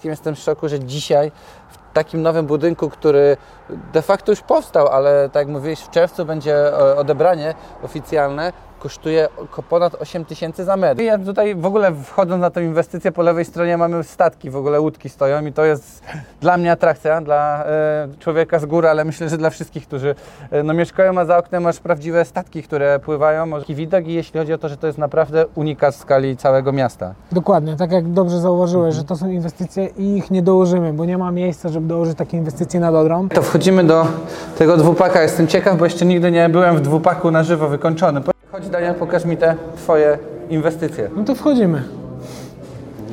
wszystkim. 0.00 0.10
Jestem 0.10 0.34
w 0.34 0.38
szoku, 0.38 0.68
że 0.68 0.80
dzisiaj 0.80 1.32
w 1.70 1.78
takim 1.92 2.22
nowym 2.22 2.46
budynku, 2.46 2.90
który 2.90 3.36
de 3.92 4.02
facto 4.02 4.32
już 4.32 4.40
powstał, 4.40 4.88
ale 4.88 5.28
tak 5.28 5.40
jak 5.40 5.48
mówiłeś, 5.48 5.80
w 5.80 5.90
czerwcu 5.90 6.24
będzie 6.24 6.54
e, 6.54 6.96
odebranie 6.96 7.54
oficjalne, 7.82 8.52
kosztuje 8.80 9.28
ponad 9.68 9.94
8 9.94 10.24
tysięcy 10.24 10.64
za 10.64 10.76
metr. 10.76 11.02
Ja 11.02 11.18
tutaj 11.18 11.54
w 11.54 11.66
ogóle 11.66 11.94
wchodząc 11.94 12.40
na 12.40 12.50
tę 12.50 12.64
inwestycję, 12.64 13.12
po 13.12 13.22
lewej 13.22 13.44
stronie 13.44 13.76
mamy 13.76 14.04
statki, 14.04 14.50
w 14.50 14.56
ogóle 14.56 14.80
łódki 14.80 15.08
stoją 15.08 15.46
i 15.46 15.52
to 15.52 15.64
jest 15.64 16.02
dla 16.40 16.56
mnie 16.56 16.72
atrakcja, 16.72 17.20
dla 17.20 17.64
e, 17.64 18.08
człowieka 18.18 18.58
z 18.58 18.66
góry, 18.66 18.88
ale 18.88 19.04
myślę, 19.04 19.28
że 19.28 19.38
dla 19.38 19.50
wszystkich, 19.50 19.86
którzy 19.86 20.14
e, 20.50 20.62
no, 20.62 20.74
mieszkają, 20.74 21.18
a 21.18 21.24
za 21.24 21.38
oknem 21.38 21.62
masz 21.62 21.80
prawdziwe 21.80 22.24
statki, 22.24 22.62
które 22.62 22.98
pływają. 22.98 23.46
Może 23.46 23.62
taki 23.62 23.74
widok 23.74 24.06
i 24.06 24.12
jeśli 24.12 24.40
chodzi 24.40 24.52
o 24.52 24.58
to, 24.58 24.68
że 24.68 24.76
to 24.76 24.86
jest 24.86 24.98
naprawdę 24.98 25.46
unikat 25.54 25.94
w 25.94 25.98
skali 25.98 26.36
całego 26.36 26.72
miasta. 26.72 27.14
Dokładnie, 27.32 27.76
tak 27.76 27.92
jak 27.92 28.12
dobrze 28.12 28.40
zauważyłeś, 28.40 28.94
że 28.94 29.04
to 29.04 29.16
są 29.16 29.28
inwestycje 29.28 29.86
i 29.86 30.16
ich 30.16 30.30
nie 30.30 30.42
dołożymy, 30.42 30.92
bo 30.92 31.04
nie 31.04 31.18
ma 31.18 31.32
miejsca, 31.32 31.68
żeby 31.68 31.79
dołożyć 31.80 32.18
takie 32.18 32.36
inwestycje 32.36 32.80
nad 32.80 32.94
Odrą. 32.94 33.28
To 33.28 33.42
wchodzimy 33.42 33.84
do 33.84 34.06
tego 34.58 34.76
dwupaka. 34.76 35.22
Jestem 35.22 35.46
ciekaw, 35.46 35.78
bo 35.78 35.84
jeszcze 35.84 36.06
nigdy 36.06 36.30
nie 36.30 36.48
byłem 36.48 36.76
w 36.76 36.80
dwupaku 36.80 37.30
na 37.30 37.42
żywo 37.42 37.68
wykończony. 37.68 38.20
Chodź 38.52 38.68
Daniel, 38.68 38.94
pokaż 38.94 39.24
mi 39.24 39.36
te 39.36 39.56
Twoje 39.76 40.18
inwestycje. 40.50 41.10
No 41.16 41.24
to 41.24 41.34
wchodzimy. 41.34 41.82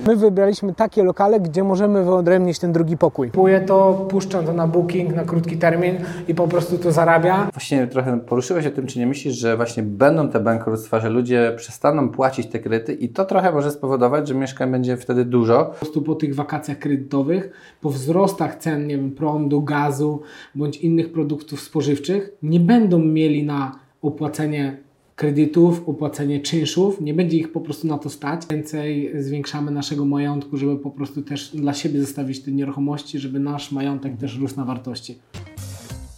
My 0.07 0.16
wybraliśmy 0.16 0.73
takie 0.73 1.03
lokale, 1.03 1.39
gdzie 1.39 1.63
możemy 1.63 2.03
wyodrębnić 2.03 2.59
ten 2.59 2.71
drugi 2.71 2.97
pokój. 2.97 3.31
Kupuję 3.31 3.61
to, 3.61 4.07
puszczam 4.09 4.45
to 4.45 4.53
na 4.53 4.67
booking 4.67 5.16
na 5.16 5.23
krótki 5.23 5.57
termin 5.57 5.95
i 6.27 6.35
po 6.35 6.47
prostu 6.47 6.77
to 6.77 6.91
zarabia. 6.91 7.49
Właśnie 7.53 7.88
trochę 7.88 8.20
poruszyłeś 8.20 8.66
o 8.66 8.71
tym, 8.71 8.88
czy 8.88 8.99
nie 8.99 9.07
myślisz, 9.07 9.35
że 9.35 9.57
właśnie 9.57 9.83
będą 9.83 10.30
te 10.30 10.39
bankructwa, 10.39 10.99
że 10.99 11.09
ludzie 11.09 11.53
przestaną 11.57 12.09
płacić 12.09 12.47
te 12.47 12.59
kredyty 12.59 12.93
i 12.93 13.09
to 13.09 13.25
trochę 13.25 13.52
może 13.52 13.71
spowodować, 13.71 14.27
że 14.27 14.35
mieszkań 14.35 14.71
będzie 14.71 14.97
wtedy 14.97 15.25
dużo. 15.25 15.66
Po 15.66 15.73
prostu 15.73 16.02
po 16.02 16.16
tych 16.16 16.35
wakacjach 16.35 16.80
kredytowych, 16.80 17.52
po 17.81 17.89
wzrostach 17.89 18.55
cen, 18.55 18.88
nie 18.88 18.97
wiem, 18.97 19.11
prądu, 19.11 19.61
gazu 19.61 20.21
bądź 20.55 20.77
innych 20.77 21.11
produktów 21.11 21.61
spożywczych, 21.61 22.30
nie 22.44 22.59
będą 22.59 22.99
mieli 22.99 23.45
na 23.45 23.71
opłacenie 24.02 24.86
kredytów, 25.18 25.90
opłacenie 25.90 26.40
czynszów, 26.40 27.02
nie 27.02 27.14
będzie 27.14 27.38
ich 27.38 27.52
po 27.52 27.62
prostu 27.62 27.88
na 27.88 27.98
to 27.98 28.10
stać. 28.10 28.42
Więcej 28.50 29.12
zwiększamy 29.23 29.72
naszego 29.72 30.06
majątku, 30.06 30.58
żeby 30.58 30.78
po 30.78 30.92
prostu 30.92 31.22
też 31.22 31.56
dla 31.56 31.73
siebie 31.73 32.02
zostawić 32.02 32.44
te 32.44 32.52
nieruchomości, 32.52 33.20
żeby 33.20 33.40
nasz 33.40 33.72
majątek 33.72 34.18
też 34.18 34.38
rósł 34.38 34.56
na 34.56 34.66
wartości. 34.66 35.20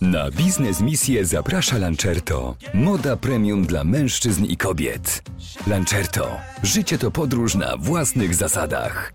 Na 0.02 0.32
biznes 0.32 0.82
misję 0.82 1.26
zaprasza 1.26 1.78
Lancerto. 1.78 2.56
Moda 2.74 3.18
premium 3.18 3.66
dla 3.66 3.84
mężczyzn 3.84 4.46
i 4.46 4.58
kobiet. 4.58 5.24
Lancerto. 5.68 6.28
Życie 6.64 6.98
to 6.98 7.12
podróż 7.12 7.56
na 7.56 7.78
własnych 7.78 8.36
zasadach. 8.36 9.14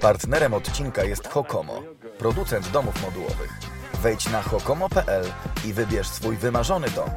Partnerem 0.00 0.54
odcinka 0.54 1.04
jest 1.04 1.28
Hokomo, 1.28 1.82
producent 2.18 2.70
domów 2.72 3.02
modułowych. 3.02 3.60
Wejdź 4.02 4.32
na 4.32 4.42
hokomo.pl 4.42 5.24
i 5.68 5.72
wybierz 5.72 6.06
swój 6.06 6.36
wymarzony 6.36 6.86
dom. 6.96 7.10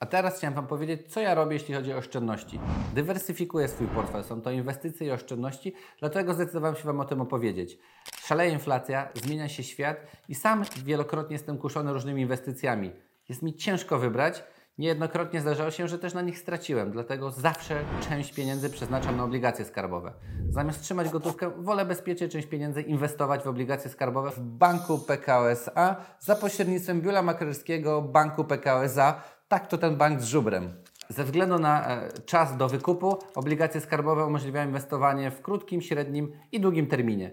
A 0.00 0.06
teraz 0.06 0.38
chciałem 0.38 0.54
Wam 0.54 0.66
powiedzieć, 0.66 1.12
co 1.12 1.20
ja 1.20 1.34
robię, 1.34 1.52
jeśli 1.52 1.74
chodzi 1.74 1.92
o 1.92 1.96
oszczędności. 1.96 2.60
Dywersyfikuję 2.94 3.68
swój 3.68 3.86
portfel, 3.86 4.24
są 4.24 4.42
to 4.42 4.50
inwestycje 4.50 5.06
i 5.06 5.10
oszczędności, 5.10 5.74
dlatego 5.98 6.34
zdecydowałem 6.34 6.76
się 6.76 6.84
Wam 6.84 7.00
o 7.00 7.04
tym 7.04 7.20
opowiedzieć. 7.20 7.78
Szaleje 8.16 8.52
inflacja, 8.52 9.08
zmienia 9.14 9.48
się 9.48 9.62
świat 9.62 9.96
i 10.28 10.34
sam 10.34 10.64
wielokrotnie 10.84 11.34
jestem 11.34 11.58
kuszony 11.58 11.92
różnymi 11.92 12.22
inwestycjami. 12.22 12.92
Jest 13.28 13.42
mi 13.42 13.54
ciężko 13.54 13.98
wybrać, 13.98 14.44
niejednokrotnie 14.78 15.40
zdarzało 15.40 15.70
się, 15.70 15.88
że 15.88 15.98
też 15.98 16.14
na 16.14 16.22
nich 16.22 16.38
straciłem, 16.38 16.90
dlatego 16.90 17.30
zawsze 17.30 17.84
część 18.08 18.34
pieniędzy 18.34 18.70
przeznaczam 18.70 19.16
na 19.16 19.24
obligacje 19.24 19.64
skarbowe. 19.64 20.12
Zamiast 20.48 20.82
trzymać 20.82 21.08
gotówkę, 21.08 21.50
wolę 21.50 21.84
bezpiecznie 21.84 22.28
część 22.28 22.46
pieniędzy 22.46 22.82
inwestować 22.82 23.42
w 23.42 23.48
obligacje 23.48 23.90
skarbowe 23.90 24.30
w 24.30 24.40
banku 24.40 24.98
PKO 24.98 25.50
SA 25.50 25.96
za 26.20 26.36
pośrednictwem 26.36 27.00
biura 27.00 27.22
maklerskiego 27.22 28.02
banku 28.02 28.44
PKO 28.44 28.84
SA, 28.84 29.22
tak 29.50 29.66
to 29.66 29.78
ten 29.78 29.96
bank 29.96 30.20
z 30.20 30.24
żubrem. 30.24 30.72
Ze 31.08 31.24
względu 31.24 31.58
na 31.58 31.88
e, 31.88 32.12
czas 32.26 32.56
do 32.56 32.68
wykupu, 32.68 33.18
obligacje 33.34 33.80
skarbowe 33.80 34.26
umożliwiają 34.26 34.66
inwestowanie 34.66 35.30
w 35.30 35.42
krótkim, 35.42 35.80
średnim 35.80 36.32
i 36.52 36.60
długim 36.60 36.86
terminie. 36.86 37.30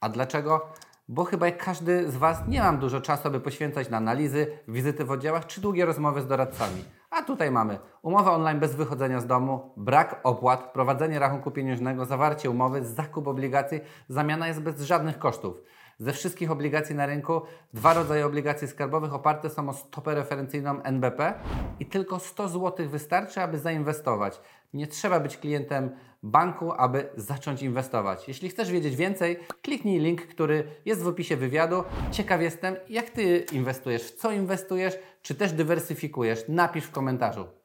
A 0.00 0.08
dlaczego? 0.08 0.72
Bo 1.08 1.24
chyba 1.24 1.46
jak 1.46 1.64
każdy 1.64 2.10
z 2.10 2.16
Was 2.16 2.48
nie 2.48 2.60
mam 2.60 2.78
dużo 2.78 3.00
czasu, 3.00 3.28
aby 3.28 3.40
poświęcać 3.40 3.90
na 3.90 3.96
analizy, 3.96 4.46
wizyty 4.68 5.04
w 5.04 5.10
oddziałach 5.10 5.46
czy 5.46 5.60
długie 5.60 5.86
rozmowy 5.86 6.20
z 6.20 6.26
doradcami. 6.26 6.84
A 7.10 7.22
tutaj 7.22 7.50
mamy 7.50 7.78
umowę 8.02 8.30
online 8.30 8.60
bez 8.60 8.74
wychodzenia 8.74 9.20
z 9.20 9.26
domu, 9.26 9.72
brak 9.76 10.20
opłat, 10.24 10.72
prowadzenie 10.72 11.18
rachunku 11.18 11.50
pieniężnego, 11.50 12.04
zawarcie 12.04 12.50
umowy, 12.50 12.84
zakup 12.84 13.28
obligacji, 13.28 13.80
zamiana 14.08 14.48
jest 14.48 14.60
bez 14.60 14.80
żadnych 14.80 15.18
kosztów. 15.18 15.62
Ze 15.98 16.12
wszystkich 16.12 16.50
obligacji 16.50 16.94
na 16.94 17.06
rynku 17.06 17.42
dwa 17.74 17.94
rodzaje 17.94 18.26
obligacji 18.26 18.68
skarbowych 18.68 19.14
oparte 19.14 19.50
są 19.50 19.68
o 19.68 19.72
stopę 19.72 20.14
referencyjną 20.14 20.82
NBP 20.82 21.34
i 21.80 21.86
tylko 21.86 22.18
100 22.18 22.48
zł 22.48 22.88
wystarczy, 22.88 23.40
aby 23.40 23.58
zainwestować. 23.58 24.40
Nie 24.74 24.86
trzeba 24.86 25.20
być 25.20 25.36
klientem 25.36 25.90
banku, 26.22 26.72
aby 26.72 27.08
zacząć 27.16 27.62
inwestować. 27.62 28.28
Jeśli 28.28 28.48
chcesz 28.48 28.70
wiedzieć 28.70 28.96
więcej, 28.96 29.38
kliknij 29.62 30.00
link, 30.00 30.22
który 30.26 30.64
jest 30.84 31.02
w 31.02 31.08
opisie 31.08 31.36
wywiadu. 31.36 31.84
Ciekaw 32.10 32.40
jestem, 32.40 32.76
jak 32.88 33.10
Ty 33.10 33.46
inwestujesz, 33.52 34.02
w 34.02 34.14
co 34.14 34.32
inwestujesz, 34.32 34.98
czy 35.22 35.34
też 35.34 35.52
dywersyfikujesz. 35.52 36.44
Napisz 36.48 36.84
w 36.84 36.90
komentarzu. 36.90 37.63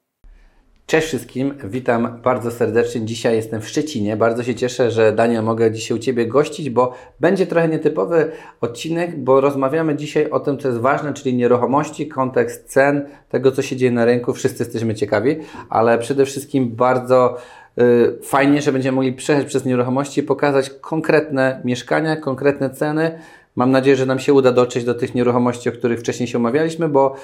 Cześć 0.90 1.08
wszystkim, 1.08 1.54
witam 1.64 2.20
bardzo 2.24 2.52
serdecznie. 2.52 3.06
Dzisiaj 3.06 3.36
jestem 3.36 3.62
w 3.62 3.68
Szczecinie. 3.68 4.18
Bardzo 4.18 4.44
się 4.44 4.56
cieszę, 4.56 4.92
że 4.92 5.12
Daniel 5.12 5.44
mogę 5.44 5.72
dzisiaj 5.72 5.98
u 5.98 6.00
Ciebie 6.00 6.28
gościć, 6.28 6.70
bo 6.70 6.94
będzie 7.20 7.48
trochę 7.48 7.68
nietypowy 7.68 8.32
odcinek, 8.62 9.20
bo 9.24 9.42
rozmawiamy 9.42 9.96
dzisiaj 9.96 10.30
o 10.30 10.40
tym, 10.40 10.58
co 10.58 10.68
jest 10.68 10.80
ważne, 10.80 11.14
czyli 11.14 11.36
nieruchomości, 11.36 12.08
kontekst 12.08 12.70
cen, 12.70 13.06
tego, 13.30 13.52
co 13.52 13.62
się 13.62 13.76
dzieje 13.76 13.92
na 13.92 14.06
rynku. 14.06 14.34
Wszyscy 14.34 14.64
jesteśmy 14.64 14.96
ciekawi, 14.96 15.36
ale 15.70 15.98
przede 15.98 16.26
wszystkim 16.26 16.70
bardzo 16.76 17.38
y, 17.80 18.18
fajnie, 18.24 18.62
że 18.62 18.72
będziemy 18.72 18.96
mogli 18.96 19.14
przejść 19.14 19.48
przez 19.48 19.66
nieruchomości 19.66 20.24
pokazać 20.24 20.70
konkretne 20.70 21.62
mieszkania, 21.66 22.16
konkretne 22.16 22.70
ceny. 22.70 23.20
Mam 23.56 23.72
nadzieję, 23.72 23.96
że 23.96 24.06
nam 24.06 24.20
się 24.20 24.34
uda 24.34 24.52
dotrzeć 24.52 24.84
do 24.84 24.96
tych 24.96 25.16
nieruchomości, 25.16 25.70
o 25.70 25.72
których 25.72 26.00
wcześniej 26.00 26.28
się 26.28 26.38
umawialiśmy, 26.38 26.90
bo 26.90 27.16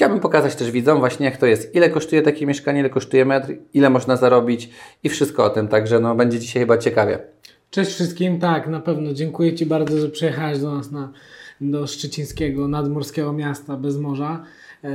Chciałbym 0.00 0.20
pokazać 0.20 0.54
też 0.54 0.70
widzom 0.70 0.98
właśnie 0.98 1.26
jak 1.26 1.36
to 1.36 1.46
jest, 1.46 1.74
ile 1.74 1.90
kosztuje 1.90 2.22
takie 2.22 2.46
mieszkanie, 2.46 2.80
ile 2.80 2.90
kosztuje 2.90 3.24
metr, 3.24 3.52
ile 3.74 3.90
można 3.90 4.16
zarobić 4.16 4.70
i 5.04 5.08
wszystko 5.08 5.44
o 5.44 5.50
tym, 5.50 5.68
także 5.68 6.00
no 6.00 6.14
będzie 6.14 6.38
dzisiaj 6.38 6.62
chyba 6.62 6.78
ciekawie. 6.78 7.18
Cześć 7.70 7.90
wszystkim, 7.90 8.38
tak, 8.38 8.66
na 8.66 8.80
pewno. 8.80 9.12
Dziękuję 9.12 9.54
Ci 9.54 9.66
bardzo, 9.66 9.98
że 9.98 10.08
przyjechałeś 10.08 10.58
do 10.58 10.74
nas 10.74 10.90
na, 10.90 11.12
do 11.60 11.86
szczecińskiego, 11.86 12.68
nadmorskiego 12.68 13.32
miasta 13.32 13.76
bez 13.76 13.98
morza. 13.98 14.44
Yy, 14.82 14.90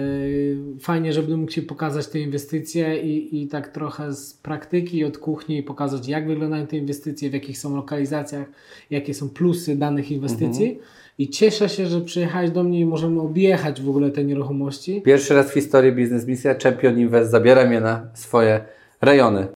Fajnie, 0.79 1.13
że 1.13 1.21
będę 1.21 1.37
mógł 1.37 1.51
Ci 1.51 1.61
pokazać 1.61 2.07
te 2.07 2.19
inwestycje 2.19 3.01
i, 3.01 3.43
i 3.43 3.47
tak 3.47 3.67
trochę 3.67 4.13
z 4.13 4.33
praktyki 4.33 5.05
od 5.05 5.17
kuchni 5.17 5.63
pokazać, 5.63 6.07
jak 6.07 6.27
wyglądają 6.27 6.67
te 6.67 6.77
inwestycje, 6.77 7.29
w 7.29 7.33
jakich 7.33 7.57
są 7.57 7.75
lokalizacjach, 7.75 8.47
jakie 8.89 9.13
są 9.13 9.29
plusy 9.29 9.75
danych 9.75 10.11
inwestycji. 10.11 10.79
I 11.17 11.29
cieszę 11.29 11.69
się, 11.69 11.85
że 11.85 12.01
przyjechałeś 12.01 12.51
do 12.51 12.63
mnie 12.63 12.79
i 12.79 12.85
możemy 12.85 13.21
objechać 13.21 13.81
w 13.81 13.89
ogóle 13.89 14.11
te 14.11 14.23
nieruchomości. 14.23 15.01
Pierwszy 15.01 15.33
raz 15.33 15.51
w 15.51 15.53
historii 15.53 15.91
Biznes 15.91 16.27
Misja 16.27 16.55
Champion 16.63 16.99
Invest 16.99 17.31
zabiera 17.31 17.65
mnie 17.65 17.81
na 17.81 18.07
swoje 18.13 18.65
rejony. 19.01 19.47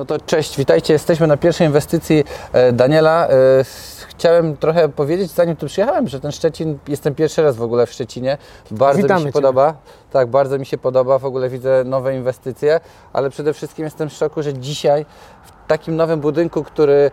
No 0.00 0.04
to 0.06 0.18
cześć, 0.18 0.56
witajcie. 0.56 0.92
Jesteśmy 0.92 1.26
na 1.26 1.36
pierwszej 1.36 1.66
inwestycji 1.66 2.24
e, 2.52 2.72
Daniela. 2.72 3.28
E, 3.28 3.30
Chciałem 4.08 4.56
trochę 4.56 4.88
powiedzieć, 4.88 5.30
zanim 5.30 5.56
tu 5.56 5.66
przyjechałem, 5.66 6.08
że 6.08 6.20
ten 6.20 6.32
Szczecin, 6.32 6.78
jestem 6.88 7.14
pierwszy 7.14 7.42
raz 7.42 7.56
w 7.56 7.62
ogóle 7.62 7.86
w 7.86 7.92
Szczecinie. 7.92 8.38
Bardzo 8.70 9.02
Witamy 9.02 9.20
mi 9.20 9.26
się 9.26 9.28
Cię. 9.28 9.32
podoba. 9.32 9.74
Tak, 10.10 10.28
bardzo 10.28 10.58
mi 10.58 10.66
się 10.66 10.78
podoba. 10.78 11.18
W 11.18 11.24
ogóle 11.24 11.48
widzę 11.48 11.84
nowe 11.84 12.16
inwestycje, 12.16 12.80
ale 13.12 13.30
przede 13.30 13.52
wszystkim 13.52 13.84
jestem 13.84 14.08
w 14.08 14.12
szoku, 14.12 14.42
że 14.42 14.54
dzisiaj 14.54 15.06
w 15.44 15.68
takim 15.68 15.96
nowym 15.96 16.20
budynku, 16.20 16.64
który 16.64 17.10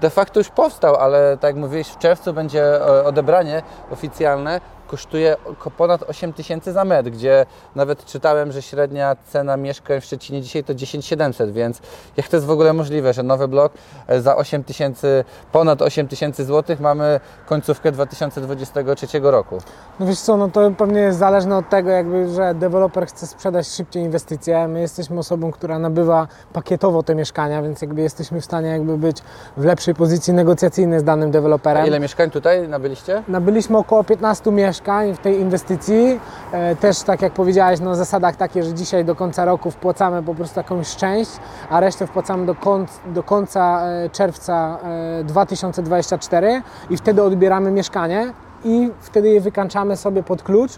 de 0.00 0.10
facto 0.10 0.40
już 0.40 0.48
powstał, 0.48 0.96
ale 0.96 1.36
tak 1.36 1.48
jak 1.48 1.56
mówiłeś, 1.56 1.88
w 1.88 1.98
czerwcu 1.98 2.32
będzie 2.32 2.64
e, 2.64 3.04
odebranie 3.04 3.62
oficjalne, 3.90 4.60
kosztuje 4.88 5.36
ponad 5.76 6.02
8 6.02 6.32
tysięcy 6.32 6.72
za 6.72 6.84
metr, 6.84 7.10
gdzie 7.10 7.46
nawet 7.74 8.04
czytałem, 8.04 8.52
że 8.52 8.62
średnia 8.62 9.16
cena 9.28 9.56
mieszkań 9.56 10.00
w 10.00 10.04
Szczecinie 10.04 10.42
dzisiaj 10.42 10.64
to 10.64 10.74
10 10.74 11.06
700, 11.06 11.52
więc 11.52 11.80
jak 12.16 12.28
to 12.28 12.36
jest 12.36 12.46
w 12.46 12.50
ogóle 12.50 12.72
możliwe, 12.72 13.12
że 13.12 13.22
nowy 13.22 13.48
blok 13.48 13.72
e, 14.06 14.20
za 14.20 14.36
8 14.36 14.64
tysięcy, 14.64 15.24
ponad 15.52 15.82
8 15.82 16.08
tysięcy 16.08 16.44
złotych 16.44 16.80
mamy 16.80 17.20
końcówkę 17.46 17.92
2023 17.92 19.06
roku. 19.22 19.58
No 20.00 20.06
wiesz 20.06 20.20
co, 20.20 20.36
no 20.36 20.48
to 20.48 20.70
pewnie 20.70 21.00
jest 21.00 21.18
zależne 21.18 21.56
od 21.56 21.68
tego, 21.68 21.90
jakby, 21.90 22.28
że 22.28 22.54
deweloper 22.54 23.06
chce 23.06 23.26
sprzedać 23.26 23.66
szybciej 23.68 24.02
inwestycje. 24.02 24.68
My 24.68 24.80
jesteśmy 24.80 25.18
osobą, 25.18 25.50
która 25.50 25.78
nabywa 25.78 26.28
pakietowo 26.52 27.02
te 27.02 27.14
mieszkania, 27.14 27.62
więc 27.62 27.82
jakby 27.82 28.02
jesteśmy 28.02 28.40
w 28.40 28.44
stanie 28.44 28.68
jakby 28.68 28.98
być 28.98 29.16
w 29.56 29.64
lepszej 29.64 29.94
pozycji 29.94 30.32
negocjacyjnej 30.32 31.00
z 31.00 31.04
danym 31.04 31.28
A 31.28 31.32
deweloperem. 31.32 31.86
ile 31.86 32.00
mieszkań 32.00 32.30
tutaj 32.30 32.68
nabyliście? 32.68 33.22
Nabyliśmy 33.28 33.78
około 33.78 34.04
15 34.04 34.50
mieszkań 34.50 34.73
mieszkań 34.74 35.14
w 35.14 35.18
tej 35.18 35.40
inwestycji. 35.40 36.20
E, 36.52 36.76
Też 36.76 37.02
tak 37.02 37.22
jak 37.22 37.32
powiedziałeś, 37.32 37.80
na 37.80 37.94
zasadach 37.94 38.36
takie, 38.36 38.62
że 38.62 38.74
dzisiaj 38.74 39.04
do 39.04 39.14
końca 39.14 39.44
roku 39.44 39.70
wpłacamy 39.70 40.22
po 40.22 40.34
prostu 40.34 40.60
jakąś 40.60 40.96
część, 40.96 41.30
a 41.70 41.80
resztę 41.80 42.06
wpłacamy 42.06 42.46
do, 42.46 42.54
końc, 42.54 42.90
do 43.06 43.22
końca 43.22 43.82
e, 43.86 44.10
czerwca 44.10 44.78
e, 45.20 45.24
2024 45.24 46.62
i 46.90 46.96
wtedy 46.96 47.22
odbieramy 47.22 47.70
mieszkanie 47.70 48.32
i 48.64 48.90
wtedy 49.00 49.28
je 49.28 49.40
wykańczamy 49.40 49.96
sobie 49.96 50.22
pod 50.22 50.42
klucz. 50.42 50.72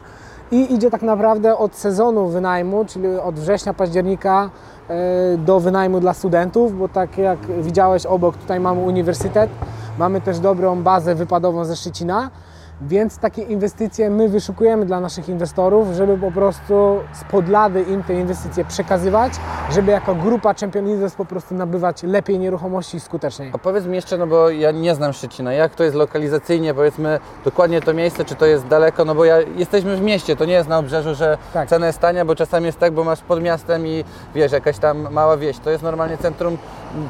I 0.51 0.75
idzie 0.75 0.91
tak 0.91 1.03
naprawdę 1.03 1.57
od 1.57 1.75
sezonu 1.75 2.29
wynajmu, 2.29 2.85
czyli 2.85 3.19
od 3.19 3.35
września, 3.35 3.75
października 3.75 4.51
e, 4.89 5.39
do 5.39 5.61
wynajmu 5.61 6.01
dla 6.01 6.15
studentów, 6.15 6.79
bo 6.79 6.89
tak 6.89 7.19
jak 7.19 7.39
widziałeś 7.63 8.07
obok, 8.07 8.37
tutaj 8.37 8.61
mamy 8.61 8.81
uniwersytet, 8.81 9.51
mamy 9.99 10.21
też 10.21 10.39
dobrą 10.39 10.83
bazę 10.83 11.15
wypadową 11.15 11.65
ze 11.65 11.77
Szczecina, 11.77 12.31
więc 12.81 13.19
takie 13.19 13.43
inwestycje 13.43 14.11
my 14.11 14.29
wyszukujemy 14.29 14.87
dla 14.87 15.01
naszych 15.01 15.29
inwestorów, 15.29 15.89
żeby 15.95 16.19
po 16.19 16.31
prostu 16.33 17.01
spod 17.15 17.49
lady 17.49 17.83
im 17.83 18.03
te 18.03 18.15
inwestycje 18.15 18.65
przekazywać, 18.65 19.33
żeby 19.71 19.93
jako 19.93 20.15
grupa 20.15 20.55
Champion 20.55 20.89
Invest 20.89 21.17
po 21.17 21.25
prostu 21.25 21.55
nabywać 21.55 22.03
lepiej 22.03 22.39
nieruchomości 22.39 22.97
i 22.97 23.01
skuteczniej. 23.01 23.51
A 23.55 23.59
powiedz 23.59 23.85
mi 23.85 23.95
jeszcze, 23.95 24.19
no 24.19 24.27
bo 24.27 24.51
ja 24.51 24.71
nie 24.71 24.95
znam 24.95 25.13
Szczecina, 25.13 25.53
jak 25.53 25.75
to 25.75 25.85
jest 25.85 25.97
lokalizacyjnie, 25.97 26.75
powiedzmy 26.75 27.19
dokładnie 27.45 27.81
to 27.81 27.95
miejsce, 27.95 28.25
czy 28.25 28.35
to 28.35 28.47
jest 28.47 28.67
daleko, 28.67 29.05
no 29.05 29.15
bo 29.15 29.25
ja 29.25 29.37
jesteśmy 29.41 29.97
w 29.97 30.01
mieście, 30.01 30.37
to 30.37 30.45
nie 30.45 30.53
jest 30.55 30.69
na 30.69 30.79
obrzeżu, 30.79 31.15
że 31.15 31.39
Tak. 31.53 31.69
cena 31.69 31.87
jest 31.87 31.99
tania, 31.99 32.25
bo 32.25 32.35
czasami 32.35 32.67
jest 32.67 32.79
tak, 32.79 32.93
bo 32.93 33.05
masz 33.05 33.21
pod 33.21 33.43
miastem 33.43 33.87
i 33.87 34.05
wiesz, 34.35 34.53
jakaś 34.53 34.79
tam 34.79 35.13
mała 35.13 35.37
wieś, 35.37 35.59
to 35.59 35.71
jest 35.71 35.83
normalnie 35.83 36.19
centrum, 36.19 36.59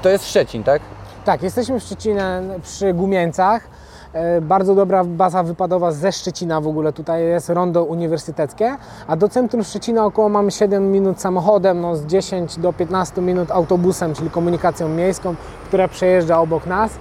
to 0.02 0.08
jest 0.08 0.28
Szczecin, 0.28 0.64
tak? 0.64 0.82
Tak, 1.24 1.42
jesteśmy 1.42 1.80
w 1.80 1.82
Szczecinie 1.82 2.40
przy 2.62 2.92
Gumieńcach. 2.94 3.68
E, 4.16 4.40
Bardzo 4.40 4.74
dobra 4.74 5.04
baza 5.04 5.42
wypadowa 5.42 5.92
ze 5.92 6.12
Szczecina 6.12 6.60
w 6.60 6.66
ogóle. 6.66 6.92
Tutaj 6.92 7.24
jest 7.24 7.48
rondo 7.48 7.84
uniwersyteckie, 7.84 8.76
a 9.06 9.16
do 9.16 9.28
centrum 9.28 9.64
Szczecina 9.64 10.04
około 10.04 10.28
mamy 10.28 10.50
7 10.50 10.92
minut 10.92 11.20
samochodem, 11.20 11.80
no 11.80 11.96
z 11.96 12.06
10 12.06 12.58
do 12.58 12.72
15 12.72 13.22
minut 13.22 13.50
autobusem, 13.50 14.14
czyli 14.14 14.30
komunikacją 14.30 14.88
miejską, 14.88 15.34
która 15.66 15.88
przejeżdża 15.88 16.40
obok 16.40 16.66
nas. 16.66 16.92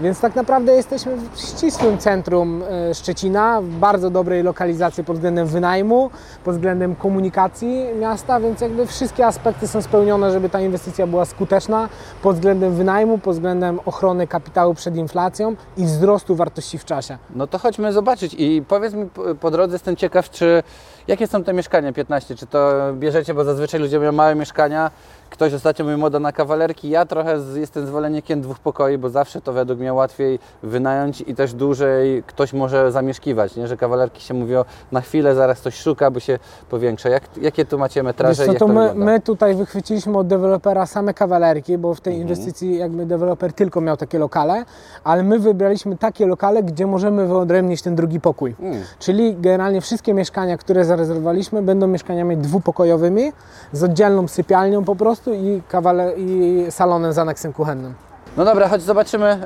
Więc 0.00 0.20
tak 0.20 0.34
naprawdę 0.36 0.72
jesteśmy 0.72 1.16
w 1.16 1.40
ścisłym 1.40 1.98
centrum 1.98 2.62
e, 2.90 2.94
Szczecina, 2.94 3.60
w 3.60 3.66
bardzo 3.66 4.10
dobrej 4.10 4.42
lokalizacji 4.42 5.04
pod 5.04 5.16
względem 5.16 5.46
wynajmu, 5.46 6.10
pod 6.44 6.54
względem 6.54 6.94
komunikacji 6.96 7.84
miasta, 8.00 8.40
więc 8.40 8.60
jakby 8.60 8.86
wszystkie 8.86 9.26
aspekty 9.26 9.68
są 9.68 9.82
spełnione, 9.82 10.30
żeby 10.32 10.48
ta 10.48 10.60
inwestycja 10.60 11.06
była 11.06 11.24
skuteczna 11.24 11.88
pod 12.22 12.36
względem 12.36 12.74
wynajmu, 12.74 13.18
pod 13.18 13.34
względem 13.34 13.80
ochrony 13.86 14.26
kapitału 14.26 14.74
przed 14.74 14.96
inflacją 14.96 15.56
i 15.76 15.84
wzrostu 15.84 16.36
wartości 16.36 16.78
w 16.78 16.84
czasie. 16.84 17.18
No 17.34 17.46
to 17.46 17.58
chodźmy 17.58 17.92
zobaczyć 17.92 18.34
i 18.38 18.62
powiedz 18.68 18.94
mi 18.94 19.06
po- 19.06 19.34
po 19.34 19.50
drodze, 19.50 19.74
jestem 19.74 19.96
ciekaw, 19.96 20.30
czy 20.30 20.62
jakie 21.08 21.26
są 21.26 21.44
te 21.44 21.52
mieszkania 21.52 21.92
15, 21.92 22.36
czy 22.36 22.46
to 22.46 22.72
bierzecie, 22.94 23.34
bo 23.34 23.44
zazwyczaj 23.44 23.80
ludzie 23.80 23.98
mają 23.98 24.12
małe 24.12 24.34
mieszkania, 24.34 24.90
ktoś 25.30 25.54
ostatnio 25.54 25.84
mówił 25.84 25.98
moda 25.98 26.18
na 26.18 26.32
kawalerki, 26.32 26.90
ja 26.90 27.06
trochę 27.06 27.40
z, 27.40 27.56
jestem 27.56 27.86
zwolennikiem 27.86 28.40
dwóch 28.40 28.58
pokoi, 28.58 28.98
bo 28.98 29.08
zawsze 29.10 29.40
to 29.40 29.52
według 29.52 29.78
mnie 29.78 29.92
łatwiej 29.92 30.38
wynająć 30.62 31.20
i 31.20 31.34
też 31.34 31.54
dłużej 31.54 32.22
ktoś 32.26 32.52
może 32.52 32.92
zamieszkiwać, 32.92 33.56
nie? 33.56 33.68
że 33.68 33.76
kawalerki 33.76 34.22
się 34.22 34.34
mówią 34.34 34.64
na 34.92 35.00
chwilę, 35.00 35.34
zaraz 35.34 35.60
ktoś 35.60 35.74
szuka, 35.74 36.10
by 36.10 36.20
się 36.20 36.38
powiększa. 36.70 37.08
Jak, 37.08 37.22
jakie 37.40 37.64
tu 37.64 37.78
macie 37.78 38.02
metraże 38.02 38.30
Wiesz 38.30 38.46
co, 38.46 38.52
jak 38.52 38.58
to 38.58 38.66
to 38.66 38.94
my, 38.94 39.20
tutaj 39.20 39.54
wychwyciliśmy 39.54 40.18
od 40.18 40.26
dewelopera 40.26 40.86
same 40.86 41.14
kawalerki, 41.14 41.78
bo 41.78 41.94
w 41.94 42.00
tej 42.00 42.14
Mhm. 42.14 42.28
inwestycji 42.28 42.78
jakby 42.78 43.06
deweloper 43.06 43.52
tylko 43.52 43.80
miał 43.80 43.96
takie 43.96 44.18
lokale, 44.18 44.64
ale 45.04 45.22
my 45.22 45.38
wybraliśmy 45.38 45.96
takie 45.98 46.26
lokale, 46.26 46.62
gdzie 46.62 46.86
możemy 46.86 47.26
wyodrębnić 47.26 47.82
ten 47.82 47.94
drugi 47.96 48.20
pokój. 48.20 48.54
Mm. 48.60 48.82
Czyli 48.98 49.36
generalnie 49.36 49.80
wszystkie 49.80 50.14
mieszkania, 50.14 50.56
które 50.58 50.84
zarezerwowaliśmy, 50.96 51.62
będą 51.62 51.86
mieszkaniami 51.86 52.36
dwupokojowymi 52.36 53.32
z 53.72 53.82
oddzielną 53.82 54.28
sypialnią 54.28 54.84
po 54.84 54.96
prostu 54.96 55.34
i, 55.34 55.62
kawale- 55.72 56.12
i 56.16 56.66
salonem 56.70 57.12
z 57.12 57.18
aneksem 57.18 57.52
kuchennym. 57.52 57.94
No 58.36 58.44
dobra, 58.44 58.68
chodź 58.68 58.82
zobaczymy 58.82 59.26
e, 59.26 59.38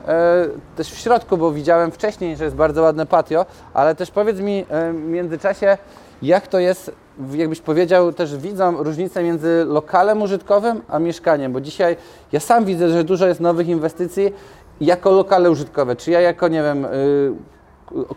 też 0.77 0.91
w 0.91 0.99
środku, 0.99 1.37
bo 1.37 1.53
widziałem 1.53 1.91
wcześniej, 1.91 2.37
że 2.37 2.45
jest 2.45 2.57
bardzo 2.57 2.83
ładne 2.83 3.07
patio, 3.07 3.47
ale 3.75 3.95
też 3.95 4.11
powiedz 4.11 4.41
mi 4.41 4.65
e, 4.69 4.93
w 4.93 4.97
międzyczasie, 4.97 5.79
jak 6.23 6.47
to 6.47 6.59
jest, 6.59 6.93
jakbyś 7.33 7.61
powiedział 7.61 8.13
też 8.13 8.37
widzom 8.37 8.77
różnicę 8.77 9.23
między 9.23 9.65
lokalem 9.67 10.23
użytkowym 10.23 10.83
a 10.89 10.99
mieszkaniem, 10.99 11.53
bo 11.53 11.61
dzisiaj 11.61 11.97
ja 12.33 12.41
sam 12.41 12.65
widzę, 12.65 12.89
że 12.89 13.05
dużo 13.05 13.27
jest 13.27 13.41
nowych 13.41 13.69
inwestycji 13.69 14.35
jako 14.81 15.11
lokale 15.11 15.51
użytkowe. 15.51 15.97
Czy 15.97 16.11
ja 16.11 16.21
jako, 16.21 16.49
nie 16.49 16.63
wiem, 16.63 16.85
y, 16.85 16.89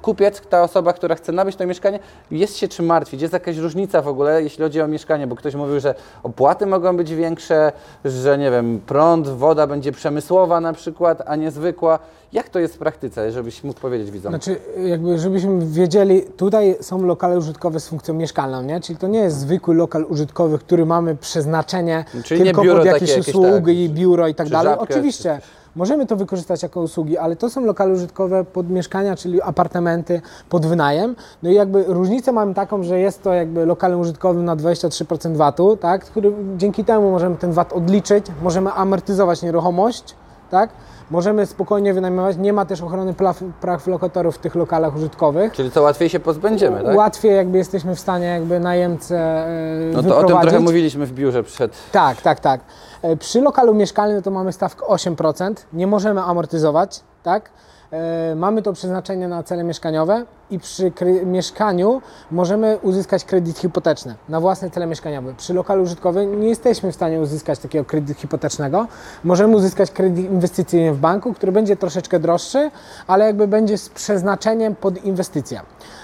kupiec, 0.01 0.41
ta 0.49 0.63
osoba, 0.63 0.93
która 0.93 1.15
chce 1.15 1.31
nabyć 1.31 1.55
to 1.55 1.65
mieszkanie, 1.65 1.99
jest 2.31 2.57
się 2.57 2.67
czym 2.67 2.85
martwić. 2.85 3.21
Jest 3.21 3.33
jakaś 3.33 3.57
różnica 3.57 4.01
w 4.01 4.07
ogóle, 4.07 4.43
jeśli 4.43 4.63
chodzi 4.63 4.81
o 4.81 4.87
mieszkanie, 4.87 5.27
bo 5.27 5.35
ktoś 5.35 5.55
mówił, 5.55 5.79
że 5.79 5.95
opłaty 6.23 6.65
mogą 6.65 6.97
być 6.97 7.15
większe, 7.15 7.71
że 8.05 8.37
nie 8.37 8.51
wiem, 8.51 8.81
prąd, 8.85 9.27
woda 9.27 9.67
będzie 9.67 9.91
przemysłowa 9.91 10.61
na 10.61 10.73
przykład, 10.73 11.21
a 11.25 11.35
nie 11.35 11.51
zwykła. 11.51 11.99
Jak 12.33 12.49
to 12.49 12.59
jest 12.59 12.75
w 12.75 12.77
praktyce, 12.77 13.31
żebyś 13.31 13.63
mógł 13.63 13.79
powiedzieć 13.79 14.11
widzom? 14.11 14.31
Znaczy, 14.31 14.59
jakby 14.85 15.19
żebyśmy 15.19 15.65
wiedzieli, 15.65 16.21
tutaj 16.21 16.77
są 16.81 17.05
lokale 17.05 17.37
użytkowe 17.37 17.79
z 17.79 17.87
funkcją 17.87 18.13
mieszkalną, 18.13 18.61
nie? 18.61 18.81
Czyli 18.81 18.99
to 18.99 19.07
nie 19.07 19.19
jest 19.19 19.37
zwykły 19.37 19.75
lokal 19.75 20.05
użytkowy, 20.09 20.59
który 20.59 20.85
mamy 20.85 21.15
przeznaczenie 21.15 22.05
Czyli 22.23 22.43
tylko 22.43 22.63
pod 22.63 22.85
jakieś 22.85 23.09
jakieś, 23.09 23.27
usługi, 23.27 23.87
tak, 23.87 23.97
biuro 23.97 24.27
i 24.27 24.35
tak 24.35 24.47
czy 24.47 24.53
dalej. 24.53 24.75
Oczywiście. 24.77 25.39
Możemy 25.75 26.05
to 26.07 26.15
wykorzystać 26.15 26.63
jako 26.63 26.81
usługi, 26.81 27.17
ale 27.17 27.35
to 27.35 27.49
są 27.49 27.65
lokale 27.65 27.93
użytkowe 27.93 28.43
pod 28.43 28.69
mieszkania, 28.69 29.15
czyli 29.15 29.41
apartamenty 29.41 30.21
pod 30.49 30.65
wynajem. 30.65 31.15
No 31.43 31.49
i 31.49 31.53
jakby 31.53 31.83
różnicę 31.87 32.31
mamy 32.31 32.53
taką, 32.53 32.83
że 32.83 32.99
jest 32.99 33.23
to 33.23 33.33
jakby 33.33 33.65
lokalem 33.65 33.99
użytkowym 33.99 34.45
na 34.45 34.55
23% 34.55 35.35
VAT-u, 35.35 35.77
tak? 35.77 36.05
Który, 36.05 36.33
dzięki 36.57 36.83
temu 36.85 37.11
możemy 37.11 37.35
ten 37.35 37.51
VAT 37.51 37.73
odliczyć, 37.73 38.25
możemy 38.41 38.71
amortyzować 38.71 39.41
nieruchomość, 39.41 40.15
tak? 40.49 40.69
Możemy 41.11 41.45
spokojnie 41.45 41.93
wynajmować, 41.93 42.37
nie 42.37 42.53
ma 42.53 42.65
też 42.65 42.81
ochrony 42.81 43.13
praw, 43.13 43.43
praw 43.61 43.87
lokatorów 43.87 44.35
w 44.35 44.37
tych 44.39 44.55
lokalach 44.55 44.95
użytkowych. 44.95 45.53
Czyli 45.53 45.71
co 45.71 45.81
łatwiej 45.81 46.09
się 46.09 46.19
pozbędziemy, 46.19 46.83
tak? 46.83 46.95
Łatwiej 46.97 47.35
jakby 47.35 47.57
jesteśmy 47.57 47.95
w 47.95 47.99
stanie 47.99 48.25
jakby 48.25 48.59
najemcę 48.59 49.17
e, 49.19 49.91
No 49.93 49.93
to 49.93 49.99
o 49.99 50.03
tym 50.03 50.13
wyprowadzić. 50.13 50.41
trochę 50.41 50.59
mówiliśmy 50.59 51.05
w 51.05 51.13
biurze 51.13 51.43
przed. 51.43 51.71
Tak, 51.91 52.21
tak, 52.21 52.39
tak. 52.39 52.61
E, 53.01 53.15
Przy 53.15 53.41
lokalu 53.41 53.73
mieszkalnym 53.73 54.21
to 54.21 54.31
mamy 54.31 54.53
stawkę 54.53 54.85
8%, 54.85 55.53
nie 55.73 55.87
możemy 55.87 56.21
amortyzować, 56.21 56.99
tak? 57.23 57.49
E, 57.91 58.35
Mamy 58.35 58.61
to 58.61 58.73
przeznaczenie 58.73 59.27
na 59.27 59.43
cele 59.43 59.63
mieszkaniowe 59.63 60.25
i 60.51 60.59
przy 60.59 60.91
mieszkaniu 61.25 62.01
możemy 62.31 62.77
uzyskać 62.81 63.25
kredyt 63.25 63.57
hipoteczny 63.59 64.15
na 64.29 64.39
własne 64.39 64.69
cele 64.69 64.87
mieszkaniowe. 64.87 65.33
Przy 65.37 65.53
lokalu 65.53 65.83
użytkowym 65.83 66.41
nie 66.41 66.49
jesteśmy 66.49 66.91
w 66.91 66.95
stanie 66.95 67.19
uzyskać 67.19 67.59
takiego 67.59 67.85
kredytu 67.85 68.19
hipotecznego. 68.21 68.87
Możemy 69.23 69.55
uzyskać 69.55 69.91
kredyt 69.91 70.25
inwestycyjny 70.31 70.93
w 70.93 70.99
banku, 70.99 71.33
który 71.33 71.51
będzie 71.51 71.75
troszeczkę 71.75 72.19
droższy, 72.19 72.71
ale 73.07 73.25
jakby 73.25 73.47
będzie 73.47 73.77
z 73.77 73.89
przeznaczeniem 73.89 74.75
pod 74.75 75.05
inwestycję. 75.05 75.61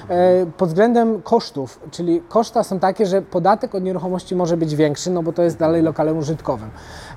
E, 0.10 0.46
Pod 0.58 0.70
względem 0.70 1.22
kosztów, 1.22 1.80
czyli 1.92 2.22
koszta 2.30 2.64
są 2.64 2.80
takie, 2.80 3.06
że 3.06 3.22
podatek 3.22 3.76
od 3.76 3.84
nieruchomości 3.84 4.36
może 4.36 4.58
być 4.58 4.76
większy, 4.76 5.12
no 5.12 5.24
bo 5.24 5.34
to 5.34 5.44
jest 5.44 5.58
dalej 5.58 5.82
lokalem 5.82 6.18
użytkowym. 6.18 6.70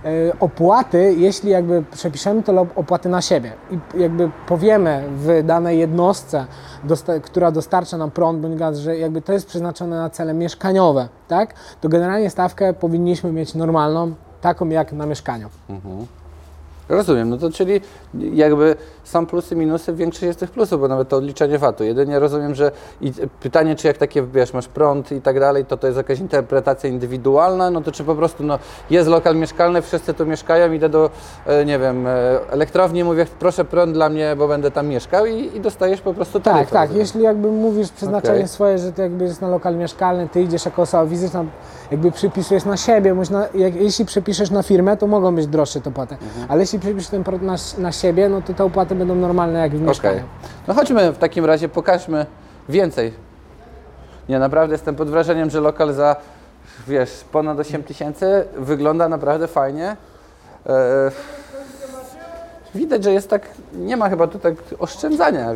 E, 0.05 0.09
Opłaty, 0.41 1.15
jeśli 1.19 1.51
jakby 1.51 1.83
przepiszemy 1.93 2.43
te 2.43 2.53
lo- 2.53 2.67
opłaty 2.77 3.09
na 3.09 3.23
siebie 3.23 3.53
i 3.71 4.01
jakby 4.01 4.31
powiemy 4.47 5.05
w 5.17 5.43
danej 5.47 5.79
jednostce, 5.79 6.47
dosta- 6.85 7.21
która 7.21 7.51
dostarcza 7.51 7.97
nam 7.97 8.11
prąd 8.11 8.41
bądź 8.41 8.57
gaz, 8.59 8.79
że 8.79 8.99
jakby 8.99 9.23
to 9.23 9.33
jest 9.33 9.47
przeznaczone 9.47 9.97
na 9.97 10.11
cele 10.11 10.35
mieszkaniowe, 10.35 11.09
tak, 11.29 11.55
to 11.81 11.89
generalnie 11.89 12.31
stawkę 12.31 12.73
powinniśmy 12.75 13.33
mieć 13.33 13.55
normalną, 13.55 14.15
taką 14.41 14.69
jak 14.69 14.93
na 14.93 15.07
mieszkaniu. 15.07 15.49
Rozumiem, 16.91 17.31
no 17.31 17.37
to 17.37 17.51
czyli 17.51 17.81
jakby 18.15 18.77
są 19.05 19.27
plusy, 19.27 19.57
minusy, 19.57 19.93
większość 19.93 20.23
jest 20.23 20.41
tych 20.41 20.51
plusów, 20.51 20.81
bo 20.81 20.89
nawet 20.89 21.09
to 21.09 21.17
odliczenie 21.17 21.59
VAT-u. 21.59 21.85
Jedynie 21.85 22.19
rozumiem, 22.19 22.55
że 22.55 22.73
i 23.01 23.13
pytanie, 23.41 23.77
czy 23.77 23.87
jak 23.87 23.99
takie, 23.99 24.23
wiesz, 24.23 24.53
masz 24.53 24.69
prąd 24.69 25.13
i 25.13 25.21
tak 25.21 25.41
dalej, 25.41 25.65
to 25.65 25.77
to 25.77 25.87
jest 25.87 25.97
jakaś 25.97 26.19
interpretacja 26.19 26.91
indywidualna, 26.91 27.71
no 27.71 27.81
to 27.81 27.93
czy 27.93 28.05
po 28.05 28.15
prostu, 28.15 28.45
no, 28.45 28.59
jest 28.91 29.09
lokal 29.09 29.37
mieszkalny, 29.37 29.83
wszyscy 29.83 30.15
tu 30.15 30.27
mieszkają, 30.27 30.73
idę 30.73 30.89
do, 30.89 31.11
e, 31.47 31.65
nie 31.65 31.79
wiem, 31.79 32.07
e, 32.07 32.11
elektrowni, 32.51 33.05
mówię, 33.05 33.27
proszę 33.39 33.65
prąd 33.65 33.93
dla 33.93 34.09
mnie, 34.09 34.35
bo 34.39 34.49
będę 34.49 34.71
tam 34.71 34.87
mieszkał 34.87 35.27
i, 35.27 35.57
i 35.57 35.61
dostajesz 35.61 36.01
po 36.01 36.15
prostu 36.15 36.41
Tak, 36.41 36.55
taryfę. 36.55 36.73
tak. 36.73 36.83
rozumiem. 36.83 37.01
Jeśli 37.07 37.23
jakby 37.23 37.51
mówisz 37.51 37.91
przeznaczenie 37.91 38.35
Okej. 38.35 38.49
swoje, 38.49 38.79
że 38.79 38.93
to 38.93 39.03
jakby 39.03 39.25
jest 39.25 39.41
na 39.41 39.49
lokal 39.49 39.77
mieszkalny, 39.77 40.29
ty 40.29 40.43
idziesz 40.43 40.65
jako 40.65 40.83
osoba 40.83 41.11
fizyczna, 41.11 41.45
jakby 41.91 42.13
przypisujesz 42.13 42.65
na 42.65 42.77
siebie, 42.77 43.15
na, 43.31 43.47
jak, 43.55 43.75
jeśli 43.75 44.05
przepiszesz 44.05 44.51
na 44.51 44.63
firmę, 44.63 44.97
to 44.97 45.07
mogą 45.07 45.35
być 45.35 45.47
droższe 45.47 45.81
te 45.81 45.91
opłaty. 45.91 46.15
Mhm. 46.15 46.47
Ale 46.49 46.61
jeśli 46.61 46.80
przepiszesz 46.81 47.11
ten 47.11 47.25
produkt 47.25 47.45
na, 47.45 47.83
na 47.83 47.93
siebie, 47.93 48.29
no 48.29 48.43
to 48.43 48.55
te 48.55 48.65
opłaty 48.65 48.95
będą 48.95 49.15
normalne 49.15 49.59
jak 49.59 49.73
w 49.73 49.81
mieszkaniu. 49.81 50.17
Okej. 50.17 50.29
No 50.69 50.75
chodźmy 50.75 51.13
w 51.13 51.19
takim 51.19 51.45
razie, 51.45 51.69
pokażmy 51.69 52.27
więcej. 52.69 53.13
Nie, 54.29 54.39
naprawdę 54.39 54.75
jestem 54.75 54.97
pod 54.97 55.11
wrażeniem, 55.11 55.51
że 55.51 55.61
lokal 55.61 55.93
za, 55.93 56.17
wiesz, 56.89 57.25
ponad 57.33 57.59
8 57.59 57.83
tysięcy 57.83 58.45
wygląda 58.57 59.09
naprawdę 59.09 59.49
fajnie. 59.49 59.97
E, 60.67 61.11
widać, 62.75 63.05
że 63.05 63.13
jest 63.13 63.31
tak, 63.31 63.43
nie 63.75 63.97
ma 63.97 64.09
chyba 64.09 64.27
tu 64.27 64.39
tak 64.39 64.55
oszczędzania. 64.79 65.53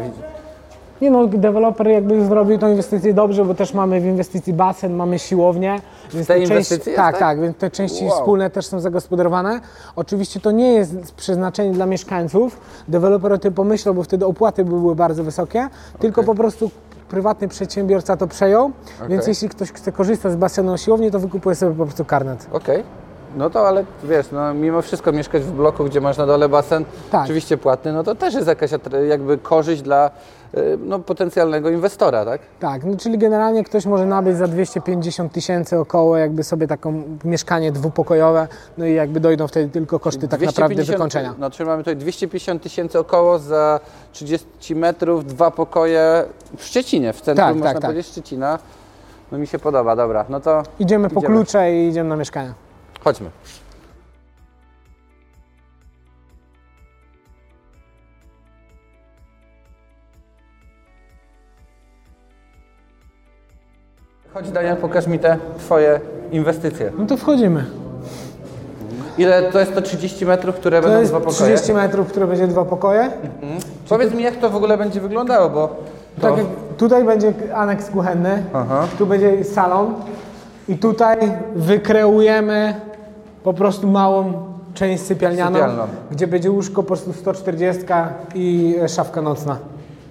Nie 1.04 1.10
no, 1.10 1.26
deweloper 1.26 1.86
jakby 1.88 2.26
zrobił 2.26 2.58
tą 2.58 2.70
inwestycję 2.70 3.14
dobrze, 3.14 3.44
bo 3.44 3.54
też 3.54 3.74
mamy 3.74 4.00
w 4.00 4.04
inwestycji 4.04 4.52
basen, 4.52 4.94
mamy 4.94 5.18
siłownię. 5.18 5.80
Więc 6.14 6.26
te 6.26 6.38
jest, 6.38 6.84
tak, 6.84 6.94
tak? 6.96 7.18
tak, 7.18 7.40
więc 7.40 7.56
te 7.56 7.70
części 7.70 8.04
Wow. 8.04 8.14
wspólne 8.18 8.50
też 8.50 8.66
są 8.66 8.80
zagospodarowane. 8.80 9.60
Oczywiście 9.96 10.40
to 10.40 10.50
nie 10.50 10.72
jest 10.72 11.14
przeznaczenie 11.16 11.72
dla 11.72 11.86
mieszkańców. 11.86 12.60
Deweloper 12.88 13.32
o 13.32 13.38
tym 13.38 13.54
pomyślał, 13.54 13.94
bo 13.94 14.02
wtedy 14.02 14.26
opłaty 14.26 14.64
by 14.64 14.70
były 14.70 14.94
bardzo 14.94 15.24
wysokie, 15.24 15.68
tylko 15.98 16.22
po 16.24 16.34
prostu 16.34 16.70
prywatny 17.08 17.48
przedsiębiorca 17.48 18.16
to 18.16 18.26
przejął, 18.26 18.70
więc 19.08 19.26
jeśli 19.26 19.48
ktoś 19.48 19.72
chce 19.72 19.92
korzystać 19.92 20.32
z 20.32 20.36
basenu 20.36 20.78
siłowni, 20.78 21.10
to 21.10 21.18
wykupuje 21.18 21.54
sobie 21.54 21.74
po 21.76 21.84
prostu 21.84 22.04
karnet. 22.04 22.46
Okej. 22.52 22.82
No 23.36 23.50
to 23.50 23.68
ale 23.68 23.84
wiesz, 24.04 24.26
no 24.32 24.54
mimo 24.54 24.82
wszystko 24.82 25.12
mieszkać 25.12 25.42
w 25.42 25.52
bloku, 25.52 25.84
gdzie 25.84 26.00
masz 26.00 26.16
na 26.16 26.26
dole 26.26 26.48
basen, 26.48 26.84
Tak. 27.10 27.24
oczywiście 27.24 27.56
płatny, 27.56 27.92
no 27.92 28.02
to 28.02 28.14
też 28.14 28.34
jest 28.34 28.46
jakaś 28.46 28.70
jakby 29.08 29.38
korzyść 29.38 29.82
dla 29.82 30.10
no, 30.78 30.98
potencjalnego 30.98 31.70
inwestora, 31.70 32.24
tak? 32.24 32.40
Tak, 32.60 32.84
no 32.84 32.96
czyli 32.96 33.18
generalnie 33.18 33.64
ktoś 33.64 33.86
może 33.86 34.06
nabyć 34.06 34.36
za 34.36 34.48
250 34.48 35.32
tysięcy 35.32 35.78
około 35.78 36.16
jakby 36.16 36.44
sobie 36.44 36.66
taką 36.66 37.02
mieszkanie 37.24 37.72
dwupokojowe, 37.72 38.48
no 38.78 38.86
i 38.86 38.94
jakby 38.94 39.20
dojdą 39.20 39.48
wtedy 39.48 39.68
tylko 39.70 39.98
koszty 40.00 40.28
tak 40.28 40.40
naprawdę 40.40 40.82
wykończenia. 40.84 41.34
No 41.38 41.50
czyli 41.50 41.66
mamy 41.68 41.82
tutaj 41.82 41.96
250 41.96 42.62
tysięcy 42.62 42.98
około 42.98 43.38
za 43.38 43.80
30 44.12 44.74
metrów, 44.74 45.26
dwa 45.26 45.50
pokoje 45.50 46.24
w 46.56 46.64
Szczecinie, 46.64 47.12
w 47.12 47.20
centrum 47.20 47.46
Tak, 47.48 47.54
można 47.56 47.72
tak, 47.72 47.82
tak. 47.82 47.90
powiedzieć 47.90 48.06
Szczecina. 48.12 48.58
No 49.32 49.38
mi 49.38 49.46
się 49.46 49.58
podoba, 49.58 49.96
dobra, 49.96 50.24
no 50.28 50.40
to 50.40 50.62
Idziemy 50.78 51.10
po 51.10 51.20
Idziemy. 51.20 51.34
klucze 51.34 51.74
i 51.74 51.88
idziemy 51.88 52.08
na 52.08 52.16
mieszkanie. 52.16 52.52
chodźmy. 53.04 53.30
Chodź 64.34 64.50
Daniel, 64.50 64.76
pokaż 64.76 65.06
mi 65.06 65.18
te 65.18 65.36
Twoje 65.58 66.00
inwestycje. 66.32 66.92
No 66.98 67.06
to 67.06 67.16
wchodzimy. 67.16 67.64
Ile 69.18 69.42
to 69.52 69.60
jest 69.60 69.74
to 69.74 69.82
30 69.82 70.26
metrów, 70.26 70.54
które 70.56 70.80
To 70.82 70.88
będą 70.88 71.04
dwa 71.08 71.20
pokoje? 71.20 71.34
30 71.56 71.72
metrów, 71.72 72.08
które 72.08 72.26
będzie 72.26 72.46
dwa 72.46 72.64
pokoje. 72.64 73.10
Powiedz 73.88 74.14
mi, 74.14 74.22
jak 74.22 74.36
to 74.36 74.50
w 74.50 74.56
ogóle 74.56 74.78
będzie 74.78 75.00
wyglądało, 75.00 75.50
bo 75.50 75.76
to... 76.20 76.36
Tak 76.36 76.44
tutaj 76.78 77.04
będzie 77.04 77.32
aneks 77.54 77.90
kuchenny, 77.90 78.42
Aha. 78.54 78.86
tu 78.98 79.06
będzie 79.06 79.44
salon 79.44 79.94
i 80.68 80.78
tutaj 80.78 81.16
wykreujemy 81.56 82.74
po 83.44 83.52
prostu 83.54 83.86
małą 83.88 84.32
część 84.74 85.02
sypialnianą, 85.02 85.56
Sypialną. 85.58 85.82
gdzie 86.10 86.26
będzie 86.26 86.50
łóżko 86.50 86.82
po 86.82 86.86
prostu 86.86 87.12
140 87.12 87.82
i 88.34 88.74
szafka 88.88 89.22
nocna. 89.22 89.56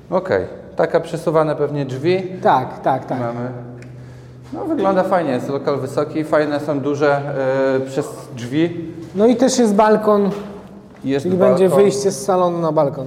Okej, 0.09 0.45
taka 0.75 0.99
przesuwane 0.99 1.55
pewnie 1.55 1.85
drzwi 1.85 2.23
Tak, 2.43 2.79
tak, 2.79 3.05
tak. 3.05 3.19
mamy. 3.19 3.49
No 4.53 4.65
wygląda 4.65 5.03
fajnie, 5.03 5.31
jest 5.31 5.49
lokal 5.49 5.79
wysoki, 5.79 6.23
fajne 6.23 6.59
są 6.59 6.79
duże 6.79 7.21
e, 7.77 7.79
przez 7.79 8.07
drzwi. 8.35 8.91
No 9.15 9.27
i 9.27 9.35
też 9.35 9.59
jest 9.59 9.75
balkon, 9.75 10.29
Jest 11.03 11.25
czyli 11.25 11.37
balkon, 11.37 11.57
będzie 11.57 11.75
wyjście 11.75 12.11
z 12.11 12.25
salonu 12.25 12.57
na 12.57 12.71
balkon. 12.71 13.05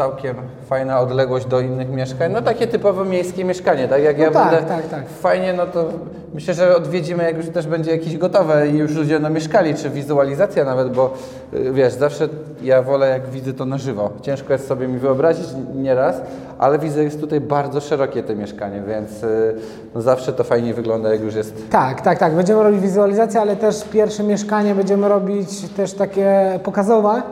Całkiem 0.00 0.36
fajna 0.66 1.00
odległość 1.00 1.46
do 1.46 1.60
innych 1.60 1.90
mieszkań. 1.90 2.32
No 2.32 2.42
takie 2.42 2.66
typowo 2.66 3.04
miejskie 3.04 3.44
mieszkanie, 3.44 3.88
tak? 3.88 4.02
Jak 4.02 4.18
ja 4.18 4.30
tak, 4.30 4.50
będę 4.50 4.68
tak, 4.68 4.88
tak. 4.88 5.08
fajnie, 5.08 5.52
no 5.52 5.66
to 5.66 5.88
myślę, 6.34 6.54
że 6.54 6.76
odwiedzimy, 6.76 7.24
jak 7.24 7.36
już 7.36 7.48
też 7.48 7.66
będzie 7.66 7.90
jakieś 7.90 8.16
gotowe 8.16 8.68
i 8.68 8.76
już 8.76 8.94
ludzie 8.94 9.18
no, 9.18 9.30
mieszkali, 9.30 9.74
czy 9.74 9.90
wizualizacja 9.90 10.64
nawet, 10.64 10.92
bo 10.92 11.14
y, 11.54 11.72
wiesz, 11.72 11.92
zawsze 11.92 12.28
ja 12.62 12.82
wolę 12.82 13.08
jak 13.08 13.30
widzę 13.30 13.52
to 13.52 13.64
na 13.64 13.78
żywo. 13.78 14.10
Ciężko 14.22 14.52
jest 14.52 14.68
sobie 14.68 14.88
mi 14.88 14.98
wyobrazić 14.98 15.46
nieraz, 15.74 16.22
ale 16.58 16.78
widzę 16.78 17.04
jest 17.04 17.20
tutaj 17.20 17.40
bardzo 17.40 17.80
szerokie 17.80 18.22
te 18.22 18.36
mieszkanie, 18.36 18.82
więc 18.88 19.22
y, 19.22 19.54
no, 19.94 20.02
zawsze 20.02 20.32
to 20.32 20.44
fajnie 20.44 20.74
wygląda, 20.74 21.12
jak 21.12 21.20
już 21.20 21.34
jest 21.34 21.70
Tak, 21.70 22.00
tak, 22.00 22.18
tak. 22.18 22.34
Będziemy 22.34 22.62
robić 22.62 22.80
wizualizację, 22.80 23.40
ale 23.40 23.56
też 23.56 23.84
pierwsze 23.84 24.22
mieszkanie 24.22 24.74
będziemy 24.74 25.08
robić 25.08 25.68
też 25.76 25.92
takie 25.92 26.58
pokazowe, 26.64 27.22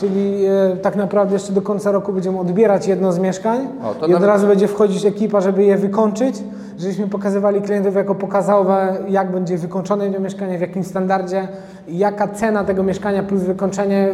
czyli 0.00 0.44
e, 0.44 0.76
tak 0.76 0.96
naprawdę 0.96 1.34
jeszcze 1.34 1.52
do 1.52 1.62
końca 1.62 1.92
roku 1.92 2.11
będziemy 2.12 2.38
odbierać 2.40 2.86
jedno 2.86 3.12
z 3.12 3.18
mieszkań 3.18 3.68
O, 4.02 4.06
i 4.06 4.14
od 4.14 4.22
razu 4.24 4.46
będzie 4.46 4.68
wchodzić 4.68 5.04
ekipa, 5.06 5.40
żeby 5.40 5.64
je 5.64 5.76
wykończyć, 5.76 6.42
żebyśmy 6.78 7.08
pokazywali 7.08 7.62
klientów 7.62 7.94
jako 7.94 8.14
pokazowe, 8.14 8.96
jak 9.08 9.32
będzie 9.32 9.58
wykończone 9.58 10.10
to 10.10 10.20
mieszkanie, 10.20 10.58
w 10.58 10.60
jakim 10.60 10.84
standardzie, 10.84 11.48
jaka 11.88 12.28
cena 12.28 12.64
tego 12.64 12.82
mieszkania 12.82 13.22
plus 13.22 13.42
wykończenie, 13.42 14.08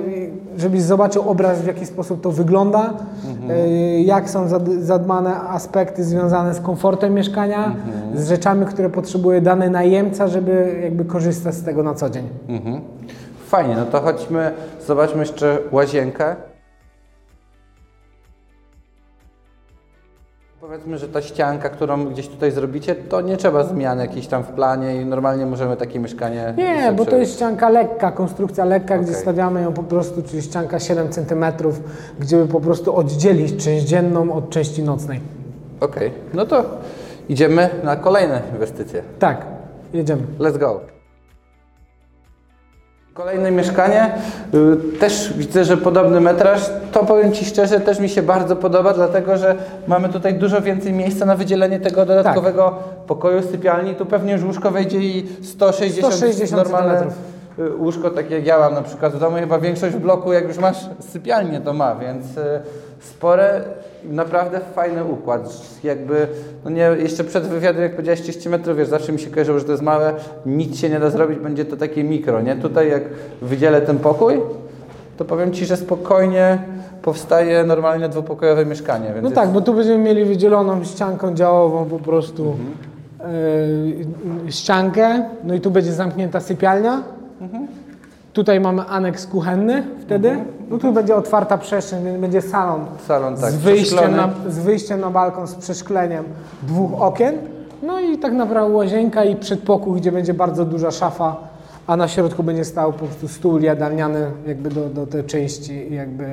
żebyś 0.58 0.82
zobaczył 0.82 1.28
obraz, 1.30 1.62
w 1.62 1.66
jaki 1.66 1.86
sposób 1.86 2.20
to 2.22 2.30
wygląda, 2.30 2.92
e, 3.50 4.00
jak 4.02 4.30
są 4.30 4.48
zad- 4.48 4.68
zadbane 4.80 5.40
aspekty 5.40 6.04
związane 6.04 6.54
z 6.54 6.60
komfortem 6.60 7.14
mieszkania, 7.14 7.76
z 8.14 8.28
rzeczami, 8.28 8.66
które 8.66 8.90
potrzebuje 8.90 9.40
dany 9.40 9.70
najemca, 9.70 10.28
żeby 10.28 10.80
jakby 10.82 11.04
korzystać 11.04 11.54
z 11.54 11.62
tego 11.62 11.82
na 11.82 11.94
co 11.94 12.10
dzień. 12.10 12.24
Mhm. 12.48 12.80
Fajnie, 13.46 13.76
no 13.76 13.84
to 13.86 14.00
chodźmy, 14.00 14.50
zobaczmy 14.86 15.20
jeszcze 15.20 15.58
łazienkę. 15.72 16.36
Powiedzmy, 20.68 20.98
że 20.98 21.08
ta 21.08 21.22
ścianka, 21.22 21.68
którą 21.68 22.04
gdzieś 22.04 22.28
tutaj 22.28 22.52
zrobicie, 22.52 22.94
to 22.94 23.20
nie 23.20 23.37
trzeba 23.37 23.64
zmian 23.64 23.98
jakiejś 23.98 24.26
tam 24.26 24.42
w 24.42 24.46
planie 24.46 25.02
i 25.02 25.04
normalnie 25.04 25.46
możemy 25.46 25.76
takie 25.76 25.98
mieszkanie... 25.98 26.54
Nie, 26.56 26.92
bo 26.96 27.06
to 27.06 27.16
jest 27.16 27.34
ścianka 27.34 27.68
lekka, 27.68 28.12
konstrukcja 28.12 28.64
lekka, 28.64 28.98
gdzie 28.98 29.10
Okej. 29.10 29.22
stawiamy 29.22 29.62
ją 29.62 29.72
po 29.72 29.82
prostu, 29.82 30.22
czyli 30.22 30.42
ścianka 30.42 30.80
7 30.80 31.08
cm, 31.12 31.44
gdzie 32.20 32.37
by 32.37 32.46
po 32.46 32.60
prostu 32.60 32.96
oddzielić 32.96 33.64
część 33.64 33.84
dzienną 33.84 34.32
od 34.32 34.50
części 34.50 34.82
nocnej. 34.82 35.20
Okej, 35.80 36.10
no 36.34 36.46
to 36.46 36.64
idziemy 37.28 37.70
na 37.84 37.96
kolejne 37.96 38.42
inwestycje. 38.52 39.02
Tak, 39.18 39.46
jedziemy. 39.92 40.22
Let's 40.38 40.58
go. 40.58 40.97
Kolejne 43.18 43.50
mieszkanie, 43.50 44.10
y, 44.54 44.98
też 44.98 45.32
widzę, 45.32 45.64
że 45.64 45.76
podobny 45.76 46.20
metraż. 46.20 46.70
To 46.92 47.04
powiem 47.04 47.32
Ci 47.32 47.44
szczerze, 47.44 47.80
też 47.80 48.00
mi 48.00 48.08
się 48.08 48.22
bardzo 48.22 48.56
podoba, 48.56 48.94
dlatego 48.94 49.37
że 49.37 49.54
mamy 49.87 50.08
tutaj 50.08 50.34
dużo 50.34 50.62
więcej 50.62 50.92
miejsca 50.92 51.26
na 51.26 51.37
wydzielenie 51.37 51.80
tego 51.80 52.06
dodatkowego 52.06 52.76
pokoju, 53.06 53.42
sypialni. 53.42 53.94
Tu 53.94 54.06
pewnie 54.06 54.32
już 54.32 54.44
łóżko 54.44 54.70
wejdzie 54.70 54.98
i 54.98 55.26
160, 55.42 56.14
160 56.14 56.64
normalne 56.64 56.98
centymetrów. 56.98 57.25
y, 57.58 57.76
łóżko, 57.76 58.10
tak 58.10 58.30
jak 58.30 58.46
ja 58.46 58.58
mam 58.58 58.75
na 58.75 58.82
przykład 58.82 59.12
w 59.12 59.18
domu. 59.20 59.37
Chyba 59.37 59.58
większość 59.58 59.96
w 59.96 60.00
bloku, 60.00 60.32
jak 60.32 60.48
już 60.48 60.58
masz 60.58 60.78
sypialnię, 61.00 61.60
to 61.60 61.72
ma, 61.72 61.94
więc 61.94 62.37
y, 62.37 62.60
spore, 63.00 63.60
naprawdę 64.04 64.60
fajny 64.74 65.04
układ. 65.04 65.60
Jakby, 65.84 66.26
no 66.64 66.70
nie, 66.70 66.90
jeszcze 66.98 67.24
przed 67.24 67.44
wywiadem, 67.46 67.82
jak 67.82 67.92
powiedziałeś 67.92 68.20
30 68.22 68.48
metrów, 68.48 68.76
wiesz, 68.76 68.88
zawsze 68.88 69.12
mi 69.12 69.18
się 69.20 69.30
kojarzyło, 69.30 69.58
że 69.58 69.64
to 69.64 69.72
jest 69.72 69.82
małe, 69.84 70.12
nic 70.46 70.78
się 70.78 70.90
nie 70.90 71.00
da 71.00 71.10
zrobić, 71.10 71.38
będzie 71.38 71.64
to 71.64 71.76
takie 71.76 72.04
mikro, 72.04 72.40
nie? 72.42 72.56
Tutaj 72.56 72.90
jak 72.90 73.02
wydzielę 73.42 73.80
ten 73.80 73.98
pokój, 73.98 74.40
to 75.16 75.24
powiem 75.24 75.52
Ci, 75.52 75.66
że 75.66 75.76
spokojnie 75.76 76.58
powstaje 77.02 77.64
normalnie 77.64 78.08
dwupokojowe 78.08 78.66
mieszkanie. 78.66 79.04
Więc 79.06 79.22
No 79.22 79.28
jest- 79.28 79.34
tak, 79.34 79.48
bo 79.48 79.60
tu 79.60 79.74
będziemy 79.74 79.98
mieli 80.04 80.24
wydzieloną 80.24 80.84
ścianką 80.84 81.34
działową 81.34 81.84
po 81.84 81.98
prostu 81.98 82.54
e, 84.46 84.50
ściankę, 84.52 85.22
no 85.44 85.54
i 85.54 85.60
tu 85.60 85.70
będzie 85.70 85.92
zamknięta 85.92 86.40
sypialnia. 86.40 87.02
Tutaj 88.38 88.61
mamy 88.61 88.83
aneks 88.83 89.26
kuchenny 89.26 89.83
wtedy. 90.02 90.38
No 90.71 90.78
tu 90.78 90.92
będzie 90.92 91.16
otwarta 91.16 91.59
przestrzeń, 91.59 92.04
więc 92.04 92.21
będzie 92.21 92.42
salon, 92.42 92.87
Salon, 93.07 93.37
tak, 93.37 93.50
z, 93.52 93.57
wyjściem 93.57 94.16
na, 94.16 94.30
z 94.49 94.59
wyjściem 94.59 95.00
na 95.00 95.11
balkon 95.11 95.47
z 95.47 95.54
przeszkleniem 95.54 96.25
dwóch 96.62 97.02
okien. 97.02 97.35
No 97.83 98.00
i 98.00 98.18
tak 98.18 98.33
naprawdę 98.33 98.75
łazienka 98.75 99.25
i 99.25 99.37
przedpokój, 99.37 100.00
gdzie 100.00 100.12
będzie 100.12 100.35
bardzo 100.35 100.64
duża 100.64 100.90
szafa, 100.90 101.37
a 101.87 101.97
na 101.97 102.09
środku 102.09 102.42
będzie 102.42 102.64
stał 102.64 102.92
po 102.92 103.07
prostu 103.07 103.28
stół 103.28 103.59
jadalniany 103.59 104.30
jakby 104.47 104.71
do, 104.71 104.88
do 104.88 105.07
tej 105.07 105.25
części 105.25 105.95
jakby 105.95 106.25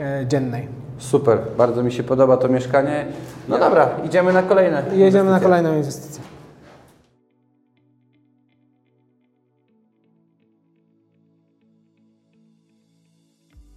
e, 0.00 0.26
dziennej. 0.26 0.68
Super, 0.98 1.38
bardzo 1.58 1.82
mi 1.82 1.92
się 1.92 2.02
podoba 2.02 2.36
to 2.36 2.48
mieszkanie. 2.48 3.06
No 3.48 3.58
dobra, 3.58 3.88
idziemy 4.04 4.32
na 4.32 4.42
kolejne. 4.42 4.82
Jedziemy 4.94 5.30
na 5.30 5.40
kolejną 5.40 5.76
inwestycję. 5.76 6.27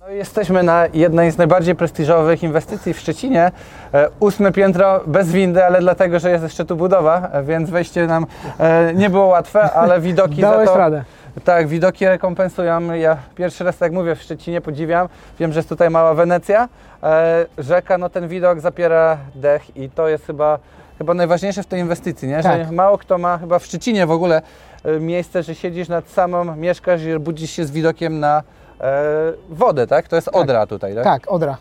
No 0.01 0.09
jesteśmy 0.09 0.63
na 0.63 0.87
jednej 0.93 1.31
z 1.31 1.37
najbardziej 1.37 1.75
prestiżowych 1.75 2.43
inwestycji 2.43 2.93
w 2.93 2.99
Szczecinie. 2.99 3.51
E, 3.93 4.09
Ósme 4.19 4.51
piętro 4.51 5.01
bez 5.07 5.31
windy, 5.31 5.65
ale 5.65 5.79
dlatego, 5.79 6.19
że 6.19 6.31
jest 6.31 6.43
jeszcze 6.43 6.65
tu 6.65 6.75
budowa, 6.75 7.29
e, 7.31 7.43
więc 7.43 7.69
wejście 7.69 8.07
nam 8.07 8.25
e, 8.59 8.93
nie 8.93 9.09
było 9.09 9.25
łatwe, 9.25 9.71
ale 9.73 9.99
widoki 9.99 10.41
Dałeś 10.41 10.67
za 10.67 10.73
to... 10.73 10.79
radę. 10.79 11.03
Tak, 11.43 11.67
widoki 11.67 12.05
rekompensują. 12.05 12.93
Ja 12.93 13.17
pierwszy 13.35 13.63
raz, 13.63 13.77
tak 13.77 13.85
jak 13.85 13.93
mówię, 13.93 14.15
w 14.15 14.21
Szczecinie 14.21 14.61
podziwiam. 14.61 15.07
Wiem, 15.39 15.53
że 15.53 15.59
jest 15.59 15.69
tutaj 15.69 15.89
mała 15.89 16.13
Wenecja. 16.13 16.69
Rzeka, 17.57 17.97
no 17.97 18.09
ten 18.09 18.27
widok 18.27 18.59
zapiera 18.59 19.17
dech 19.35 19.77
i 19.77 19.89
to 19.89 20.07
jest 20.07 20.25
chyba, 20.25 20.59
chyba 20.97 21.13
najważniejsze 21.13 21.63
w 21.63 21.67
tej 21.67 21.79
inwestycji, 21.79 22.27
nie? 22.27 22.43
Tak. 22.43 22.65
Że 22.65 22.71
mało 22.71 22.97
kto 22.97 23.17
ma 23.17 23.37
chyba 23.37 23.59
w 23.59 23.65
Szczecinie 23.65 24.05
w 24.05 24.11
ogóle 24.11 24.41
miejsce, 24.99 25.43
że 25.43 25.55
siedzisz 25.55 25.89
nad 25.89 26.09
samą, 26.09 26.55
mieszkasz 26.55 27.01
i 27.03 27.19
budzisz 27.19 27.51
się 27.51 27.65
z 27.65 27.71
widokiem 27.71 28.19
na 28.19 28.43
wodę, 29.49 29.87
tak? 29.87 30.07
To 30.07 30.15
jest 30.15 30.27
Odra 30.27 30.67
tutaj, 30.67 30.95
tak? 30.95 31.03
Tak, 31.03 31.31
Odra. 31.31 31.57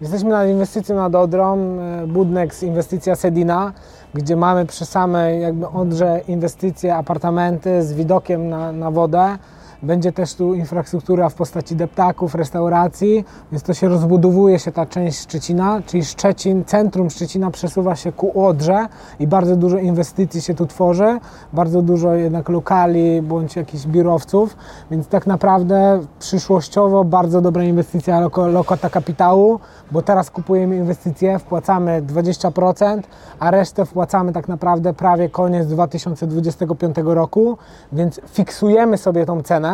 Jesteśmy 0.00 0.30
nad 0.30 0.48
inwestycją 0.48 0.96
nad 0.96 1.14
Odrą, 1.14 1.58
e, 1.80 2.06
Budnex, 2.06 2.62
inwestycja 2.62 3.16
Sedina, 3.16 3.72
gdzie 4.14 4.36
mamy 4.36 4.66
przy 4.66 4.86
samej 4.86 5.42
jakby 5.42 5.68
Odrze 5.68 6.20
inwestycje, 6.28 6.94
apartamenty 6.96 7.82
z 7.82 7.92
widokiem 7.92 8.48
na, 8.48 8.72
na 8.72 8.90
wodę. 8.90 9.38
Będzie 9.82 10.12
też 10.12 10.34
tu 10.34 10.54
infrastruktura 10.54 11.28
w 11.28 11.34
postaci 11.34 11.76
deptaków, 11.76 12.34
restauracji, 12.34 13.24
więc 13.52 13.62
to 13.62 13.74
się 13.74 13.88
rozbudowuje 13.88 14.58
się 14.58 14.72
ta 14.72 14.86
część 14.86 15.20
Szczecina, 15.20 15.82
czyli 15.86 16.04
Szczecin, 16.04 16.64
centrum 16.64 17.10
Szczecina 17.10 17.50
przesuwa 17.50 17.96
się 17.96 18.12
ku 18.12 18.46
Odrze 18.46 18.86
i 19.20 19.26
bardzo 19.26 19.56
dużo 19.56 19.78
inwestycji 19.78 20.40
się 20.40 20.54
tu 20.54 20.66
tworzy, 20.66 21.18
bardzo 21.52 21.82
dużo 21.82 22.14
jednak 22.14 22.48
lokali 22.48 23.22
bądź 23.22 23.56
jakichś 23.56 23.86
biurowców, 23.86 24.56
więc 24.90 25.08
tak 25.08 25.26
naprawdę 25.26 26.00
przyszłościowo 26.18 27.04
bardzo 27.04 27.40
dobra 27.40 27.64
inwestycja 27.64 28.20
lokata 28.36 28.90
kapitału, 28.90 29.60
bo 29.90 30.02
teraz 30.02 30.30
kupujemy 30.30 30.76
inwestycje, 30.76 31.38
wpłacamy 31.38 32.02
20%, 32.02 33.02
a 33.38 33.50
resztę 33.50 33.86
wpłacamy 33.86 34.32
tak 34.32 34.48
naprawdę 34.48 34.94
prawie 34.94 35.28
koniec 35.28 35.66
2025 35.66 36.96
roku, 37.04 37.58
więc 37.92 38.20
fiksujemy 38.26 38.98
sobie 38.98 39.26
tą 39.26 39.42
cenę 39.42 39.69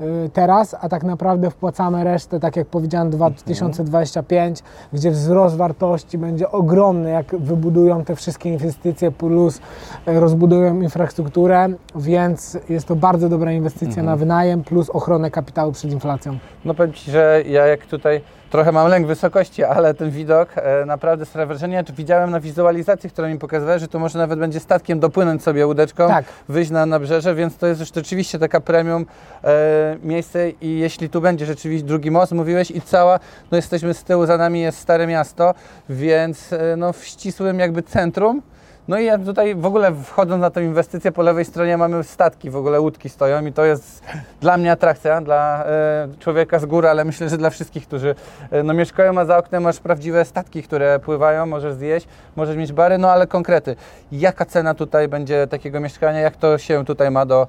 y, 0.00 0.30
teraz, 0.32 0.76
a 0.80 0.88
tak 0.88 1.04
naprawdę 1.04 1.50
wpłacamy 1.50 2.04
resztę, 2.04 2.40
tak 2.40 2.56
jak 2.56 2.66
powiedziałem, 2.66 3.10
2025, 3.10 4.62
gdzie 4.92 5.10
wzrost 5.10 5.56
wartości 5.56 6.18
będzie 6.18 6.50
ogromny, 6.50 7.10
jak 7.10 7.36
wybudują 7.36 8.04
te 8.04 8.16
wszystkie 8.16 8.48
inwestycje, 8.48 9.10
plus 9.10 9.60
rozbudują 10.06 10.80
infrastrukturę, 10.80 11.68
więc 11.96 12.58
jest 12.68 12.86
to 12.86 12.96
bardzo 12.96 13.28
dobra 13.28 13.52
inwestycja 13.52 14.02
na 14.02 14.16
wynajem, 14.16 14.64
plus 14.64 14.90
ochronę 14.90 15.30
kapitału 15.30 15.72
przed 15.72 15.92
inflacją. 15.92 16.38
No 16.64 16.74
powiem 16.74 16.92
Ci, 16.92 17.10
że 17.10 17.42
ja 17.46 17.66
jak 17.66 17.86
tutaj 17.86 18.20
trochę 18.50 18.72
mam 18.72 18.88
lęk 18.88 19.06
wysokości, 19.06 19.64
ale 19.64 19.94
ten 19.94 20.10
widok 20.10 20.48
e, 20.56 20.84
naprawdę 20.86 21.26
sprawia 21.26 21.46
wrażenie. 21.46 21.84
Widziałem 21.96 22.30
na 22.30 22.40
wizualizacji, 22.40 23.10
która 23.10 23.28
mi 23.28 23.38
pokazywała, 23.38 23.78
że 23.78 23.88
tu 23.88 24.00
może 24.00 24.18
nawet 24.18 24.38
będzie 24.38 24.60
statkiem 24.60 25.00
dopłynąć 25.00 25.42
sobie 25.42 25.66
łódeczką, 25.66 26.08
Tak. 26.08 26.24
wyjść 26.48 26.70
na 26.70 26.86
nabrzeże, 26.86 27.34
więc 27.34 27.56
to 27.56 27.66
jest 27.66 27.80
już 27.80 27.94
rzeczywiście 27.94 28.38
taka 28.38 28.60
premium 28.60 29.06
e, 29.44 29.96
miejsce 30.02 30.50
i 30.50 30.78
jeśli 30.78 31.10
tu 31.10 31.20
będzie 31.20 31.46
rzeczywiście 31.46 31.86
drugi 31.86 32.10
most, 32.10 32.32
mówiłeś, 32.32 32.70
i 32.70 32.80
cała, 32.80 33.20
no 33.50 33.56
jesteśmy 33.56 33.94
z 33.94 34.04
tyłu, 34.04 34.26
za 34.26 34.36
nami 34.36 34.60
jest 34.60 34.78
Stare 34.78 35.06
Miasto, 35.06 35.54
więc 35.88 36.52
e, 36.52 36.76
no 36.76 36.92
w 36.92 37.04
ścisłym 37.04 37.58
jakby 37.58 37.82
centrum. 37.82 38.42
No 38.88 38.98
i 38.98 39.04
ja 39.04 39.18
tutaj 39.18 39.54
w 39.54 39.66
ogóle 39.66 39.94
wchodząc 40.04 40.40
na 40.40 40.50
tę 40.50 40.64
inwestycję, 40.64 41.12
po 41.12 41.22
lewej 41.22 41.44
stronie 41.44 41.76
mamy 41.76 42.04
statki, 42.04 42.50
w 42.50 42.56
ogóle 42.56 42.80
łódki 42.80 43.08
stoją 43.08 43.46
i 43.46 43.52
to 43.52 43.64
jest 43.64 44.02
dla 44.40 44.56
mnie 44.56 44.72
atrakcja, 44.72 45.20
dla 45.20 45.64
e, 45.64 46.08
człowieka 46.18 46.58
z 46.58 46.66
góry, 46.66 46.88
ale 46.88 47.04
myślę, 47.04 47.28
że 47.28 47.38
dla 47.38 47.50
wszystkich, 47.50 47.86
którzy 47.86 48.14
e, 48.50 48.62
no, 48.62 48.74
mieszkają, 48.74 49.18
a 49.18 49.24
za 49.24 49.38
oknem 49.38 49.62
masz 49.62 49.80
prawdziwe 49.80 50.24
statki, 50.24 50.62
które 50.62 50.98
pływają, 50.98 51.46
możesz 51.46 51.74
zjeść, 51.74 52.08
możesz 52.36 52.56
mieć 52.56 52.72
bary, 52.72 52.98
no 52.98 53.10
ale 53.10 53.26
konkrety. 53.26 53.76
Jaka 54.12 54.44
cena 54.44 54.74
tutaj 54.74 55.08
będzie 55.08 55.46
takiego 55.46 55.80
mieszkania, 55.80 56.20
jak 56.20 56.36
to 56.36 56.58
się 56.58 56.84
tutaj 56.84 57.10
ma 57.10 57.26
do 57.26 57.46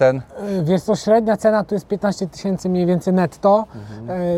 cen? 0.00 0.16
Y, 0.60 0.64
Wiesz 0.64 0.82
co, 0.82 0.96
średnia 0.96 1.36
cena 1.36 1.64
tu 1.64 1.74
jest 1.74 1.86
15 1.86 2.26
tysięcy 2.26 2.68
mniej 2.68 2.86
więcej 2.86 3.14
netto. 3.14 3.64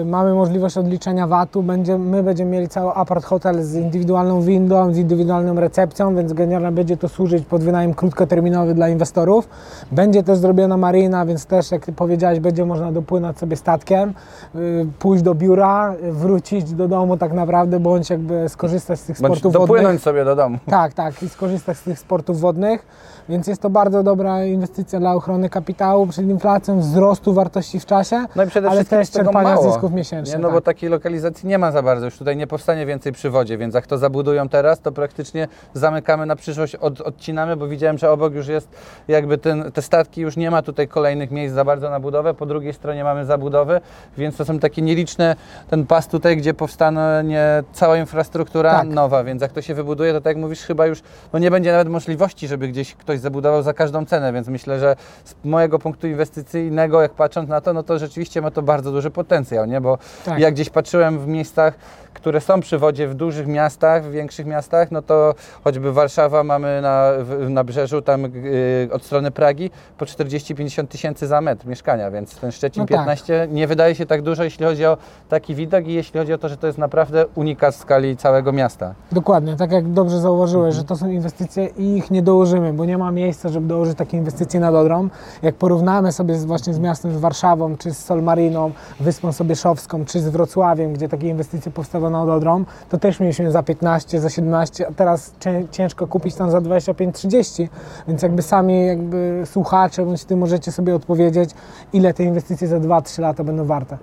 Y, 0.01 0.05
Mamy 0.05 0.35
możliwość 0.35 0.77
odliczenia 0.79 1.27
VAT-u. 1.27 1.63
Będzie, 1.63 1.99
my 1.99 2.23
będziemy 2.23 2.51
mieli 2.51 2.69
cały 2.69 2.93
apart 2.95 3.25
hotel 3.25 3.63
z 3.63 3.75
indywidualną 3.75 4.41
windą, 4.43 4.95
z 4.95 4.99
indywidualną 4.99 5.55
recepcją, 5.55 6.17
więc 6.17 6.33
generalnie 6.33 6.73
będzie 6.77 6.97
to 6.97 7.09
służyć 7.09 7.45
pod 7.47 7.63
wynajem 7.63 7.95
krótkoterminowy 7.95 8.75
dla 8.75 8.89
inwestorów. 8.89 9.49
Będzie 9.93 10.23
też 10.23 10.39
zrobiona 10.39 10.77
marina, 10.77 11.27
więc 11.27 11.47
też 11.47 11.71
jak 11.71 11.85
Ty 11.87 11.93
powiedziałeś, 11.93 12.41
będzie 12.41 12.65
można 12.65 12.93
dopłynąć 12.93 13.39
sobie 13.39 13.57
statkiem, 13.57 14.15
y, 14.55 14.87
pójść 14.99 15.23
do 15.23 15.35
biura, 15.35 15.95
wrócić 16.11 16.73
do 16.73 16.89
domu 16.89 17.17
tak 17.17 17.33
naprawdę, 17.33 17.81
bądź 17.81 18.11
jakby 18.11 18.49
skorzystać 18.49 19.01
z 19.01 19.05
tych 19.05 19.21
Bądź 19.21 19.39
sportów 19.39 19.53
wodnych. 19.53 19.69
dopłynąć 19.69 20.03
sobie 20.03 20.25
do 20.25 20.37
domu. 20.37 20.59
Tak, 20.67 20.95
tak, 20.95 21.23
i 21.23 21.29
skorzystać 21.29 21.77
z 21.77 21.83
tych 21.83 21.99
sportów 21.99 22.41
wodnych, 22.41 22.87
więc 23.29 23.47
jest 23.47 23.63
to 23.63 23.71
bardzo 23.71 24.03
dobra 24.03 24.45
inwestycja 24.45 25.01
dla 25.01 25.15
ochrony 25.15 25.49
kapitału 25.51 26.07
przed 26.07 26.27
inflacją, 26.29 26.81
wzrostu 26.81 27.35
wartości 27.35 27.81
w 27.81 27.87
czasie, 27.87 28.25
No 28.37 28.45
i 28.45 28.47
przede 28.47 28.69
ale 28.69 28.77
wszystkim 28.77 28.99
też 28.99 29.11
czerpania 29.11 29.55
mało. 29.55 29.71
zysków 29.73 29.93
miesięcznych. 29.93 30.37
Nie, 30.39 30.43
no 30.43 30.49
bo 30.51 30.55
tak. 30.61 30.65
takiej 30.65 30.91
lokalizacji 30.91 31.49
nie 31.49 31.59
ma 31.59 31.73
za 31.73 31.83
bardzo, 31.83 32.05
już 32.05 32.19
tutaj 32.19 32.37
nie 32.37 32.47
powstanie 32.47 32.87
więcej 32.87 33.13
przy 33.13 33.31
wodzie, 33.31 33.59
więc 33.59 33.75
jak 33.75 33.87
to 33.87 33.99
zabudują 33.99 34.49
teraz, 34.49 34.81
to 34.81 34.93
praktycznie 34.93 35.49
zamykamy 35.75 36.27
na 36.27 36.37
przyszłość, 36.37 36.75
od, 36.75 37.01
odcinamy, 37.01 37.57
bo 37.57 37.69
widziałem, 37.69 37.99
że 37.99 38.11
obok 38.11 38.35
już 38.35 38.49
jest 38.49 38.69
jakby 39.09 39.39
ten, 39.39 39.73
te 39.73 39.83
statki, 39.83 40.21
już 40.21 40.37
nie 40.37 40.51
ma 40.51 40.63
tutaj 40.63 40.89
kolejnych 40.89 41.31
miejsc 41.31 41.55
za 41.55 41.65
bardzo 41.65 41.91
na 41.91 42.01
budowę, 42.01 42.35
po 42.35 42.47
drugiej 42.47 42.73
stronie 42.73 43.05
mamy 43.05 43.25
zabudowy, 43.25 43.81
więc 44.19 44.37
to 44.37 44.45
są 44.45 44.59
takie 44.59 44.83
nieliczne, 44.83 45.37
ten 45.71 45.87
pas 45.87 46.09
tutaj, 46.09 46.37
gdzie 46.37 46.55
powstanie 46.55 47.63
cała 47.73 47.97
infrastruktura 47.99 48.71
Tak. 48.71 48.89
nowa, 48.89 49.25
więc 49.25 49.43
jak 49.43 49.53
to 49.53 49.63
się 49.63 49.75
wybuduje, 49.75 50.13
to 50.13 50.21
tak 50.21 50.27
jak 50.27 50.37
mówisz, 50.37 50.61
chyba 50.61 50.87
już 50.87 51.03
no 51.33 51.39
nie 51.39 51.51
będzie 51.51 51.73
nawet 51.73 51.89
możliwości, 51.89 52.49
żeby 52.49 52.69
gdzieś 52.69 52.95
ktoś 52.95 53.12
zabudował 53.21 53.63
za 53.63 53.73
każdą 53.75 54.07
cenę, 54.07 54.33
więc 54.33 54.49
myślę, 54.49 54.81
że 54.81 54.97
z 55.25 55.35
mojego 55.45 55.79
punktu 55.79 56.07
inwestycyjnego, 56.07 57.03
jak 57.03 57.13
patrząc 57.13 57.49
na 57.49 57.61
to, 57.61 57.73
no 57.73 57.83
to 57.83 57.99
rzeczywiście 57.99 58.41
ma 58.43 58.51
to 58.51 58.63
bardzo 58.63 58.93
duży 58.93 59.11
potencjał, 59.11 59.67
nie? 59.67 59.81
Bo 59.81 59.99
Tak. 60.25 60.39
jak 60.39 60.55
gdzieś 60.55 60.71
patrzyłem 60.71 61.19
w 61.19 61.27
miejscach, 61.27 61.75
które 62.15 62.41
są 62.41 62.61
przy 62.61 62.79
wodzie, 62.79 63.09
w 63.09 63.15
dużych 63.15 63.47
miastach, 63.47 64.05
w 64.05 64.11
większych 64.11 64.47
miastach, 64.47 64.91
no 64.91 65.03
to 65.03 65.35
choćby 65.65 65.93
Warszawa 65.93 66.45
mamy 66.45 66.81
na, 66.83 67.11
na 67.49 67.65
brzeżu, 67.65 68.03
tam 68.03 68.23
yy, 68.23 68.89
od 68.93 69.05
strony 69.05 69.31
Pragi, 69.31 69.71
po 69.99 70.05
40-50 70.05 70.87
tysięcy 70.87 71.27
za 71.27 71.41
metr 71.41 71.67
mieszkania, 71.67 72.11
więc 72.11 72.37
ten 72.37 72.53
Szczecin 72.53 72.83
No 72.83 72.87
tak. 72.87 72.99
15 72.99 73.49
nie 73.51 73.67
wydaje 73.67 73.95
się 73.95 74.07
tak 74.07 74.23
dużo, 74.23 74.45
jeśli 74.45 74.67
chodzi 74.67 74.87
o 74.87 74.97
taki 75.29 75.55
widok 75.55 75.87
i 75.87 75.93
jeśli 75.93 76.21
chodzi 76.21 76.33
o 76.33 76.39
to, 76.39 76.49
że 76.49 76.57
to 76.57 76.67
jest 76.67 76.79
naprawdę 76.79 77.27
unikat 77.35 77.75
w 77.75 77.79
skali 77.79 78.17
całego 78.17 78.53
miasta. 78.53 78.95
Dokładnie, 79.13 79.57
tak 79.57 79.73
jak 79.73 79.93
dobrze 79.93 80.21
zauważyłeś, 80.21 80.75
że 80.75 80.85
to 80.85 80.97
są 80.97 81.09
inwestycje 81.09 81.67
i 81.67 81.97
ich 81.97 82.11
nie 82.11 82.23
dołożymy, 82.23 82.73
bo 82.73 82.85
nie 82.85 82.99
ma 82.99 83.13
miejsca, 83.13 83.49
żeby 83.49 83.67
dołożyć 83.67 83.99
takie 83.99 84.17
inwestycje 84.17 84.61
nad 84.61 84.75
Odrą. 84.75 85.09
Jak 85.43 85.55
porównamy 85.55 86.13
sobie 86.13 86.35
z, 86.35 86.45
właśnie 86.45 86.75
z 86.75 86.79
miastem, 86.79 87.13
z 87.13 87.21
Warszawą, 87.21 87.77
czy 87.77 87.91
z 87.91 88.05
Solmariną, 88.05 88.73
Wyspą 89.01 89.33
Sobieszowską, 89.33 90.05
czy 90.05 90.21
z 90.21 90.29
Wrocławiem, 90.29 90.93
gdzie 90.93 91.09
takie 91.09 91.29
inwestycje 91.29 91.73
powstały 91.73 92.02
nad 92.11 92.29
Odrą, 92.29 92.65
to 92.89 92.99
też 92.99 93.21
mieliśmy 93.21 93.53
za 93.53 93.63
15, 93.63 94.21
za 94.21 94.31
17, 94.31 94.89
a 94.89 94.93
teraz 94.93 95.35
cię, 95.41 95.65
ciężko 95.71 96.07
kupić 96.07 96.35
tam 96.35 96.51
za 96.51 96.59
25-30, 96.59 97.69
więc 98.09 98.23
jakby 98.23 98.43
sami 98.43 98.87
jakby 98.87 99.43
słuchacze, 99.45 100.05
bądź 100.05 100.25
Ty 100.25 100.37
możecie 100.37 100.73
sobie 100.73 100.95
odpowiedzieć, 100.95 101.51
ile 101.93 102.15
te 102.15 102.25
inwestycje 102.25 102.69
za 102.69 102.79
2-3 102.79 103.21
lata 103.21 103.45
będą 103.45 103.65
warte. 103.65 103.99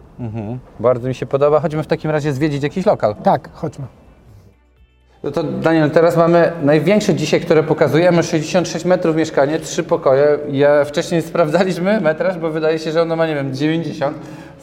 Bardzo 0.80 1.08
mi 1.08 1.16
się 1.16 1.26
podoba. 1.26 1.60
Chodźmy 1.60 1.84
w 1.84 1.88
takim 1.88 2.12
razie 2.12 2.34
zwiedzić 2.34 2.64
jakiś 2.64 2.86
lokal. 2.86 3.16
Tak, 3.16 3.50
chodźmy. 3.54 3.86
No 5.24 5.32
to 5.32 5.44
Daniel, 5.44 5.92
teraz 5.92 6.18
mamy 6.18 6.52
największe 6.64 7.16
dzisiaj, 7.16 7.42
które 7.42 7.64
pokazujemy, 7.64 8.24
66 8.24 8.86
metrów 8.86 9.16
mieszkanie, 9.16 9.60
trzy 9.60 9.84
pokoje. 9.84 10.40
Ja 10.52 10.86
wcześniej 10.86 11.22
sprawdzaliśmy 11.22 12.02
metraż, 12.02 12.38
bo 12.38 12.52
wydaje 12.52 12.80
się, 12.80 12.92
że 12.92 13.02
ono 13.02 13.16
ma, 13.16 13.28
nie 13.28 13.36
wiem, 13.36 13.56
90. 13.56 14.18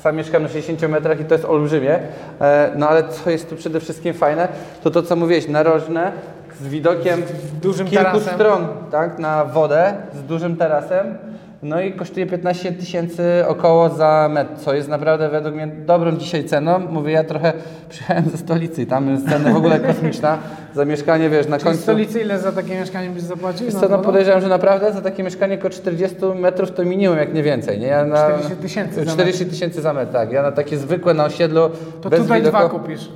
Sam 0.06 0.16
mieszkam 0.16 0.42
na 0.42 0.48
60 0.48 0.82
metrach 0.88 1.20
i 1.20 1.24
to 1.24 1.34
jest 1.34 1.44
olbrzymie. 1.44 1.98
E, 2.40 2.70
No 2.76 2.88
ale 2.88 3.08
co 3.08 3.30
jest 3.30 3.50
tu 3.50 3.56
przede 3.56 3.80
wszystkim 3.80 4.14
fajne, 4.14 4.48
to 4.82 4.90
to 4.90 5.02
co 5.02 5.16
mówiłeś, 5.16 5.48
narożne, 5.48 6.12
z 6.60 6.68
widokiem 6.68 7.22
Dużym 7.62 7.86
kilku 7.86 8.04
tarasem. 8.04 8.34
stron, 8.34 8.66
tak, 8.90 9.18
na 9.18 9.44
wodę, 9.44 9.94
z 10.14 10.22
dużym 10.22 10.56
tarasem. 10.56 11.18
No 11.62 11.80
i 11.80 11.92
kosztuje 11.92 12.26
15 12.26 12.72
tysięcy 12.72 13.22
około 13.48 13.88
za 13.88 14.28
metr, 14.32 14.50
co 14.56 14.74
jest 14.74 14.88
naprawdę 14.88 15.28
według 15.28 15.54
mnie 15.54 15.66
dobrą 15.66 16.12
dzisiaj 16.12 16.44
ceną. 16.44 16.78
Mówię, 16.78 17.12
ja 17.12 17.24
trochę 17.24 17.52
przyjechałem 17.88 18.24
ze 18.30 18.38
stolicy 18.38 18.82
i 18.82 18.86
tam 18.86 19.10
jest 19.10 19.28
cena 19.28 19.50
w 19.52 19.56
ogóle 19.56 19.80
kosmiczna. 19.80 20.38
Za 20.74 20.84
mieszkanie, 20.84 21.30
wiesz, 21.30 21.46
na 21.48 21.56
Czyli 21.58 21.64
końcu... 21.68 21.82
stolicy 21.82 22.20
ile 22.20 22.38
za 22.38 22.52
takie 22.52 22.74
mieszkanie 22.74 23.10
byś 23.10 23.22
zapłacił? 23.22 23.66
Wiesz 23.66 23.74
co, 23.74 23.88
no 23.88 23.98
podejrzewam, 23.98 24.40
że 24.40 24.48
naprawdę 24.48 24.92
za 24.92 25.00
takie 25.00 25.22
mieszkanie 25.22 25.54
około 25.54 25.70
40 25.70 26.16
metrów 26.34 26.70
to 26.72 26.84
minimum, 26.84 27.18
jak 27.18 27.34
nie 27.34 27.42
więcej, 27.42 27.78
nie? 27.80 27.86
Ja 27.86 28.04
na... 28.04 28.16
40 28.28 28.56
tysięcy 28.56 29.04
za 29.04 29.10
40 29.12 29.46
tysięcy 29.46 29.80
za 29.82 29.92
metr, 29.92 30.12
tak. 30.12 30.32
Ja 30.32 30.42
na 30.42 30.52
takie 30.52 30.76
zwykłe 30.76 31.14
na 31.14 31.24
osiedlu, 31.24 31.70
To 32.02 32.10
bez 32.10 32.20
tutaj 32.20 32.40
widoku, 32.40 32.58
dwa 32.58 32.68
kupisz. 32.68 33.08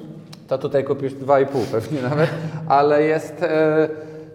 to 0.49 0.59
tutaj 0.59 0.85
kupisz 0.85 1.13
2,5 1.15 1.45
pewnie 1.73 2.03
nawet, 2.11 2.31
ale 2.69 3.03
jest, 3.03 3.43
e, 3.43 3.89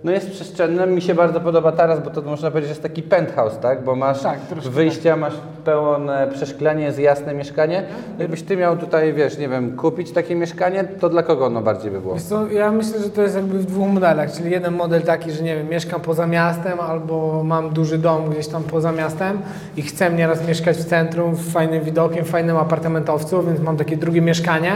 no 0.05 0.11
jest 0.11 0.31
przestrzenne. 0.31 0.87
Mi 0.87 1.01
się 1.01 1.15
bardzo 1.15 1.39
podoba 1.41 1.71
taras, 1.71 2.03
bo 2.03 2.09
to 2.09 2.21
można 2.21 2.51
powiedzieć, 2.51 2.67
że 2.67 2.71
jest 2.71 2.83
taki 2.83 3.03
penthouse, 3.03 3.57
tak? 3.57 3.83
Bo 3.83 3.95
masz 3.95 4.21
Tak, 4.21 4.39
wyjścia, 4.49 5.15
masz 5.15 5.33
pełne 5.65 6.27
przeszklenie, 6.33 6.83
jest 6.83 6.99
jasne 6.99 7.33
mieszkanie. 7.33 7.83
Jakbyś 8.19 8.43
ty 8.43 8.57
miał 8.57 8.77
tutaj, 8.77 9.13
wiesz, 9.13 9.37
nie 9.37 9.49
wiem, 9.49 9.77
kupić 9.77 10.11
takie 10.11 10.35
mieszkanie, 10.35 10.83
to 10.83 11.09
dla 11.09 11.23
kogo 11.23 11.45
ono 11.45 11.61
bardziej 11.61 11.91
by 11.91 12.01
było? 12.01 12.19
Co, 12.19 12.47
ja 12.47 12.71
myślę, 12.71 12.99
że 12.99 13.09
to 13.09 13.21
jest 13.21 13.35
jakby 13.35 13.59
w 13.59 13.65
dwóch 13.65 13.87
modelach, 13.87 14.31
czyli 14.31 14.51
jeden 14.51 14.73
model 14.73 15.01
taki, 15.01 15.31
że 15.31 15.43
nie 15.43 15.55
wiem, 15.55 15.69
mieszkam 15.69 16.01
poza 16.01 16.27
miastem 16.27 16.79
albo 16.79 17.43
mam 17.43 17.69
duży 17.69 17.97
dom 17.97 18.29
gdzieś 18.29 18.47
tam 18.47 18.63
poza 18.63 18.91
miastem 18.91 19.39
i 19.77 19.81
chcę 19.81 20.11
nieraz 20.11 20.47
mieszkać 20.47 20.77
w 20.77 20.85
centrum, 20.85 21.35
z 21.35 21.51
fajnym 21.51 21.83
widokiem, 21.83 22.25
w 22.25 22.29
fajnym 22.29 22.57
apartamentowcu, 22.57 23.43
więc 23.43 23.59
mam 23.59 23.77
takie 23.77 23.97
drugie 23.97 24.21
mieszkanie, 24.21 24.71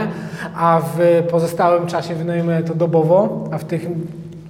a 0.56 0.80
w 0.96 1.22
pozostałym 1.30 1.86
czasie 1.86 2.14
wynajmuję 2.14 2.62
to 2.62 2.74
dobowo, 2.74 3.44
a 3.52 3.58
w 3.58 3.64
tych 3.64 3.86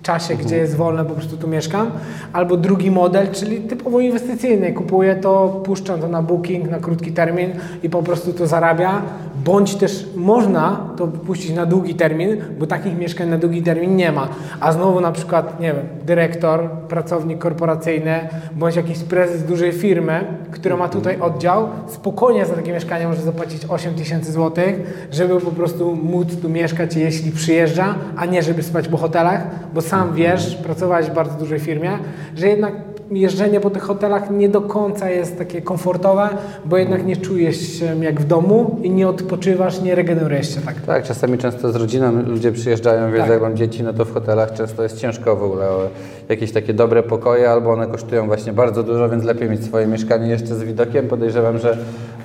czasie, 0.03 0.35
gdzie 0.35 0.57
jest 0.57 0.77
wolne, 0.77 1.05
po 1.05 1.15
prostu 1.15 1.37
tu 1.37 1.49
mieszkam. 1.49 1.91
Albo 2.33 2.57
drugi 2.57 2.91
model, 2.91 3.31
czyli 3.33 3.61
typowo 3.61 4.01
inwestycyjny. 4.01 4.73
Kupuję 4.73 5.17
to, 5.17 5.61
puszczam 5.65 6.01
to 6.01 6.09
na 6.09 6.23
booking 6.23 6.71
na 6.71 6.79
krótki 6.79 7.13
termin 7.13 7.51
i 7.83 7.91
po 7.91 8.03
prostu 8.03 8.33
to 8.33 8.47
zarabia. 8.47 9.03
Bądź 9.45 9.75
też 9.75 10.07
można 10.17 10.91
to 10.97 11.07
puścić 11.07 11.51
na 11.51 11.67
długi 11.67 11.95
termin, 11.95 12.37
bo 12.59 12.67
takich 12.67 12.99
mieszkań 12.99 13.29
na 13.29 13.39
długi 13.39 13.63
termin 13.63 13.97
nie 13.97 14.13
ma. 14.13 14.29
A 14.61 14.73
znowu 14.73 15.01
na 15.01 15.13
przykład, 15.13 15.61
nie 15.61 15.73
wiem, 15.73 15.87
dyrektor, 16.07 16.71
pracownik 16.89 17.39
korporacyjny, 17.39 18.29
bądź 18.57 18.77
jakiś 18.77 18.99
prezes 18.99 19.45
dużej 19.45 19.73
firmy, 19.73 20.25
która 20.51 20.77
ma 20.77 20.89
tutaj 20.89 21.21
oddział, 21.21 21.69
spokojnie 21.89 22.47
za 22.47 22.55
takie 22.55 22.73
mieszkanie 22.73 23.09
może 23.09 23.23
zapłacić 23.23 23.63
8 23.69 23.95
tysięcy 23.95 24.33
złotych, 24.33 25.07
żeby 25.13 25.41
po 25.41 25.51
prostu 25.51 25.97
móc 25.97 26.41
tu 26.43 26.49
mieszkać, 26.49 26.97
jeśli 26.97 27.33
przyjeżdża, 27.33 27.95
a 28.17 28.27
nie 28.27 28.43
żeby 28.43 28.63
spać 28.63 28.89
po 28.89 28.97
hotelach, 28.97 29.47
bo 29.75 29.81
sam 29.81 30.15
wiesz, 30.15 30.57
pracowałeś 30.57 31.07
w 31.07 31.15
bardzo 31.15 31.39
dużej 31.39 31.61
firmie, 31.61 31.91
że 32.37 32.49
jednak 32.49 32.90
jeżdżenie 33.11 33.61
po 33.61 33.71
tych 33.71 33.83
hotelach 33.83 34.31
nie 34.31 34.49
do 34.49 34.61
końca 34.61 35.11
jest 35.11 35.39
takie 35.39 35.63
komfortowe, 35.63 36.29
bo 36.65 36.77
jednak 36.77 37.07
nie 37.07 37.17
czujesz 37.17 37.79
się 37.79 38.05
jak 38.05 38.21
w 38.21 38.25
domu 38.25 38.79
i 38.83 38.91
nie 38.91 39.09
odpoczywasz, 39.09 39.81
nie 39.81 39.95
regenerujesz 39.95 40.55
się 40.55 40.61
tak. 40.61 40.75
Tak, 40.81 41.05
czasami 41.05 41.39
często 41.39 41.73
z 41.73 41.77
rodziną 41.77 42.23
ludzie 42.27 42.53
przyjeżdżają, 42.53 43.11
wiesz, 43.13 43.21
Tak. 43.21 43.31
jak 43.31 43.43
mam 43.43 43.57
dzieci, 43.57 43.83
no 43.83 43.93
to 43.93 44.05
w 44.05 44.15
hotelach 44.15 44.53
często 44.53 44.83
jest 44.83 44.99
ciężko 44.99 45.37
w 45.37 45.43
ogóle 45.43 45.71
o 45.71 45.81
jakieś 46.29 46.53
takie 46.53 46.75
dobre 46.75 47.03
pokoje, 47.03 47.51
albo 47.51 47.71
one 47.73 47.87
kosztują 47.87 48.27
właśnie 48.27 48.53
bardzo 48.53 48.83
dużo, 48.83 49.09
więc 49.09 49.25
lepiej 49.25 49.51
mieć 49.51 49.65
swoje 49.65 49.87
mieszkanie 49.87 50.29
jeszcze 50.29 50.55
z 50.55 50.63
widokiem. 50.63 51.09
Podejrzewam, 51.09 51.59
że 51.59 51.77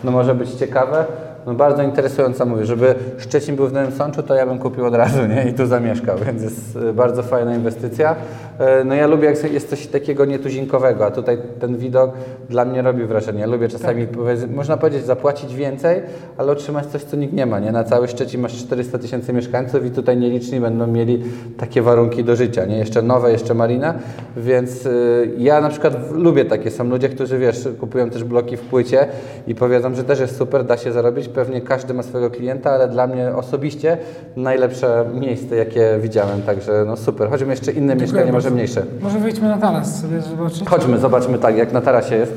no 0.04 0.12
może 0.12 0.36
być 0.36 0.50
ciekawe. 0.52 1.06
No 1.46 1.54
bardzo 1.54 1.84
interesująca 1.84 2.46
mówię, 2.46 2.66
żeby 2.66 2.96
Szczecin 3.18 3.56
był 3.56 3.68
w 3.68 3.74
Nowym 3.74 3.92
Sączu, 3.92 4.24
to 4.24 4.36
ja 4.36 4.46
bym 4.46 4.60
kupił 4.60 4.86
od 4.86 4.96
razu, 4.96 5.26
nie? 5.26 5.50
I 5.50 5.54
tu 5.54 5.66
zamieszkał, 5.66 6.18
więc 6.26 6.42
jest 6.44 6.76
y, 6.76 6.94
bardzo 6.94 7.24
fajna 7.24 7.56
inwestycja. 7.56 8.16
E, 8.60 8.84
No 8.84 8.96
ja 8.96 9.08
lubię, 9.08 9.26
jak 9.26 9.54
jest 9.54 9.70
coś 9.70 9.88
takiego 9.88 10.26
nietuzinkowego, 10.26 11.06
a 11.06 11.12
tutaj 11.12 11.38
ten 11.60 11.78
widok 11.78 12.12
dla 12.50 12.66
mnie 12.66 12.82
robi 12.82 13.04
wrażenie. 13.06 13.40
Ja 13.40 13.48
lubię 13.48 13.68
czasami, 13.68 14.08
powiedz- 14.08 14.52
można 14.56 14.78
powiedzieć, 14.78 15.06
zapłacić 15.06 15.56
więcej, 15.56 16.02
ale 16.38 16.52
otrzymać 16.52 16.86
coś, 16.86 17.04
co 17.04 17.18
nikt 17.18 17.34
nie 17.34 17.46
ma, 17.46 17.60
nie? 17.60 17.72
Na 17.72 17.84
cały 17.84 18.08
Szczecin 18.08 18.42
masz 18.42 18.58
400 18.58 18.98
tysięcy 19.00 19.34
mieszkańców 19.34 19.86
i 19.86 19.92
tutaj 19.92 20.18
nieliczni 20.18 20.60
będą 20.60 20.88
mieli 20.88 21.24
takie 21.58 21.82
warunki 21.82 22.24
do 22.24 22.36
życia, 22.36 22.66
nie? 22.66 22.78
Jeszcze 22.78 23.02
nowe, 23.02 23.32
jeszcze 23.32 23.54
marina, 23.54 23.94
więc 24.38 24.86
y, 24.86 25.32
ja 25.38 25.62
na 25.62 25.70
przykład 25.70 26.12
lubię 26.12 26.46
takie, 26.46 26.72
są 26.72 26.84
ludzie, 26.90 27.10
którzy, 27.10 27.38
wiesz, 27.38 27.70
kupują 27.80 28.10
też 28.10 28.24
bloki 28.24 28.58
w 28.58 28.62
płycie 28.62 29.08
i 29.48 29.56
powiedzą, 29.56 29.96
że 29.96 30.04
też 30.04 30.20
jest 30.20 30.38
super, 30.38 30.64
da 30.66 30.78
się 30.78 30.92
zarobić, 30.92 31.28
pewnie 31.36 31.62
każdy 31.62 31.94
ma 31.94 32.04
swojego 32.04 32.30
klienta, 32.36 32.72
ale 32.72 32.88
dla 32.88 33.08
mnie 33.08 33.36
osobiście 33.36 33.98
najlepsze 34.36 35.06
miejsce, 35.14 35.56
jakie 35.56 35.98
widziałem, 36.02 36.42
także 36.42 36.84
no 36.88 36.98
super. 36.98 37.30
Chodźmy 37.30 37.48
jeszcze 37.50 37.72
inne 37.72 37.96
mieszkanie, 37.96 38.26
może 38.26 38.34
bardzo. 38.34 38.50
mniejsze. 38.52 38.84
Może 39.02 39.20
wyjdźmy 39.20 39.50
na 39.50 39.58
taras 39.58 40.02
sobie 40.02 40.22
zobaczyć. 40.22 40.64
Chodźmy, 40.70 40.98
zobaczmy 41.00 41.38
tak, 41.40 41.58
jak 41.58 41.72
na 41.72 41.82
tarasie 41.82 42.16
jest. 42.16 42.34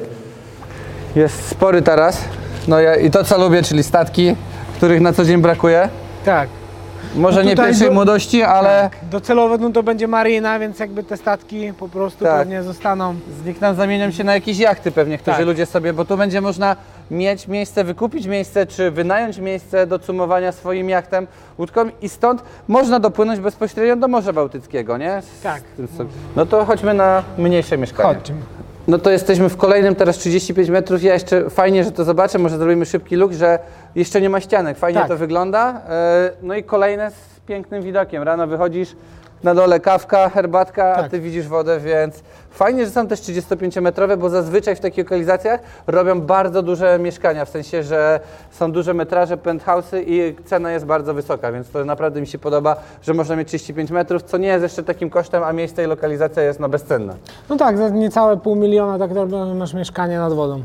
Jest 1.17 1.49
spory 1.49 1.83
taras, 1.83 2.25
no 2.69 2.81
ja, 2.81 2.97
i 2.97 3.11
to 3.11 3.25
co 3.25 3.39
lubię, 3.39 3.63
czyli 3.63 3.83
statki, 3.83 4.37
których 4.77 5.01
na 5.01 5.13
co 5.13 5.25
dzień 5.25 5.43
brakuje. 5.43 5.89
Tak. 6.25 6.49
Może 7.15 7.43
No 7.43 7.51
nie 7.51 7.57
pierwszej 7.57 7.89
do- 7.89 7.95
młodości, 7.95 8.43
ale 8.43 8.91
Docelowo 9.11 9.57
no 9.59 9.71
to 9.71 9.83
będzie 9.83 10.09
marina, 10.09 10.59
więc 10.59 10.79
jakby 10.79 11.03
te 11.03 11.17
statki 11.17 11.73
po 11.73 11.89
prostu 11.89 12.25
Tak. 12.25 12.39
pewnie 12.39 12.63
zostaną. 12.63 13.15
z 13.43 13.47
nich 13.47 13.59
tam 13.59 13.77
zamienią 13.77 14.11
się 14.11 14.25
na 14.25 14.35
jakieś 14.35 14.59
jachty 14.59 14.91
pewnie, 14.91 15.19
którzy 15.19 15.37
Tak. 15.37 15.47
ludzie 15.47 15.67
sobie, 15.67 15.93
bo 15.93 16.05
tu 16.05 16.17
będzie 16.17 16.41
można 16.41 16.77
mieć 17.11 17.49
miejsce, 17.49 17.85
wykupić 17.85 18.27
miejsce, 18.27 18.67
czy 18.67 18.91
wynająć 18.91 19.39
miejsce 19.39 19.87
do 19.87 19.99
cumowania 19.99 20.53
swoim 20.53 20.89
jachtem, 20.89 21.27
łódką 21.59 21.85
i 22.03 22.09
stąd 22.09 22.43
można 22.69 23.01
dopłynąć 23.01 23.41
bezpośrednio 23.41 23.97
do 23.97 24.09
Morza 24.09 24.33
Bałtyckiego, 24.33 24.99
nie? 24.99 25.23
Z 25.23 25.43
Tak. 25.43 25.63
tym 25.77 25.89
co- 25.99 26.05
No 26.37 26.47
to 26.47 26.65
chodźmy 26.65 26.95
na 26.95 27.23
mniejsze 27.39 27.79
mieszkanie. 27.79 28.15
Chodźmy. 28.15 28.37
No 28.89 28.99
to 28.99 29.11
jesteśmy 29.11 29.49
w 29.49 29.57
kolejnym, 29.57 29.95
teraz 29.95 30.17
35 30.19 30.69
metrów. 30.69 31.03
Ja 31.03 31.15
jeszcze 31.15 31.51
fajnie, 31.51 31.85
że 31.85 31.93
to 31.93 32.05
zobaczę. 32.05 32.39
Może 32.39 32.59
zrobimy 32.59 32.87
szybki 32.87 33.17
look, 33.17 33.33
że 33.33 33.59
jeszcze 33.95 34.21
nie 34.21 34.31
ma 34.31 34.41
ścianek. 34.41 34.79
Fajnie 34.79 34.99
Tak. 35.01 35.09
to 35.09 35.17
wygląda. 35.17 35.81
E, 35.89 36.31
No 36.43 36.55
i 36.55 36.63
kolejne 36.65 37.11
z 37.11 37.41
pięknym 37.47 37.83
widokiem. 37.83 38.23
Rano 38.23 38.47
wychodzisz, 38.47 38.97
na 39.43 39.55
dole 39.55 39.81
kawka, 39.81 40.29
herbatka, 40.29 40.93
a 40.93 41.03
Tak. 41.03 41.11
ty 41.11 41.21
widzisz 41.21 41.49
wodę, 41.49 41.81
więc 41.81 42.23
fajnie, 42.51 42.85
że 42.85 42.91
są 42.91 43.07
też 43.07 43.21
35-metrowe, 43.21 44.17
bo 44.19 44.31
zazwyczaj 44.31 44.77
w 44.77 44.81
takich 44.81 45.05
lokalizacjach 45.05 45.61
robią 45.87 46.21
bardzo 46.21 46.63
duże 46.63 46.99
mieszkania, 46.99 47.45
w 47.45 47.49
sensie, 47.49 47.83
że 47.83 48.21
są 48.51 48.73
duże 48.73 48.95
metraże, 48.95 49.37
penthouse'y 49.37 50.03
i 50.07 50.37
cena 50.45 50.73
jest 50.73 50.87
bardzo 50.87 51.15
wysoka, 51.15 51.53
więc 51.53 51.71
to 51.71 51.85
naprawdę 51.85 52.21
mi 52.21 52.27
się 52.27 52.39
podoba, 52.39 52.77
że 53.03 53.15
można 53.15 53.37
mieć 53.37 53.49
35 53.49 53.91
metrów, 53.91 54.23
co 54.23 54.39
nie 54.39 54.49
jest 54.49 54.63
jeszcze 54.63 54.83
takim 54.83 55.11
kosztem, 55.11 55.43
a 55.43 55.53
miejsce 55.53 55.85
i 55.85 55.87
lokalizacja 55.87 56.43
jest 56.43 56.61
no 56.61 56.69
bezcenna. 56.69 57.15
No 57.49 57.57
tak, 57.57 57.79
za 57.79 57.89
niecałe 57.89 58.37
pół 58.37 58.57
miliona 58.57 58.99
tak 58.99 59.11
naprawdę 59.11 59.55
masz 59.55 59.75
mieszkanie 59.75 60.19
nad 60.19 60.33
wodą. 60.33 60.63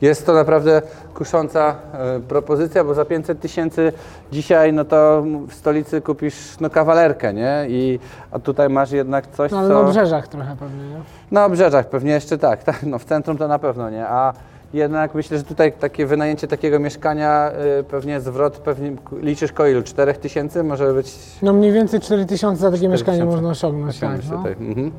Jest 0.00 0.26
to 0.26 0.34
naprawdę 0.34 0.82
kusząca 1.14 1.74
e, 1.92 2.20
propozycja, 2.20 2.84
bo 2.84 2.94
za 2.94 3.04
500 3.04 3.40
tysięcy 3.40 3.92
dzisiaj, 4.32 4.72
no 4.72 4.84
to 4.84 5.24
w 5.48 5.54
stolicy 5.54 6.00
kupisz 6.00 6.60
no 6.60 6.70
kawalerkę, 6.70 7.34
nie? 7.34 7.66
I, 7.68 7.98
a 8.30 8.38
tutaj 8.38 8.68
masz 8.68 8.90
jednak 8.90 9.26
coś, 9.26 9.52
No 9.52 9.58
ale 9.58 9.68
co... 9.68 9.74
na 9.74 9.80
obrzeżach 9.80 10.28
trochę 10.28 10.56
pewnie, 10.56 10.88
nie? 10.88 11.00
Na 11.30 11.44
obrzeżach 11.44 11.88
pewnie 11.88 12.12
jeszcze 12.12 12.38
tak, 12.38 12.64
tak, 12.64 12.82
no 12.82 12.98
w 12.98 13.04
centrum 13.04 13.36
to 13.38 13.48
na 13.48 13.58
pewno 13.58 13.90
nie, 13.90 14.06
a 14.08 14.32
jednak 14.74 15.14
myślę, 15.14 15.38
że 15.38 15.44
tutaj 15.44 15.72
takie 15.72 16.06
wynajęcie 16.06 16.48
takiego 16.48 16.78
mieszkania, 16.78 17.50
y, 17.80 17.84
pewnie 17.84 18.20
zwrot, 18.20 18.58
pewnie 18.58 18.92
liczysz 19.22 19.52
ko 19.52 19.66
ilu? 19.66 19.82
4 19.82 20.14
tysięcy 20.14 20.62
może 20.62 20.94
być... 20.94 21.14
No 21.42 21.52
mniej 21.52 21.72
więcej 21.72 22.00
4000 22.00 22.60
za 22.60 22.70
takie 22.70 22.88
mieszkanie 22.88 23.18
4000. 23.18 23.36
można 23.36 23.50
osiągnąć, 23.50 24.00
tak. 24.00 24.30
No. 24.30 24.36
tutaj. 24.36 24.52
Mhm. 24.52 24.92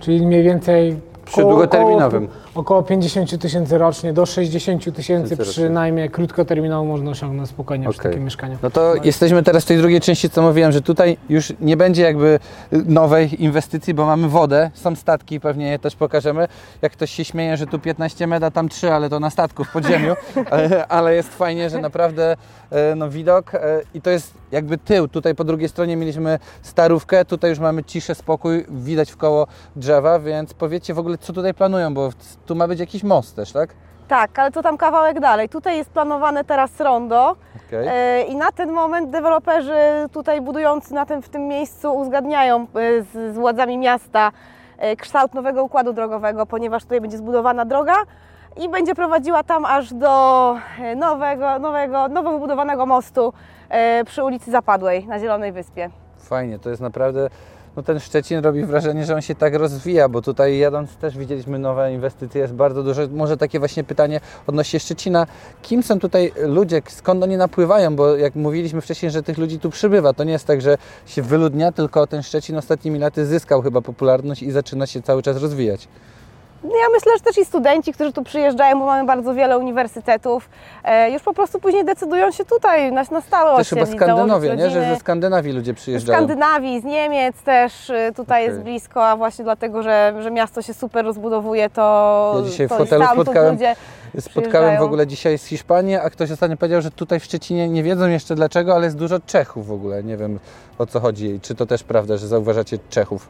Czyli 0.00 0.26
mniej 0.26 0.42
więcej 0.42 1.00
Przy 1.24 1.40
długoterminowym. 1.40 2.24
Około, 2.24 2.54
około 2.54 2.82
50 2.82 3.40
tysięcy 3.40 3.78
rocznie, 3.78 4.12
do 4.12 4.26
60 4.26 4.96
tysięcy 4.96 5.36
przynajmniej 5.36 6.10
krótkoterminowo 6.10 6.84
można 6.84 7.10
osiągnąć 7.10 7.48
spokojnie 7.48 7.88
przy 7.88 8.00
Okej. 8.00 8.10
takim 8.10 8.24
mieszkaniu. 8.24 8.58
No 8.62 8.70
to 8.70 8.94
jesteśmy 9.04 9.42
teraz 9.42 9.64
w 9.64 9.66
tej 9.66 9.78
drugiej 9.78 10.00
części, 10.00 10.30
co 10.30 10.42
mówiłem, 10.42 10.72
że 10.72 10.82
tutaj 10.82 11.16
już 11.28 11.52
nie 11.60 11.76
będzie 11.76 12.02
jakby 12.02 12.38
nowej 12.86 13.42
inwestycji, 13.42 13.94
bo 13.94 14.06
mamy 14.06 14.28
wodę, 14.28 14.70
są 14.74 14.96
statki, 14.96 15.40
pewnie 15.40 15.70
je 15.70 15.78
też 15.78 15.96
pokażemy. 15.96 16.48
Jak 16.82 16.92
ktoś 16.92 17.10
się 17.10 17.24
śmieje, 17.24 17.56
że 17.56 17.66
tu 17.66 17.78
15 17.78 18.26
meda, 18.26 18.50
tam 18.50 18.68
3, 18.68 18.92
ale 18.92 19.10
to 19.10 19.20
na 19.20 19.30
statku 19.30 19.64
w 19.64 19.72
podziemiu, 19.72 20.14
ale, 20.50 20.86
ale 20.86 21.14
jest 21.14 21.34
fajnie, 21.34 21.70
że 21.70 21.78
naprawdę 21.78 22.36
e, 22.70 22.94
no, 22.94 23.10
widok 23.10 23.54
e, 23.54 23.80
i 23.94 24.00
to 24.00 24.10
jest 24.10 24.34
jakby 24.52 24.78
tył. 24.78 25.08
Tutaj 25.08 25.34
po 25.34 25.44
drugiej 25.44 25.68
stronie 25.68 25.96
mieliśmy 25.96 26.38
starówkę, 26.62 27.24
tutaj 27.24 27.50
już 27.50 27.58
mamy 27.58 27.84
ciszę, 27.84 28.14
spokój, 28.14 28.64
widać 28.68 29.10
w 29.12 29.16
koło 29.16 29.46
drzewa, 29.76 30.18
więc 30.18 30.54
powiedzcie 30.54 30.94
w 30.94 30.98
ogóle, 30.98 31.18
co 31.18 31.32
tutaj 31.32 31.54
planują, 31.54 31.94
bo 31.94 32.10
tu 32.46 32.54
ma 32.54 32.68
być 32.68 32.80
jakiś 32.80 33.02
most 33.02 33.36
też, 33.36 33.52
tak? 33.52 33.74
Tak, 34.08 34.38
ale 34.38 34.50
to 34.50 34.62
tam 34.62 34.76
kawałek 34.76 35.20
dalej. 35.20 35.48
Tutaj 35.48 35.76
jest 35.76 35.90
planowane 35.90 36.44
teraz 36.44 36.80
rondo 36.80 37.36
Okej. 37.66 37.88
e, 37.88 38.22
i 38.22 38.36
na 38.36 38.52
ten 38.52 38.72
moment 38.72 39.10
deweloperzy 39.10 39.74
tutaj 40.12 40.40
budujący 40.40 40.94
na 40.94 41.06
tym, 41.06 41.22
w 41.22 41.28
tym 41.28 41.48
miejscu 41.48 41.94
uzgadniają 41.96 42.62
e, 42.62 42.66
z, 43.02 43.34
z 43.34 43.34
władzami 43.34 43.78
miasta 43.78 44.32
e, 44.78 44.96
kształt 44.96 45.34
nowego 45.34 45.64
układu 45.64 45.92
drogowego, 45.92 46.46
ponieważ 46.46 46.82
tutaj 46.82 47.00
będzie 47.00 47.18
zbudowana 47.18 47.64
droga 47.64 47.94
i 48.56 48.68
będzie 48.68 48.94
prowadziła 48.94 49.42
tam 49.42 49.64
aż 49.64 49.94
do 49.94 50.56
nowego, 50.96 51.58
nowego, 51.58 52.08
nowo 52.08 52.32
wybudowanego 52.32 52.86
mostu 52.86 53.32
przy 54.06 54.24
ulicy 54.24 54.50
Zapadłej 54.50 55.06
na 55.06 55.18
Zielonej 55.18 55.52
Wyspie. 55.52 55.90
Fajnie, 56.18 56.58
to 56.58 56.70
jest 56.70 56.82
naprawdę. 56.82 57.30
No 57.76 57.82
ten 57.82 58.00
Szczecin 58.00 58.38
robi 58.38 58.64
wrażenie, 58.64 59.04
że 59.04 59.14
on 59.14 59.22
się 59.22 59.34
tak 59.34 59.54
rozwija, 59.54 60.08
bo 60.08 60.22
tutaj 60.22 60.58
jadąc 60.58 60.96
też 60.96 61.18
widzieliśmy 61.18 61.58
nowe 61.58 61.92
inwestycje, 61.92 62.40
jest 62.40 62.54
bardzo 62.54 62.82
dużo. 62.82 63.02
Może 63.10 63.36
takie 63.36 63.58
właśnie 63.58 63.84
pytanie 63.84 64.20
odnośnie 64.46 64.80
Szczecina. 64.80 65.26
Kim 65.62 65.82
są 65.82 65.98
tutaj 65.98 66.32
ludzie, 66.46 66.82
skąd 66.88 67.22
oni 67.22 67.36
napływają? 67.36 67.96
Bo 67.96 68.16
jak 68.16 68.34
mówiliśmy 68.34 68.80
wcześniej, 68.80 69.10
że 69.10 69.22
tych 69.22 69.38
ludzi 69.38 69.58
tu 69.58 69.70
przybywa, 69.70 70.12
to 70.12 70.24
nie 70.24 70.32
jest 70.32 70.46
tak, 70.46 70.60
że 70.60 70.78
się 71.06 71.22
wyludnia, 71.22 71.72
tylko 71.72 72.06
ten 72.06 72.22
Szczecin 72.22 72.56
ostatnimi 72.56 72.98
laty 72.98 73.26
zyskał 73.26 73.62
chyba 73.62 73.80
popularność 73.80 74.42
i 74.42 74.50
zaczyna 74.50 74.86
się 74.86 75.02
cały 75.02 75.22
czas 75.22 75.42
rozwijać. 75.42 75.88
Ja 76.64 76.86
myślę, 76.92 77.12
że 77.16 77.24
też 77.24 77.38
i 77.38 77.44
studenci, 77.44 77.92
którzy 77.92 78.12
tu 78.12 78.22
przyjeżdżają, 78.22 78.78
bo 78.78 78.86
mamy 78.86 79.06
bardzo 79.06 79.34
wiele 79.34 79.58
uniwersytetów, 79.58 80.48
e, 80.84 81.10
już 81.10 81.22
po 81.22 81.34
prostu 81.34 81.60
później 81.60 81.84
decydują 81.84 82.30
się 82.30 82.44
tutaj 82.44 82.92
na, 82.92 83.04
na 83.10 83.20
stałe 83.20 83.56
Też 83.56 83.68
chyba 83.68 83.86
Skandynowie, 83.86 84.56
nie? 84.56 84.70
Że 84.70 84.80
ze 84.80 84.96
Skandynawii 84.96 85.52
ludzie 85.52 85.72
Z 85.72 85.76
przyjeżdżają. 85.76 86.18
Skandynawii, 86.18 86.80
z 86.80 86.84
Niemiec 86.84 87.42
też 87.42 87.90
y, 87.90 88.12
tutaj 88.16 88.42
Okej. 88.42 88.54
jest 88.54 88.64
blisko, 88.64 89.06
a 89.06 89.16
właśnie 89.16 89.44
dlatego, 89.44 89.82
że, 89.82 90.14
że 90.20 90.30
miasto 90.30 90.62
się 90.62 90.74
super 90.74 91.04
rozbudowuje, 91.04 91.70
to, 91.70 92.34
Ja 92.38 92.50
dzisiaj 92.50 92.66
w 92.66 92.70
to 92.70 92.76
i 92.76 92.78
hotelu 92.78 93.04
spotkałem- 93.04 93.58
Spotkałem 94.20 94.78
w 94.78 94.82
ogóle 94.82 95.06
dzisiaj 95.06 95.38
z 95.38 95.44
Hiszpanii, 95.44 95.94
a 95.96 96.10
ktoś 96.10 96.30
ostatnio 96.30 96.56
powiedział, 96.56 96.80
że 96.82 96.90
tutaj 96.90 97.20
w 97.20 97.24
Szczecinie 97.24 97.68
nie 97.68 97.82
wiedzą 97.82 98.08
jeszcze 98.08 98.34
dlaczego, 98.34 98.74
ale 98.74 98.84
jest 98.84 98.96
dużo 98.96 99.20
Czechów 99.26 99.66
w 99.66 99.72
ogóle. 99.72 100.04
Nie 100.04 100.16
wiem 100.16 100.38
o 100.78 100.86
co 100.86 101.00
chodzi. 101.00 101.40
Czy 101.42 101.54
to 101.54 101.66
też 101.66 101.82
prawda, 101.82 102.16
że 102.16 102.26
zauważacie 102.26 102.78
Czechów? 102.90 103.28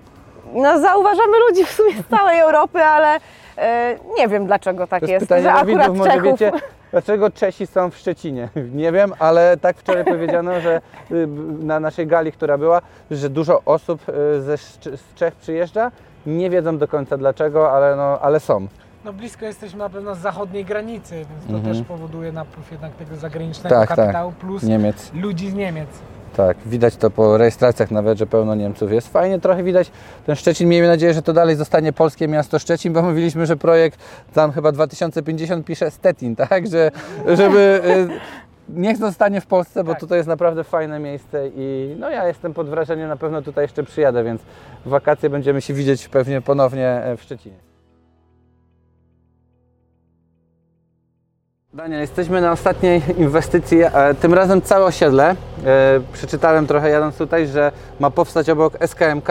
No, 0.54 0.80
zauważamy 0.80 1.32
ludzi 1.48 1.64
w 1.64 1.70
sumie 1.70 1.92
z 2.02 2.06
całej 2.10 2.40
Europy, 2.40 2.78
ale 2.84 3.20
e, 3.58 3.96
nie 4.18 4.28
wiem 4.28 4.46
dlaczego 4.46 4.86
tak 4.86 5.00
To 5.04 5.06
jest, 5.10 5.26
pytanie 5.26 5.42
że 5.42 5.52
akurat 5.52 5.66
widzów, 5.82 5.98
może 5.98 6.10
Czechów. 6.10 6.24
wiecie, 6.24 6.52
dlaczego 6.90 7.30
Czesi 7.30 7.66
są 7.66 7.90
w 7.90 7.96
Szczecinie? 7.96 8.48
Nie 8.74 8.92
wiem, 8.92 9.12
ale 9.18 9.56
tak 9.56 9.76
wczoraj 9.76 10.04
powiedziano, 10.04 10.60
że 10.60 10.80
y, 11.10 11.26
na 11.60 11.80
naszej 11.80 12.06
gali, 12.06 12.32
która 12.32 12.58
była, 12.58 12.80
że 13.10 13.30
dużo 13.30 13.62
osób 13.66 14.00
y, 14.08 14.42
ze, 14.42 14.56
z 14.96 15.14
Czech 15.14 15.34
przyjeżdża. 15.34 15.90
Nie 16.26 16.50
wiedzą 16.50 16.78
do 16.78 16.88
końca 16.88 17.16
dlaczego, 17.16 17.72
ale, 17.72 17.96
no, 17.96 18.18
ale 18.20 18.40
są. 18.40 18.66
No 19.04 19.12
blisko 19.12 19.44
jesteśmy 19.44 19.78
na 19.78 19.88
pewno 19.88 20.14
z 20.14 20.18
zachodniej 20.18 20.64
granicy, 20.64 21.14
więc 21.14 21.62
to 21.64 21.68
też 21.68 21.82
powoduje 21.82 22.32
napływ 22.32 22.72
jednak 22.72 22.92
tego 22.92 23.16
zagranicznego 23.16 23.76
Mhm. 23.76 23.88
Tak, 23.88 23.96
kapitału 24.06 24.32
plus 24.32 24.62
Niemiec. 24.62 25.10
ludzi 25.14 25.50
z 25.50 25.54
Niemiec. 25.54 25.88
Tak, 26.36 26.56
widać 26.66 26.96
to 26.96 27.10
po 27.10 27.38
rejestracjach 27.38 27.90
nawet, 27.90 28.18
że 28.18 28.26
pełno 28.26 28.54
Niemców 28.54 28.92
jest. 28.92 29.08
Fajnie 29.08 29.40
trochę 29.40 29.62
widać 29.62 29.90
ten 30.26 30.36
Szczecin. 30.36 30.68
Miejmy 30.68 30.88
nadzieję, 30.88 31.14
że 31.14 31.22
to 31.22 31.32
dalej 31.32 31.56
zostanie 31.56 31.92
polskie 31.92 32.28
miasto 32.28 32.58
Szczecin, 32.58 32.92
bo 32.92 33.02
mówiliśmy, 33.08 33.46
że 33.46 33.56
projekt 33.56 33.98
tam 34.32 34.52
chyba 34.52 34.72
2050 34.72 35.66
pisze 35.66 35.90
Stettin, 35.90 36.36
tak? 36.48 36.66
Że, 36.66 36.90
żeby 37.26 37.80
y, 37.86 38.80
niech 38.80 38.96
zostanie 38.96 39.40
w 39.40 39.46
Polsce, 39.46 39.84
bo 39.84 39.92
Tak. 39.92 40.00
tutaj 40.00 40.18
jest 40.18 40.28
naprawdę 40.28 40.64
fajne 40.64 40.98
miejsce 40.98 41.48
i 41.56 41.96
no 41.98 42.10
ja 42.10 42.28
jestem 42.28 42.54
pod 42.54 42.68
wrażeniem, 42.68 43.08
na 43.08 43.16
pewno 43.16 43.42
tutaj 43.42 43.64
jeszcze 43.64 43.82
przyjadę, 43.82 44.24
więc 44.24 44.42
w 44.86 44.88
wakacje 44.88 45.30
będziemy 45.30 45.60
się 45.60 45.74
widzieć 45.74 46.08
pewnie 46.08 46.40
ponownie 46.40 46.88
e, 46.88 47.16
w 47.16 47.22
Szczecinie. 47.22 47.63
Daniel, 51.74 52.00
jesteśmy 52.00 52.40
na 52.40 52.52
ostatniej 52.52 53.02
inwestycji, 53.18 53.82
e, 53.82 54.14
tym 54.20 54.34
razem 54.34 54.62
całe 54.62 54.84
osiedle. 54.84 55.30
E, 55.30 55.34
Przeczytałem 56.12 56.66
trochę 56.66 56.90
jadąc 56.90 57.16
tutaj, 57.16 57.46
że 57.46 57.72
ma 58.00 58.10
powstać 58.10 58.50
obok 58.50 58.76
SKMK, 58.86 59.28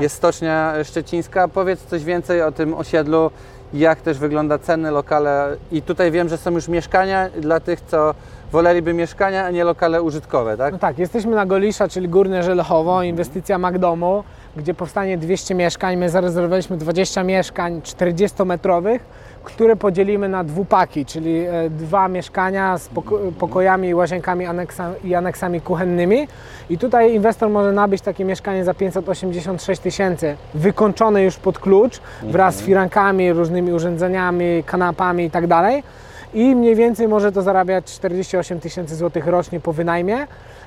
jest 0.00 0.16
stocznia 0.16 0.74
szczecińska. 0.84 1.48
Powiedz 1.48 1.84
coś 1.84 2.04
więcej 2.04 2.42
o 2.42 2.52
tym 2.52 2.74
osiedlu, 2.74 3.30
jak 3.74 4.00
też 4.00 4.18
wygląda 4.18 4.58
ceny, 4.58 4.90
lokale 4.90 5.56
i 5.72 5.82
tutaj 5.82 6.10
wiem, 6.10 6.28
że 6.28 6.38
są 6.38 6.50
już 6.50 6.68
mieszkania 6.68 7.28
dla 7.40 7.60
tych, 7.60 7.80
co 7.80 8.14
woleliby 8.52 8.94
mieszkania, 8.94 9.44
a 9.44 9.50
nie 9.50 9.64
lokale 9.64 10.02
użytkowe, 10.02 10.56
tak? 10.56 10.72
No 10.72 10.78
tak, 10.78 10.98
jesteśmy 10.98 11.34
na 11.36 11.46
Golisza, 11.46 11.88
czyli 11.88 12.08
Górne 12.08 12.42
Żelechowo, 12.42 13.02
inwestycja 13.02 13.58
Magdomu, 13.58 14.24
gdzie 14.56 14.74
powstanie 14.74 15.18
200 15.18 15.54
mieszkań. 15.54 15.96
My 15.96 16.10
zarezerwowaliśmy 16.10 16.76
20 16.76 17.22
mieszkań 17.22 17.80
40-metrowych, 17.80 18.98
które 19.44 19.76
podzielimy 19.76 20.28
na 20.28 20.44
dwupaki, 20.44 21.06
czyli 21.06 21.44
e, 21.46 21.70
dwa 21.70 22.08
mieszkania 22.08 22.78
z 22.78 22.88
poko- 22.88 23.32
pokojami, 23.38 23.94
łazienkami 23.94 24.46
aneksa- 24.46 24.92
i 25.04 25.14
aneksami 25.14 25.60
kuchennymi. 25.60 26.28
I 26.70 26.78
tutaj 26.78 27.14
inwestor 27.14 27.50
może 27.50 27.72
nabyć 27.72 28.02
takie 28.02 28.24
mieszkanie 28.24 28.64
za 28.64 28.74
586 28.74 29.80
tysięcy, 29.80 30.36
wykończone 30.54 31.22
już 31.24 31.36
pod 31.36 31.58
klucz, 31.58 32.00
wraz 32.22 32.54
z 32.56 32.62
firankami, 32.62 33.32
różnymi 33.32 33.72
urządzeniami, 33.72 34.62
kanapami 34.66 35.24
i 35.24 35.30
tak 35.30 35.46
i 36.34 36.56
mniej 36.56 36.74
więcej 36.74 37.08
może 37.08 37.32
to 37.32 37.42
zarabiać 37.42 37.84
48 37.84 38.60
tysięcy 38.60 38.96
złotych 38.96 39.26
rocznie 39.26 39.60
po 39.60 39.72
wynajmie. 39.72 40.26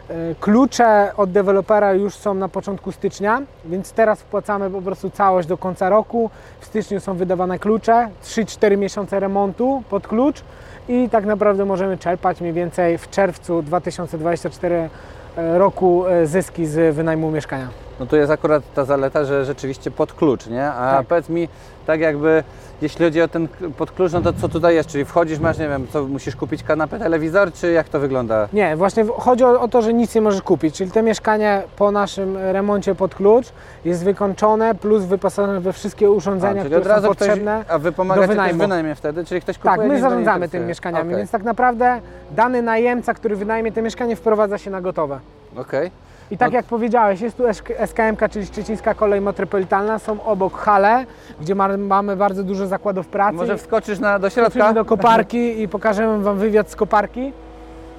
E, 0.10 0.36
Klucze 0.40 1.12
od 1.18 1.32
dewelopera 1.32 1.94
już 1.94 2.16
są 2.16 2.34
na 2.34 2.50
początku 2.50 2.92
stycznia, 2.92 3.42
więc 3.66 3.92
teraz 3.92 4.22
wpłacamy 4.22 4.70
po 4.70 4.82
prostu 4.82 5.10
całość 5.10 5.48
do 5.48 5.58
końca 5.58 5.90
roku. 5.90 6.30
W 6.60 6.66
styczniu 6.66 7.00
są 7.00 7.14
wydawane 7.14 7.60
klucze, 7.60 8.10
3-4 8.24 8.78
miesiące 8.78 9.20
remontu 9.20 9.84
pod 9.90 10.08
klucz 10.08 10.44
i 10.90 11.10
tak 11.10 11.26
naprawdę 11.26 11.66
możemy 11.66 11.98
czerpać 11.98 12.42
mniej 12.42 12.54
więcej 12.54 12.98
w 12.98 13.10
czerwcu 13.10 13.62
2024 13.62 14.90
roku 15.38 16.08
e, 16.08 16.28
zyski 16.28 16.66
z 16.66 16.96
wynajmu 16.96 17.32
mieszkania. 17.32 17.85
No 18.00 18.06
to 18.06 18.16
jest 18.16 18.32
akurat 18.32 18.64
ta 18.74 18.86
zaleta, 18.86 19.26
że 19.26 19.46
rzeczywiście 19.46 19.92
pod 19.92 20.14
klucz, 20.14 20.48
nie? 20.48 20.68
A 20.68 20.98
Tak. 20.98 21.08
powiedz 21.08 21.30
mi, 21.30 21.50
tak 21.88 22.00
jakby, 22.00 22.44
jeśli 22.82 23.06
chodzi 23.06 23.22
o 23.22 23.28
ten 23.28 23.48
k- 23.48 23.54
pod 23.78 23.92
klucz, 23.92 24.12
no 24.12 24.22
to 24.22 24.34
co 24.34 24.50
tutaj 24.50 24.76
jest? 24.76 24.90
Czyli 24.90 25.06
wchodzisz, 25.06 25.40
masz, 25.40 25.58
nie 25.58 25.68
wiem, 25.70 25.88
co, 25.94 26.04
musisz 26.04 26.36
kupić 26.36 26.64
kanapę, 26.64 27.00
telewizor, 27.00 27.54
czy 27.54 27.72
jak 27.72 27.90
to 27.90 28.00
wygląda? 28.00 28.48
Nie, 28.54 28.76
właśnie 28.76 29.06
chodzi 29.18 29.44
o, 29.44 29.62
o 29.62 29.68
to, 29.68 29.82
że 29.82 29.94
nic 29.94 30.16
nie 30.16 30.22
możesz 30.22 30.42
kupić, 30.42 30.76
czyli 30.76 30.92
te 30.92 31.04
mieszkanie 31.04 31.62
po 31.76 31.92
naszym 31.92 32.38
remoncie 32.38 32.96
pod 32.96 33.16
klucz 33.16 33.46
jest 33.86 34.04
wykończone 34.04 34.76
plus 34.76 35.04
wyposażone 35.04 35.60
we 35.62 35.74
wszystkie 35.74 36.12
urządzenia, 36.12 36.64
czyli 36.64 36.76
które 36.76 36.82
od 36.82 36.88
razu 36.88 37.08
są 37.08 37.14
ktoś, 37.16 37.28
potrzebne. 37.28 37.66
a 37.70 37.78
wy 37.80 37.92
pomagacie 37.92 38.28
też 38.28 38.36
wynajmu. 38.36 38.60
wynajmie 38.60 38.96
wtedy, 38.96 39.26
czyli 39.26 39.42
ktoś 39.42 39.58
kupuje 39.58 39.78
Tak, 39.78 39.88
my 39.88 40.00
zarządzamy 40.00 40.50
tymi 40.50 40.66
mieszkaniami, 40.66 41.06
Okej, 41.10 41.18
więc 41.18 41.32
tak 41.32 41.44
naprawdę 41.44 42.00
dany 42.32 42.62
najemca, 42.62 43.14
który 43.14 43.36
wynajmie 43.36 43.72
te 43.72 43.82
mieszkanie 43.82 44.16
wprowadza 44.16 44.58
się 44.58 44.72
na 44.72 44.82
gotowe. 44.82 45.20
okej. 45.58 45.92
I 46.32 46.38
tak 46.38 46.52
No- 46.52 46.56
jak 46.58 46.66
powiedziałeś, 46.66 47.22
jest 47.22 47.38
tu 47.38 47.44
SKMK, 47.86 48.30
czyli 48.32 48.46
Szczecińska 48.46 48.94
Kolej 48.94 49.22
Metropolitalna, 49.22 50.00
są 50.00 50.24
obok 50.24 50.58
hale, 50.58 51.06
gdzie 51.42 51.56
ma, 51.56 51.78
mamy 51.78 52.16
bardzo 52.16 52.44
dużo 52.44 52.68
zakładów 52.68 53.08
pracy. 53.08 53.36
Może 53.36 53.58
wskoczysz 53.58 54.00
na, 54.00 54.20
do 54.20 54.30
środka? 54.30 54.50
Wrócimy 54.50 54.74
do 54.74 54.86
koparki 54.86 55.62
i 55.62 55.68
pokażemy 55.68 56.24
Wam 56.24 56.38
wywiad 56.38 56.70
z 56.72 56.76
koparki. 56.76 57.34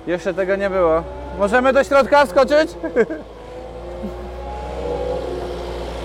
Jeszcze 0.06 0.34
tego 0.34 0.56
nie 0.56 0.70
było. 0.70 1.02
Możemy 1.38 1.72
do 1.72 1.84
środka 1.84 2.26
wskoczyć? 2.26 2.74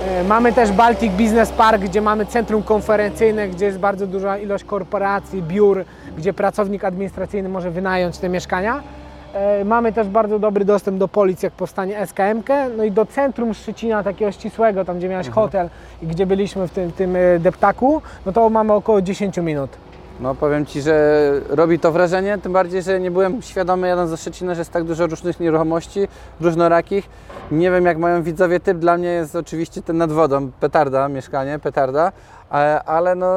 E, 0.08 0.24
Mamy 0.24 0.54
też 0.54 0.72
Baltic 0.72 1.12
Business 1.14 1.52
Park, 1.52 1.82
gdzie 1.82 2.02
mamy 2.02 2.26
centrum 2.26 2.64
konferencyjne, 2.64 3.48
gdzie 3.48 3.66
jest 3.66 3.80
bardzo 3.80 4.08
duża 4.08 4.38
ilość 4.38 4.64
korporacji, 4.64 5.42
biur, 5.44 5.84
gdzie 6.18 6.34
pracownik 6.34 6.84
administracyjny 6.84 7.50
może 7.50 7.72
wynająć 7.72 8.18
te 8.18 8.30
mieszkania. 8.30 8.82
E, 9.34 9.66
Mamy 9.66 9.94
też 9.94 10.08
bardzo 10.08 10.40
dobry 10.40 10.66
dostęp 10.66 10.98
do 10.98 11.08
policji, 11.08 11.46
jak 11.46 11.54
powstanie 11.54 12.08
SKMK, 12.08 12.50
no 12.78 12.84
i 12.84 12.92
do 12.92 13.06
centrum 13.06 13.54
Szczecina, 13.54 14.04
takiego 14.04 14.32
ścisłego, 14.32 14.86
tam 14.86 14.98
gdzie 14.98 15.10
miałeś 15.10 15.30
hotel 15.30 15.70
i 16.02 16.08
gdzie 16.08 16.26
byliśmy 16.26 16.68
w 16.68 16.72
tym, 16.72 16.92
tym 16.92 17.16
e, 17.16 17.40
deptaku, 17.40 18.02
no 18.26 18.32
to 18.32 18.50
mamy 18.50 18.74
około 18.74 19.02
10 19.02 19.38
minut. 19.38 19.70
No 20.20 20.36
powiem 20.36 20.66
Ci, 20.66 20.82
że 20.82 21.32
robi 21.50 21.80
to 21.80 21.92
wrażenie, 21.92 22.38
tym 22.38 22.54
bardziej, 22.54 22.82
że 22.82 23.00
nie 23.00 23.12
byłem 23.12 23.42
świadomy 23.42 23.88
jadąc 23.88 24.12
do 24.12 24.18
Szczecina, 24.18 24.56
że 24.56 24.62
jest 24.62 24.72
tak 24.72 24.84
dużo 24.84 25.08
różnych 25.08 25.40
nieruchomości, 25.40 26.08
różnorakich. 26.42 27.10
Nie 27.52 27.72
wiem 27.72 27.86
jak 27.86 27.98
mają 27.98 28.24
widzowie 28.24 28.60
typ, 28.60 28.78
dla 28.78 28.98
mnie 28.98 29.10
jest 29.10 29.36
oczywiście 29.36 29.82
ten 29.82 29.98
nad 29.98 30.12
wodą, 30.12 30.52
petarda, 30.60 31.08
mieszkanie, 31.10 31.60
petarda, 31.60 32.12
ale, 32.50 32.84
ale 32.84 33.16
no 33.16 33.36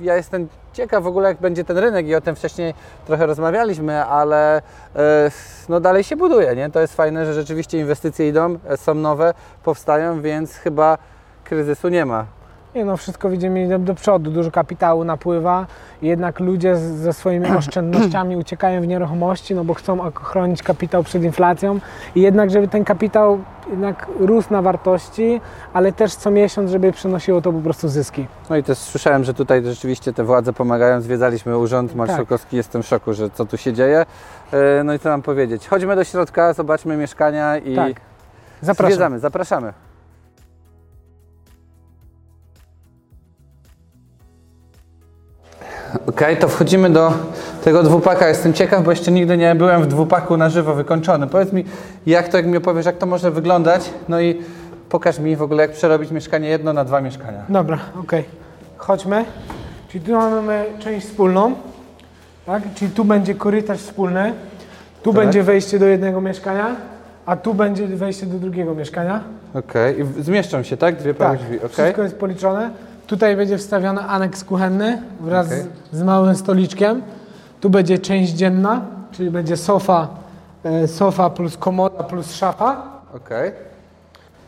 ja 0.00 0.16
jestem 0.16 0.48
ciekaw 0.76 1.04
w 1.04 1.06
ogóle 1.06 1.28
jak 1.28 1.38
będzie 1.38 1.64
ten 1.64 1.78
rynek 1.78 2.06
i 2.06 2.14
o 2.14 2.20
tym 2.20 2.36
wcześniej 2.36 2.74
trochę 3.06 3.26
rozmawialiśmy, 3.26 4.04
ale 4.04 4.62
e, 4.96 5.30
no 5.68 5.80
dalej 5.80 6.04
się 6.04 6.16
buduje, 6.16 6.56
nie? 6.56 6.70
To 6.70 6.80
jest 6.80 6.96
fajne, 6.96 7.26
że 7.26 7.34
rzeczywiście 7.34 7.78
inwestycje 7.78 8.28
idą, 8.28 8.58
e, 8.68 8.76
są 8.76 8.94
nowe, 8.94 9.34
powstają, 9.64 10.22
więc 10.22 10.54
chyba 10.54 10.98
kryzysu 11.44 11.88
nie 11.88 12.06
ma. 12.06 12.35
Nie 12.76 12.84
no, 12.84 12.96
wszystko 12.96 13.30
widzimy 13.30 13.64
idzie 13.64 13.78
do 13.78 13.94
przodu, 13.94 14.30
dużo 14.30 14.50
kapitału 14.50 15.04
napływa, 15.04 15.66
jednak 16.02 16.40
ludzie 16.40 16.76
z, 16.76 16.80
ze 16.80 17.12
swoimi 17.12 17.46
oszczędnościami 17.58 18.36
uciekają 18.36 18.82
w 18.82 18.86
nieruchomości, 18.86 19.54
no 19.54 19.64
bo 19.64 19.74
chcą 19.74 20.10
chronić 20.14 20.62
kapitał 20.62 21.02
przed 21.02 21.22
inflacją 21.22 21.78
i 22.14 22.20
jednak, 22.20 22.50
żeby 22.50 22.68
ten 22.68 22.84
kapitał 22.84 23.38
jednak 23.70 24.06
rósł 24.20 24.52
na 24.52 24.62
wartości, 24.62 25.40
ale 25.72 25.92
też 25.92 26.14
co 26.14 26.30
miesiąc, 26.30 26.70
żeby 26.70 26.92
przynosiło 26.92 27.40
to 27.40 27.52
po 27.52 27.60
prostu 27.60 27.88
zyski. 27.88 28.26
No 28.50 28.56
i 28.56 28.62
też 28.62 28.78
słyszałem, 28.78 29.24
że 29.24 29.34
tutaj 29.34 29.64
rzeczywiście 29.64 30.12
te 30.12 30.24
władze 30.24 30.52
pomagają. 30.52 31.00
Zwiedzaliśmy 31.00 31.58
urząd 31.58 31.94
marszałkowski, 31.94 32.56
jestem 32.56 32.82
w 32.82 32.86
szoku, 32.86 33.12
że 33.12 33.30
co 33.30 33.46
tu 33.46 33.56
się 33.56 33.72
dzieje. 33.72 34.06
E, 34.52 34.84
No 34.84 34.94
i 34.94 34.98
co 34.98 35.08
mam 35.08 35.22
powiedzieć? 35.22 35.68
Chodźmy 35.68 35.96
do 35.96 36.04
środka, 36.04 36.52
zobaczmy 36.52 36.96
mieszkania 36.96 37.58
i 37.58 37.76
Tak. 37.76 37.92
Zapraszam. 38.62 38.92
zwiedzamy, 38.92 39.18
zapraszamy. 39.18 39.85
Okej, 46.06 46.36
to 46.36 46.48
wchodzimy 46.48 46.90
do 46.90 47.12
tego 47.64 47.82
dwupaka. 47.82 48.28
Jestem 48.28 48.52
ciekaw, 48.52 48.84
bo 48.84 48.90
jeszcze 48.90 49.12
nigdy 49.12 49.36
nie 49.36 49.54
byłem 49.54 49.82
w 49.82 49.86
dwupaku 49.86 50.36
na 50.36 50.48
żywo 50.50 50.74
wykończony. 50.74 51.26
Powiedz 51.26 51.52
mi, 51.52 51.64
jak 52.06 52.28
to, 52.28 52.36
jak 52.36 52.46
mi 52.46 52.56
opowiesz, 52.56 52.86
jak 52.86 52.98
to 52.98 53.06
może 53.06 53.30
wyglądać? 53.30 53.90
No 54.08 54.20
i 54.20 54.42
pokaż 54.88 55.18
mi 55.18 55.36
w 55.36 55.42
ogóle, 55.42 55.62
jak 55.62 55.72
przerobić 55.72 56.10
mieszkanie 56.10 56.48
jedno 56.48 56.72
na 56.72 56.84
dwa 56.84 57.00
mieszkania. 57.00 57.40
Dobra, 57.48 57.78
okej. 58.00 58.24
Chodźmy. 58.76 59.24
Czyli 59.88 60.04
tu 60.04 60.12
mamy 60.12 60.64
część 60.78 61.06
wspólną, 61.06 61.52
tak? 62.46 62.62
Czyli 62.74 62.90
tu 62.90 63.04
będzie 63.04 63.34
korytarz 63.34 63.78
wspólny, 63.78 64.32
tu 65.02 65.12
Tak. 65.12 65.22
będzie 65.22 65.42
wejście 65.42 65.78
do 65.78 65.86
jednego 65.86 66.20
mieszkania, 66.20 66.66
a 67.26 67.36
tu 67.36 67.54
będzie 67.54 67.86
wejście 67.86 68.26
do 68.26 68.38
drugiego 68.38 68.74
mieszkania. 68.74 69.20
Okej, 69.54 70.00
i 70.00 70.04
w- 70.04 70.24
zmieszczą 70.24 70.62
się, 70.62 70.76
tak? 70.76 70.96
Dwie 70.96 71.14
Tak, 71.14 71.38
drzwi, 71.38 71.56
okej? 71.56 71.68
wszystko 71.68 72.02
jest 72.02 72.16
policzone. 72.18 72.70
Tutaj 73.06 73.36
będzie 73.36 73.58
wstawiony 73.58 74.00
aneks 74.00 74.44
kuchenny 74.44 75.02
wraz 75.20 75.46
Okej. 75.46 75.62
z, 75.92 75.96
z 75.96 76.02
małym 76.02 76.36
stoliczkiem. 76.36 77.02
Tu 77.60 77.70
będzie 77.70 77.98
część 77.98 78.32
dzienna, 78.32 78.80
czyli 79.12 79.30
będzie 79.30 79.56
sofa, 79.56 80.08
e, 80.64 80.88
sofa 80.88 81.30
plus 81.30 81.56
komoda 81.56 82.04
plus 82.04 82.34
szafa. 82.34 82.82
Okej. 83.16 83.52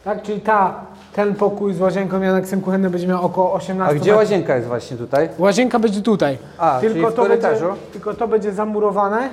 Tak, 0.04 0.22
czyli 0.22 0.40
ta, 0.40 0.74
ten 1.14 1.34
pokój 1.34 1.74
z 1.74 1.80
łazienką 1.80 2.22
i 2.22 2.26
aneksem 2.26 2.60
kuchennym 2.60 2.92
będzie 2.92 3.06
miał 3.06 3.24
około 3.26 3.52
18 3.52 3.90
A 3.90 3.94
gdzie 3.94 4.12
metrów. 4.12 4.16
łazienka 4.16 4.56
jest 4.56 4.68
właśnie 4.68 4.96
tutaj? 4.96 5.28
Łazienka 5.38 5.78
będzie 5.78 6.02
tutaj. 6.02 6.38
A, 6.58 6.78
czyli 6.80 7.00
w 7.00 7.04
to 7.04 7.12
korytarzu? 7.22 7.64
będzie, 7.66 7.80
tylko 7.92 8.14
to 8.14 8.28
będzie 8.28 8.52
zamurowane, 8.52 9.28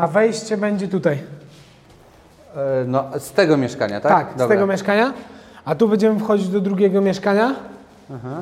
a 0.00 0.06
wejście 0.06 0.56
będzie 0.56 0.88
tutaj. 0.88 1.18
E, 2.56 2.84
No, 2.86 3.04
z 3.18 3.32
tego 3.32 3.56
mieszkania, 3.56 4.00
tak? 4.00 4.12
Tak, 4.12 4.28
z 4.34 4.38
Dobra. 4.38 4.56
tego 4.56 4.66
mieszkania. 4.66 5.12
A 5.64 5.74
tu 5.74 5.88
będziemy 5.88 6.20
wchodzić 6.20 6.48
do 6.48 6.60
drugiego 6.60 7.00
mieszkania. 7.00 7.54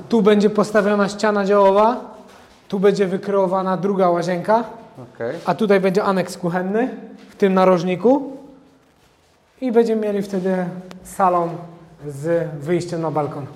Tu 0.09 0.23
będzie 0.23 0.51
postawiona 0.51 1.09
ściana 1.09 1.45
działowa. 1.45 2.01
Tu 2.69 2.81
będzie 2.81 3.07
wykreowana 3.07 3.77
druga 3.77 4.11
łazienka. 4.11 4.65
Okej. 5.15 5.37
A 5.47 5.55
tutaj 5.55 5.81
będzie 5.81 6.05
aneks 6.05 6.39
kuchenny 6.39 6.89
w 7.31 7.37
tym 7.37 7.55
narożniku. 7.55 8.37
I 9.61 9.73
będziemy 9.73 10.03
mieli 10.03 10.23
wtedy 10.23 10.65
salon 11.05 11.49
z 12.07 12.51
wyjściem 12.61 13.03
na 13.03 13.11
balkon. 13.11 13.47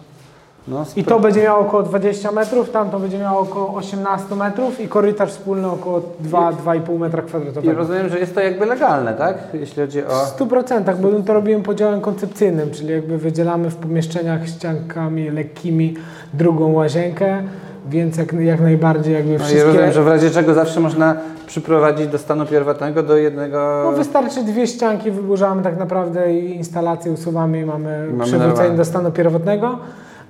No, 0.68 0.84
I 0.96 1.04
to 1.04 1.20
będzie 1.20 1.42
miało 1.42 1.60
około 1.60 1.82
20 1.82 2.32
metrów, 2.32 2.70
tamto 2.70 2.98
będzie 2.98 3.18
miało 3.18 3.40
około 3.40 3.74
18 3.74 4.34
metrów 4.36 4.80
i 4.80 4.88
korytarz 4.88 5.30
wspólny 5.30 5.70
około 5.70 6.02
2-2,5 6.30 6.98
metra 6.98 7.22
I 7.22 7.26
kwadratowego. 7.26 7.74
rozumiem, 7.78 8.08
że 8.08 8.18
jest 8.18 8.34
to 8.34 8.40
jakby 8.40 8.66
legalne, 8.66 9.14
tak? 9.14 9.38
Jeśli 9.54 9.82
chodzi 9.82 10.04
o... 10.04 10.08
W 10.10 10.38
100%, 10.38 10.96
bo 10.96 11.22
to 11.26 11.32
robimy 11.34 11.62
podziałem 11.62 12.00
koncepcyjnym, 12.00 12.70
czyli 12.70 12.90
jakby 12.92 13.18
wydzielamy 13.18 13.70
w 13.70 13.76
pomieszczeniach 13.76 14.48
ściankami 14.48 15.30
lekkimi 15.30 15.94
drugą 16.34 16.72
łazienkę, 16.72 17.42
więc 17.88 18.16
jak, 18.16 18.32
jak 18.32 18.60
najbardziej 18.60 19.14
jakby 19.14 19.28
No 19.30 19.36
i 19.36 19.38
wszystkie... 19.38 19.64
rozumiem, 19.64 19.92
że 19.92 20.02
w 20.02 20.08
razie 20.08 20.30
czego 20.30 20.54
zawsze 20.54 20.80
można 20.80 21.16
przyprowadzić 21.46 22.06
do 22.06 22.18
stanu 22.18 22.46
pierwotnego 22.46 23.02
do 23.02 23.16
jednego... 23.16 23.82
No 23.84 23.92
wystarczy 23.92 24.42
dwie 24.44 24.66
ścianki, 24.66 25.10
wyburzamy 25.10 25.62
tak 25.62 25.78
naprawdę 25.78 26.34
i 26.34 26.56
instalację 26.56 27.12
usuwamy 27.12 27.60
i 27.60 27.64
mamy, 27.64 28.08
Mamy 28.12 28.24
przywrócenie 28.24 28.76
do 28.76 28.84
stanu 28.84 29.12
pierwotnego, 29.12 29.78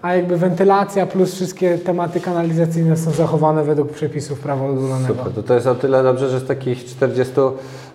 a 0.07 0.15
jakby 0.15 0.37
wentylacja 0.37 1.07
plus 1.07 1.35
wszystkie 1.35 1.79
tematy 1.79 2.21
kanalizacyjne 2.21 2.97
są 2.97 3.11
zachowane 3.11 3.65
według 3.65 3.93
przepisów 3.93 4.41
prawa 4.41 4.69
budowlanego. 4.69 5.15
Super, 5.15 5.33
to, 5.33 5.43
to 5.43 5.55
jest 5.55 5.67
o 5.67 5.75
tyle 5.75 6.03
dobrze, 6.03 6.29
że 6.29 6.41
z 6.41 6.47
takich 6.47 6.85
40 6.85 7.35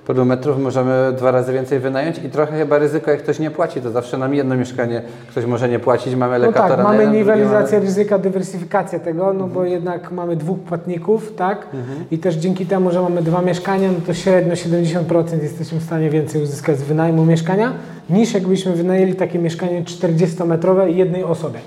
paru 0.07 0.25
metrów 0.25 0.59
możemy 0.59 1.13
dwa 1.17 1.31
razy 1.31 1.53
więcej 1.53 1.79
wynająć 1.79 2.17
i 2.17 2.29
trochę 2.29 2.57
chyba 2.57 2.77
ryzyko, 2.77 3.11
jak 3.11 3.19
ktoś 3.23 3.39
nie 3.39 3.51
płaci, 3.51 3.81
to 3.81 3.91
zawsze 3.91 4.17
nam 4.17 4.33
jedno 4.33 4.55
mieszkanie 4.55 5.01
ktoś 5.29 5.45
może 5.45 5.69
nie 5.69 5.79
płacić, 5.79 6.15
mamy 6.15 6.39
No 6.39 6.45
lokatora 6.45 6.69
tak, 6.69 6.77
na 6.77 6.83
mamy 6.83 7.07
niwelizację 7.07 7.77
mamy- 7.77 7.85
ryzyka, 7.89 8.19
dywersyfikację 8.19 8.99
tego, 8.99 9.33
no 9.33 9.47
bo 9.47 9.63
jednak 9.65 10.11
mamy 10.11 10.35
dwóch 10.35 10.59
płatników, 10.59 11.33
tak? 11.35 11.67
I 12.11 12.17
też 12.17 12.35
dzięki 12.35 12.65
temu, 12.65 12.91
że 12.91 13.01
mamy 13.01 13.21
dwa 13.21 13.41
mieszkania, 13.41 13.87
no 13.91 13.97
to 14.07 14.13
średnio 14.13 14.53
70% 14.53 15.43
jesteśmy 15.43 15.79
w 15.79 15.83
stanie 15.83 16.09
więcej 16.09 16.41
uzyskać 16.43 16.77
z 16.77 16.83
wynajmu 16.83 17.25
mieszkania, 17.25 17.73
niż 18.09 18.33
jakbyśmy 18.33 18.71
wynajęli 18.73 19.13
takie 19.15 19.39
mieszkanie 19.39 19.83
40-metrowe 19.83 20.85
jednej 20.87 21.23
osobie. 21.23 21.59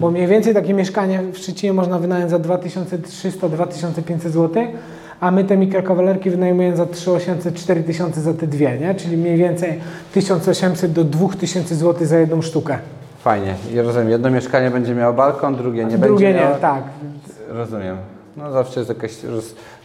Bo 0.00 0.10
mniej 0.10 0.26
więcej 0.26 0.54
takie 0.54 0.74
mieszkanie 0.74 1.20
w 1.32 1.38
Szczecinie 1.38 1.72
można 1.72 1.98
wynająć 1.98 2.30
za 2.30 2.38
2300-2500 2.38 4.18
zł, 4.30 4.62
a 5.22 5.30
my 5.30 5.44
te 5.44 5.56
mikrokawalerki 5.56 6.30
wynajmujemy 6.30 6.76
za 6.76 6.84
3800-4000 6.84 8.12
za 8.12 8.34
te 8.34 8.46
dwie, 8.46 8.78
nie? 8.78 8.94
Czyli 8.94 9.16
mniej 9.16 9.36
więcej 9.36 9.80
1800 10.12 10.92
do 10.92 11.04
2000 11.04 11.74
zł 11.74 12.06
za 12.06 12.18
jedną 12.18 12.42
sztukę. 12.42 12.78
Fajnie, 13.18 13.54
i 13.74 13.80
rozumiem, 13.80 14.10
jedno 14.10 14.30
mieszkanie 14.30 14.70
będzie 14.70 14.94
miało 14.94 15.14
balkon, 15.14 15.56
drugie 15.56 15.84
nie 15.84 15.98
Drugie 15.98 16.26
będzie 16.26 16.40
nie, 16.40 16.44
miało... 16.44 16.56
tak. 16.56 16.82
Rozumiem. 17.48 17.96
No 18.36 18.52
zawsze 18.52 18.80
jest 18.80 18.88
jakaś. 18.88 19.12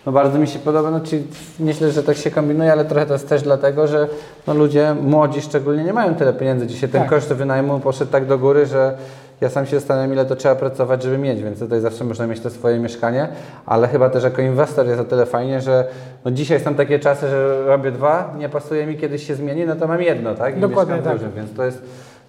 No 0.06 0.12
bardzo 0.12 0.39
mi 0.39 0.47
się 0.47 0.60
podoba, 0.60 0.91
no 0.91 1.00
czyli 1.00 1.23
myślę, 1.60 1.91
że 1.91 2.04
tak 2.04 2.17
się 2.17 2.32
kombinuje, 2.32 2.71
ale 2.71 2.86
trochę 2.86 3.06
to 3.06 3.13
jest 3.13 3.30
też 3.30 3.41
dlatego, 3.41 3.88
że 3.88 4.08
no 4.47 4.54
ludzie 4.54 4.95
młodzi 5.02 5.41
szczególnie 5.41 5.84
nie 5.84 5.93
mają 5.93 6.15
tyle 6.15 6.34
pieniędzy. 6.34 6.67
Dzisiaj 6.67 6.89
ten 6.89 7.02
Tak. 7.02 7.10
koszt 7.10 7.34
wynajmu 7.34 7.80
poszedł 7.80 8.12
tak 8.12 8.26
do 8.26 8.38
góry, 8.38 8.65
że 8.65 8.97
ja 9.41 9.50
sam 9.50 9.65
się 9.65 9.80
zastanawiam, 9.80 10.13
ile 10.13 10.26
to 10.26 10.36
trzeba 10.36 10.56
pracować, 10.56 11.04
żeby 11.04 11.17
mieć, 11.17 11.43
więc 11.43 11.60
tutaj 11.60 11.82
zawsze 11.82 12.04
można 12.04 12.28
mieć 12.28 12.39
to 12.39 12.50
swoje 12.50 12.80
mieszkanie, 12.80 13.28
ale 13.65 13.88
chyba 13.88 14.10
też 14.10 14.23
jako 14.23 14.41
inwestor 14.41 14.88
jest 14.88 15.02
o 15.02 15.04
tyle 15.04 15.26
fajnie, 15.26 15.62
że 15.62 15.86
no 16.26 16.32
dzisiaj 16.32 16.60
są 16.60 16.76
takie 16.76 17.00
czasy, 17.00 17.30
że 17.30 17.65
robię 17.65 17.91
dwa, 17.91 18.34
nie 18.38 18.50
pasuje 18.50 18.86
mi, 18.86 18.97
kiedyś 18.97 19.28
się 19.28 19.36
zmieni, 19.36 19.65
no 19.65 19.76
to 19.76 19.88
mam 19.88 20.02
jedno, 20.02 20.36
tak? 20.36 20.58
I 20.58 20.60
Dokładnie 20.60 20.97
tak. 20.97 21.13
dużym, 21.13 21.32
więc 21.36 21.54
to 21.54 21.65
jest 21.65 21.82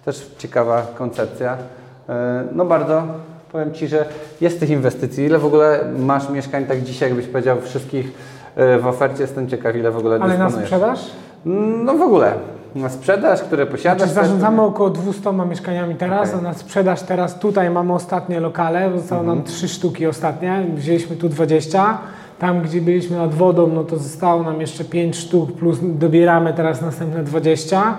też 0.05 0.31
ciekawa 0.37 0.87
koncepcja. 0.97 1.57
E, 2.09 2.43
No 2.51 2.65
bardzo, 2.65 3.03
powiem 3.51 3.73
Ci, 3.73 3.87
że 3.87 4.05
jest 4.41 4.59
tych 4.59 4.69
inwestycji. 4.69 5.25
Ile 5.25 5.39
w 5.39 5.45
ogóle 5.45 5.79
masz 5.99 6.29
mieszkań 6.29 6.65
tak 6.65 6.81
dzisiaj, 6.81 7.09
jakbyś 7.09 7.27
powiedział 7.27 7.61
wszystkich 7.61 8.11
e, 8.55 8.77
w 8.79 8.87
ofercie? 8.87 9.21
Jestem 9.21 9.47
ciekaw, 9.49 9.75
ile 9.75 9.91
w 9.91 9.97
ogóle 9.97 10.15
Ale 10.21 10.37
na 10.37 10.45
dysponujesz. 10.45 10.69
sprzedaż? 10.69 10.99
No 11.85 11.93
w 11.97 12.01
ogóle. 12.01 12.33
Na 12.75 12.89
sprzedaż, 12.89 13.41
które 13.41 13.65
posiadasz. 13.65 13.97
Znaczy 14.09 14.15
też- 14.15 14.23
zarządzamy 14.27 14.61
około 14.61 14.89
200 14.89 15.45
mieszkaniami 15.49 15.95
teraz, 15.95 16.29
Okej. 16.29 16.39
a 16.39 16.43
na 16.43 16.53
sprzedaż 16.53 17.01
teraz 17.01 17.39
tutaj 17.39 17.69
mamy 17.69 17.93
ostatnie 17.93 18.39
lokale, 18.39 18.91
zostało 18.97 19.21
Mhm. 19.21 19.37
nam 19.37 19.47
trzy 19.47 19.67
sztuki 19.67 20.07
ostatnie, 20.07 20.65
wzięliśmy 20.75 21.15
tu 21.15 21.29
20. 21.29 21.97
Tam, 22.39 22.61
gdzie 22.61 22.81
byliśmy 22.81 23.17
nad 23.17 23.33
wodą, 23.33 23.67
no 23.67 23.83
to 23.83 23.97
zostało 23.97 24.43
nam 24.43 24.61
jeszcze 24.61 24.83
5 24.83 25.15
sztuk, 25.17 25.51
plus 25.51 25.77
dobieramy 25.81 26.53
teraz 26.53 26.81
następne 26.81 27.23
20. 27.23 27.97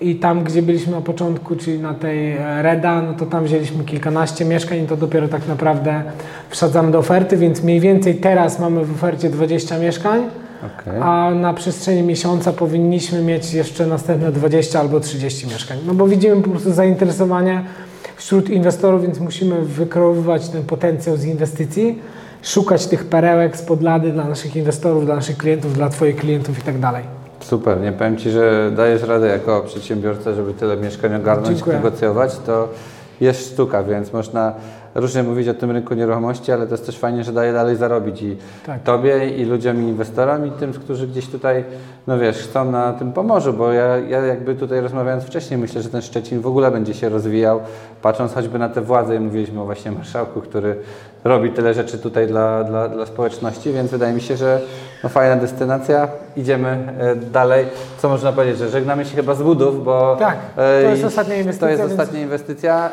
I 0.00 0.16
tam, 0.16 0.44
gdzie 0.44 0.62
byliśmy 0.62 0.92
na 0.92 1.00
początku, 1.00 1.56
czyli 1.56 1.78
na 1.78 1.94
tej 1.94 2.32
e, 2.36 2.62
Reda, 2.62 3.02
no 3.02 3.14
to 3.14 3.26
tam 3.26 3.44
wzięliśmy 3.44 3.84
kilkanaście 3.84 4.44
mieszkań 4.44 4.78
i 4.78 4.86
to 4.86 4.96
dopiero 4.96 5.28
tak 5.28 5.48
naprawdę 5.48 6.02
wsadzamy 6.48 6.90
do 6.90 6.98
oferty, 6.98 7.36
więc 7.36 7.62
mniej 7.62 7.80
więcej 7.80 8.14
teraz 8.14 8.60
mamy 8.60 8.84
w 8.84 8.94
ofercie 8.94 9.30
20 9.30 9.78
mieszkań. 9.78 10.20
Okej. 10.58 11.00
A 11.02 11.30
na 11.30 11.54
przestrzeni 11.54 12.02
miesiąca 12.02 12.52
powinniśmy 12.52 13.22
mieć 13.22 13.54
jeszcze 13.54 13.86
następne 13.86 14.32
20 14.32 14.80
albo 14.80 15.00
30 15.00 15.46
mieszkań. 15.46 15.78
No 15.86 15.94
bo 15.94 16.06
widzimy 16.06 16.42
po 16.42 16.50
prostu 16.50 16.72
zainteresowanie 16.72 17.64
wśród 18.16 18.50
inwestorów, 18.50 19.02
więc 19.02 19.20
musimy 19.20 19.62
wykreowywać 19.62 20.48
ten 20.48 20.64
potencjał 20.64 21.16
z 21.16 21.24
inwestycji, 21.24 22.02
szukać 22.42 22.86
tych 22.86 23.04
perełek 23.04 23.56
z 23.56 23.62
podlady 23.62 24.12
dla 24.12 24.24
naszych 24.24 24.56
inwestorów, 24.56 25.06
dla 25.06 25.14
naszych 25.14 25.36
klientów, 25.36 25.74
dla 25.74 25.88
Twoich 25.88 26.16
klientów 26.16 26.58
i 26.58 26.62
tak 26.62 26.78
dalej. 26.78 27.04
Super, 27.40 27.80
nie 27.80 27.92
powiem 27.92 28.16
Ci, 28.16 28.30
że 28.30 28.72
dajesz 28.76 29.02
radę 29.02 29.26
jako 29.26 29.60
przedsiębiorca, 29.60 30.34
żeby 30.34 30.54
tyle 30.54 30.76
mieszkań 30.76 31.14
ogarnąć, 31.14 31.56
Dziękuję. 31.56 31.76
negocjować, 31.76 32.38
to 32.46 32.68
jest 33.20 33.52
sztuka, 33.52 33.82
więc 33.82 34.12
można 34.12 34.54
różnie 34.94 35.22
mówić 35.22 35.48
o 35.48 35.54
tym 35.54 35.70
rynku 35.70 35.94
nieruchomości, 35.94 36.52
ale 36.52 36.66
to 36.66 36.74
jest 36.74 36.86
też 36.86 36.98
fajnie, 36.98 37.24
że 37.24 37.32
daje 37.32 37.52
dalej 37.52 37.76
zarobić 37.76 38.22
i 38.22 38.36
Tak. 38.66 38.82
Tobie, 38.82 39.28
i 39.28 39.44
ludziom, 39.44 39.82
i 39.82 39.88
inwestorom, 39.88 40.46
i 40.46 40.50
tym, 40.50 40.72
którzy 40.72 41.06
gdzieś 41.06 41.28
tutaj, 41.28 41.64
no 42.06 42.18
wiesz, 42.18 42.36
chcą 42.38 42.70
na 42.70 42.92
tym 42.92 43.12
Pomorzu, 43.12 43.52
bo 43.52 43.72
ja, 43.72 43.96
ja 43.98 44.20
jakby 44.26 44.54
tutaj 44.54 44.80
rozmawiając 44.80 45.24
wcześniej, 45.24 45.60
myślę, 45.60 45.82
że 45.82 45.88
ten 45.88 46.02
Szczecin 46.02 46.40
w 46.40 46.46
ogóle 46.46 46.70
będzie 46.70 46.94
się 46.94 47.08
rozwijał, 47.08 47.60
patrząc 48.02 48.34
choćby 48.34 48.58
na 48.58 48.68
te 48.68 48.80
władze, 48.80 49.16
i 49.16 49.20
mówiliśmy 49.20 49.60
o 49.60 49.64
właśnie 49.64 49.92
marszałku, 49.92 50.40
który 50.40 50.76
robi 51.24 51.50
tyle 51.50 51.74
rzeczy 51.74 51.98
tutaj 51.98 52.26
dla, 52.26 52.64
dla, 52.64 52.88
dla 52.88 53.06
społeczności, 53.06 53.72
więc 53.72 53.90
wydaje 53.90 54.14
mi 54.14 54.20
się, 54.20 54.36
że 54.36 54.60
no, 55.04 55.08
fajna 55.08 55.36
destynacja. 55.36 56.08
Idziemy 56.36 56.68
e, 56.98 57.16
dalej. 57.16 57.66
Co 57.98 58.08
można 58.08 58.32
powiedzieć, 58.32 58.58
że 58.58 58.68
żegnamy 58.68 59.04
się 59.04 59.16
chyba 59.16 59.34
z 59.34 59.42
budów, 59.42 59.84
bo 59.84 60.16
Tak, 60.18 60.36
e, 60.56 60.82
to 60.82 60.88
jest 60.90 61.02
i- 61.02 61.04
ostatnia 61.06 61.36
inwestycja, 61.36 61.66
To 61.66 61.70
jest 61.70 61.82
więc- 61.82 61.92
ostatnia 62.00 62.20
inwestycja. 62.20 62.90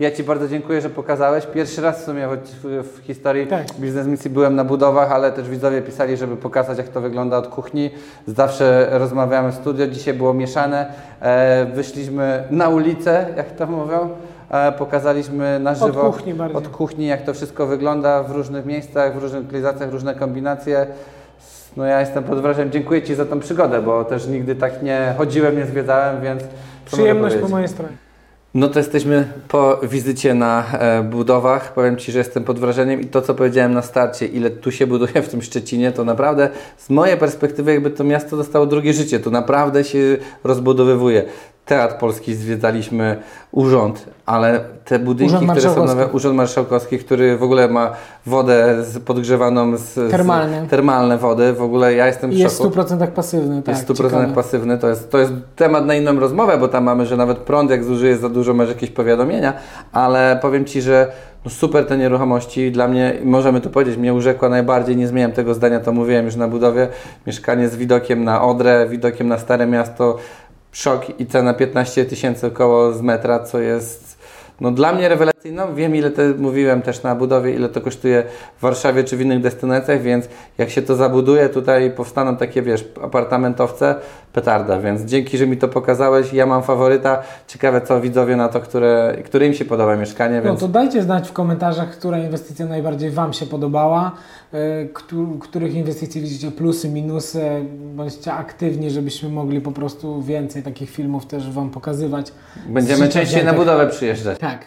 Ja 0.00 0.10
Ci 0.10 0.24
bardzo 0.24 0.48
dziękuję, 0.48 0.80
że 0.80 0.90
pokazałeś. 0.90 1.46
Pierwszy 1.46 1.82
raz 1.82 2.02
w 2.02 2.04
sumie 2.04 2.26
choć 2.26 2.40
w, 2.62 2.98
historii 3.02 3.46
Tak. 3.46 3.66
Biznes 3.78 4.06
Misji 4.06 4.30
byłem 4.30 4.56
na 4.56 4.64
budowach, 4.64 5.12
ale 5.12 5.32
też 5.32 5.48
widzowie 5.48 5.82
pisali, 5.82 6.16
żeby 6.16 6.36
pokazać, 6.36 6.78
jak 6.78 6.88
to 6.88 7.00
wygląda 7.00 7.36
od 7.38 7.48
kuchni. 7.48 7.90
Zawsze 8.26 8.88
rozmawiamy 8.90 9.52
w 9.52 9.54
studio, 9.54 9.86
dzisiaj 9.86 10.14
było 10.14 10.34
mieszane. 10.34 10.92
E, 11.20 11.66
wyszliśmy 11.74 12.44
na 12.50 12.68
ulicę, 12.68 13.26
jak 13.36 13.50
to 13.50 13.66
mówią. 13.66 14.08
E, 14.50 14.72
pokazaliśmy 14.72 15.58
na 15.60 15.74
żywo 15.74 16.12
kuchni 16.12 16.34
bardziej. 16.34 16.56
od 16.56 16.68
kuchni, 16.68 17.06
jak 17.06 17.22
to 17.22 17.34
wszystko 17.34 17.66
wygląda 17.66 18.22
w 18.22 18.30
różnych 18.30 18.66
miejscach, 18.66 19.18
w 19.18 19.22
różnych 19.22 19.42
lokalizacjach, 19.42 19.90
różne 19.90 20.14
kombinacje. 20.14 20.86
No 21.76 21.84
ja 21.84 22.00
jestem 22.00 22.24
pod 22.24 22.40
wrażeniem. 22.40 22.72
Dziękuję 22.72 23.02
Ci 23.02 23.14
za 23.14 23.24
tą 23.24 23.40
przygodę, 23.40 23.82
bo 23.82 24.04
też 24.04 24.26
nigdy 24.26 24.54
tak 24.54 24.82
nie 24.82 25.14
chodziłem, 25.18 25.56
nie 25.56 25.66
zwiedzałem, 25.66 26.22
więc 26.22 26.42
Przyjemność 26.84 27.36
po 27.36 27.48
mojej 27.48 27.68
stronie. 27.68 28.01
No 28.54 28.68
to 28.68 28.78
jesteśmy 28.78 29.32
po 29.48 29.80
wizycie 29.82 30.34
na 30.34 30.78
e, 30.78 31.02
budowach. 31.02 31.74
Powiem 31.74 31.96
Ci, 31.96 32.12
że 32.12 32.18
jestem 32.18 32.44
pod 32.44 32.58
wrażeniem 32.58 33.00
i 33.00 33.06
to, 33.06 33.22
co 33.22 33.34
powiedziałem 33.34 33.74
na 33.74 33.82
starcie, 33.82 34.26
ile 34.26 34.50
tu 34.50 34.70
się 34.70 34.86
buduje 34.86 35.22
w 35.22 35.28
tym 35.28 35.42
Szczecinie, 35.42 35.92
to 35.92 36.04
naprawdę 36.04 36.48
z 36.76 36.90
mojej 36.90 37.16
perspektywy 37.16 37.72
jakby 37.72 37.90
to 37.90 38.04
miasto 38.04 38.36
dostało 38.36 38.66
drugie 38.66 38.92
życie. 38.92 39.20
Tu 39.20 39.30
naprawdę 39.30 39.84
się 39.84 40.16
rozbudowywuje. 40.44 41.24
Teatr 41.66 41.94
Polski 41.98 42.34
zwiedzaliśmy, 42.34 43.16
urząd, 43.52 44.06
ale 44.26 44.60
te 44.84 44.98
budynki, 44.98 45.34
Urząd 45.34 45.50
które 45.50 45.74
są 45.74 45.84
nowe, 45.84 46.06
Urząd 46.06 46.36
Marszałkowski, 46.36 46.98
który 46.98 47.36
w 47.36 47.42
ogóle 47.42 47.68
ma 47.68 47.90
wodę 48.26 48.84
z, 48.84 48.98
podgrzewaną 48.98 49.76
z, 49.76 49.94
z 49.94 50.10
termalne 50.70 51.18
wody. 51.18 51.52
W 51.52 51.62
ogóle 51.62 51.94
ja 51.94 52.06
jestem 52.06 52.30
w 52.30 52.34
jest 52.34 52.54
w 52.54 52.58
szoku. 52.58 52.80
100% 52.80 53.06
pasywny, 53.06 53.62
tak. 53.62 53.76
Jest 53.76 53.88
100% 53.88 53.96
ciekawe. 53.96 54.28
pasywny, 54.34 54.78
to 54.78 54.88
jest, 54.88 55.10
to 55.10 55.18
jest 55.18 55.32
temat 55.56 55.86
na 55.86 55.94
inną 55.94 56.20
rozmowę, 56.20 56.58
bo 56.58 56.68
tam 56.68 56.84
mamy, 56.84 57.06
że 57.06 57.16
nawet 57.16 57.38
prąd 57.38 57.70
jak 57.70 57.84
zużyje 57.84 58.16
za 58.16 58.28
dużo, 58.28 58.54
masz 58.54 58.68
jakieś 58.68 58.90
powiadomienia, 58.90 59.52
ale 59.92 60.38
powiem 60.42 60.64
Ci, 60.64 60.82
że 60.82 61.12
no 61.44 61.50
super 61.50 61.86
te 61.86 61.98
nieruchomości, 61.98 62.72
dla 62.72 62.88
mnie, 62.88 63.14
możemy 63.24 63.60
to 63.60 63.70
powiedzieć, 63.70 63.96
mnie 63.96 64.14
urzekła 64.14 64.48
najbardziej, 64.48 64.96
nie 64.96 65.08
zmieniam 65.08 65.32
tego 65.32 65.54
zdania, 65.54 65.80
to 65.80 65.92
mówiłem 65.92 66.24
już 66.24 66.36
na 66.36 66.48
budowie, 66.48 66.88
mieszkanie 67.26 67.68
z 67.68 67.76
widokiem 67.76 68.24
na 68.24 68.42
Odrę, 68.42 68.86
widokiem 68.90 69.28
na 69.28 69.38
Stare 69.38 69.66
Miasto, 69.66 70.16
szok 70.72 71.20
i 71.20 71.26
cena 71.26 71.54
15 71.54 72.04
tysięcy 72.04 72.46
około 72.46 72.92
z 72.92 73.02
metra, 73.02 73.38
co 73.38 73.58
jest 73.58 74.18
no 74.60 74.70
dla 74.70 74.92
mnie 74.92 75.08
rewelacyjną. 75.08 75.74
Wiem, 75.74 75.96
ile 75.96 76.10
to 76.10 76.22
mówiłem 76.38 76.82
też 76.82 77.02
na 77.02 77.14
budowie, 77.14 77.54
ile 77.54 77.68
to 77.68 77.80
kosztuje 77.80 78.24
w 78.58 78.60
Warszawie 78.60 79.04
czy 79.04 79.16
w 79.16 79.20
innych 79.20 79.40
destynacjach, 79.40 80.02
więc 80.02 80.28
jak 80.58 80.70
się 80.70 80.82
to 80.82 80.96
zabuduje, 80.96 81.48
tutaj 81.48 81.90
powstaną 81.90 82.36
takie, 82.36 82.62
wiesz, 82.62 82.84
apartamentowce, 83.02 83.94
petarda, 84.32 84.80
więc 84.80 85.02
dzięki, 85.02 85.38
że 85.38 85.46
mi 85.46 85.56
to 85.56 85.68
pokazałeś. 85.68 86.32
Ja 86.32 86.46
mam 86.46 86.62
faworyta. 86.62 87.22
Ciekawe, 87.46 87.80
co 87.80 88.00
widzowie 88.00 88.36
na 88.36 88.48
to, 88.48 88.60
które, 88.60 89.16
które 89.24 89.46
im 89.46 89.54
się 89.54 89.64
podoba 89.64 89.96
mieszkanie, 89.96 90.36
No 90.36 90.42
więc 90.42 90.60
to 90.60 90.68
dajcie 90.68 91.02
znać 91.02 91.28
w 91.28 91.32
komentarzach, 91.32 91.90
która 91.90 92.18
inwestycja 92.18 92.66
najbardziej 92.66 93.10
Wam 93.10 93.32
się 93.32 93.46
podobała, 93.46 94.12
których 95.40 95.74
inwestycji 95.74 96.20
widzicie 96.20 96.50
plusy, 96.50 96.88
minusy, 96.88 97.42
bądźcie 97.94 98.32
aktywni, 98.32 98.90
żebyśmy 98.90 99.28
mogli 99.28 99.60
po 99.60 99.72
prostu 99.72 100.22
więcej 100.22 100.62
takich 100.62 100.90
filmów 100.90 101.26
też 101.26 101.50
Wam 101.50 101.70
pokazywać. 101.70 102.32
będziemy 102.68 103.08
częściej 103.08 103.44
na 103.44 103.54
budowę 103.54 103.88
przyjeżdżać. 103.88 104.38
Tak. 104.38 104.64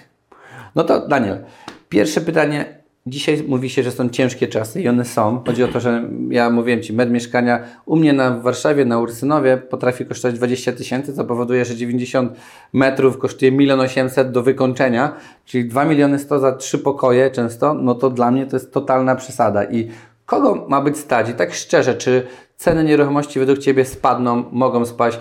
No 0.75 0.83
to 0.83 1.07
Daniel, 1.07 1.43
pierwsze 1.89 2.21
pytanie. 2.21 2.84
Dzisiaj 3.07 3.43
mówi 3.47 3.69
się, 3.69 3.83
że 3.83 3.91
są 3.91 4.09
ciężkie 4.09 4.47
czasy 4.47 4.81
i 4.81 4.87
one 4.87 5.05
są. 5.05 5.43
Chodzi 5.47 5.63
o 5.63 5.67
to, 5.67 5.79
że 5.79 6.09
ja 6.29 6.49
mówiłem 6.49 6.81
Ci, 6.81 6.93
med 6.93 7.11
mieszkania 7.11 7.63
u 7.85 7.95
mnie 7.95 8.13
na 8.13 8.31
w 8.31 8.41
Warszawie, 8.41 8.85
na 8.85 8.99
Ursynowie 8.99 9.57
potrafi 9.57 10.05
kosztować 10.05 10.35
20 10.35 10.71
tysięcy, 10.71 11.13
co 11.13 11.25
powoduje, 11.25 11.65
że 11.65 11.75
90 11.75 12.33
metrów 12.73 13.17
kosztuje 13.17 13.51
1 13.51 13.79
800 13.79 14.31
do 14.31 14.43
wykończenia, 14.43 15.15
czyli 15.45 15.65
2 15.65 15.85
miliony 15.85 16.19
100 16.19 16.39
za 16.39 16.51
trzy 16.51 16.79
pokoje 16.79 17.31
często, 17.31 17.73
no 17.73 17.95
to 17.95 18.09
dla 18.09 18.31
mnie 18.31 18.45
to 18.45 18.55
jest 18.55 18.73
totalna 18.73 19.15
przesada. 19.15 19.63
I 19.63 19.89
kogo 20.25 20.65
ma 20.69 20.81
być 20.81 20.97
stać? 20.97 21.29
I 21.29 21.33
tak 21.33 21.53
szczerze, 21.53 21.95
czy 21.95 22.27
ceny 22.57 22.83
nieruchomości 22.83 23.39
według 23.39 23.59
Ciebie 23.59 23.85
spadną, 23.85 24.43
mogą 24.51 24.85
spaść? 24.85 25.19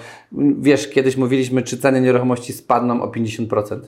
Wiesz, 0.61 0.89
kiedyś 0.89 1.17
mówiliśmy, 1.17 1.63
czy 1.63 1.79
ceny 1.79 2.01
nieruchomości 2.01 2.53
spadną 2.53 3.03
o 3.03 3.07
50%. 3.07 3.81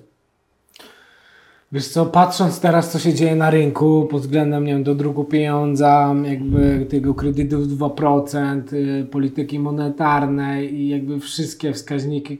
Wiesz 1.72 1.88
co, 1.88 2.06
patrząc 2.06 2.60
teraz, 2.60 2.92
co 2.92 2.98
się 2.98 3.14
dzieje 3.14 3.36
na 3.36 3.50
rynku 3.50 4.06
pod 4.10 4.22
względem, 4.22 4.64
nie 4.64 4.72
wiem, 4.72 4.84
do 4.84 4.94
druku 4.94 5.24
pieniądza, 5.24 6.14
jakby 6.24 6.86
tego 6.90 7.14
kredytu 7.14 7.66
2%, 7.66 8.72
y, 8.72 9.06
polityki 9.10 9.58
monetarnej 9.58 10.74
i 10.74 10.88
jakby 10.88 11.20
wszystkie 11.20 11.72
wskaźniki 11.72 12.38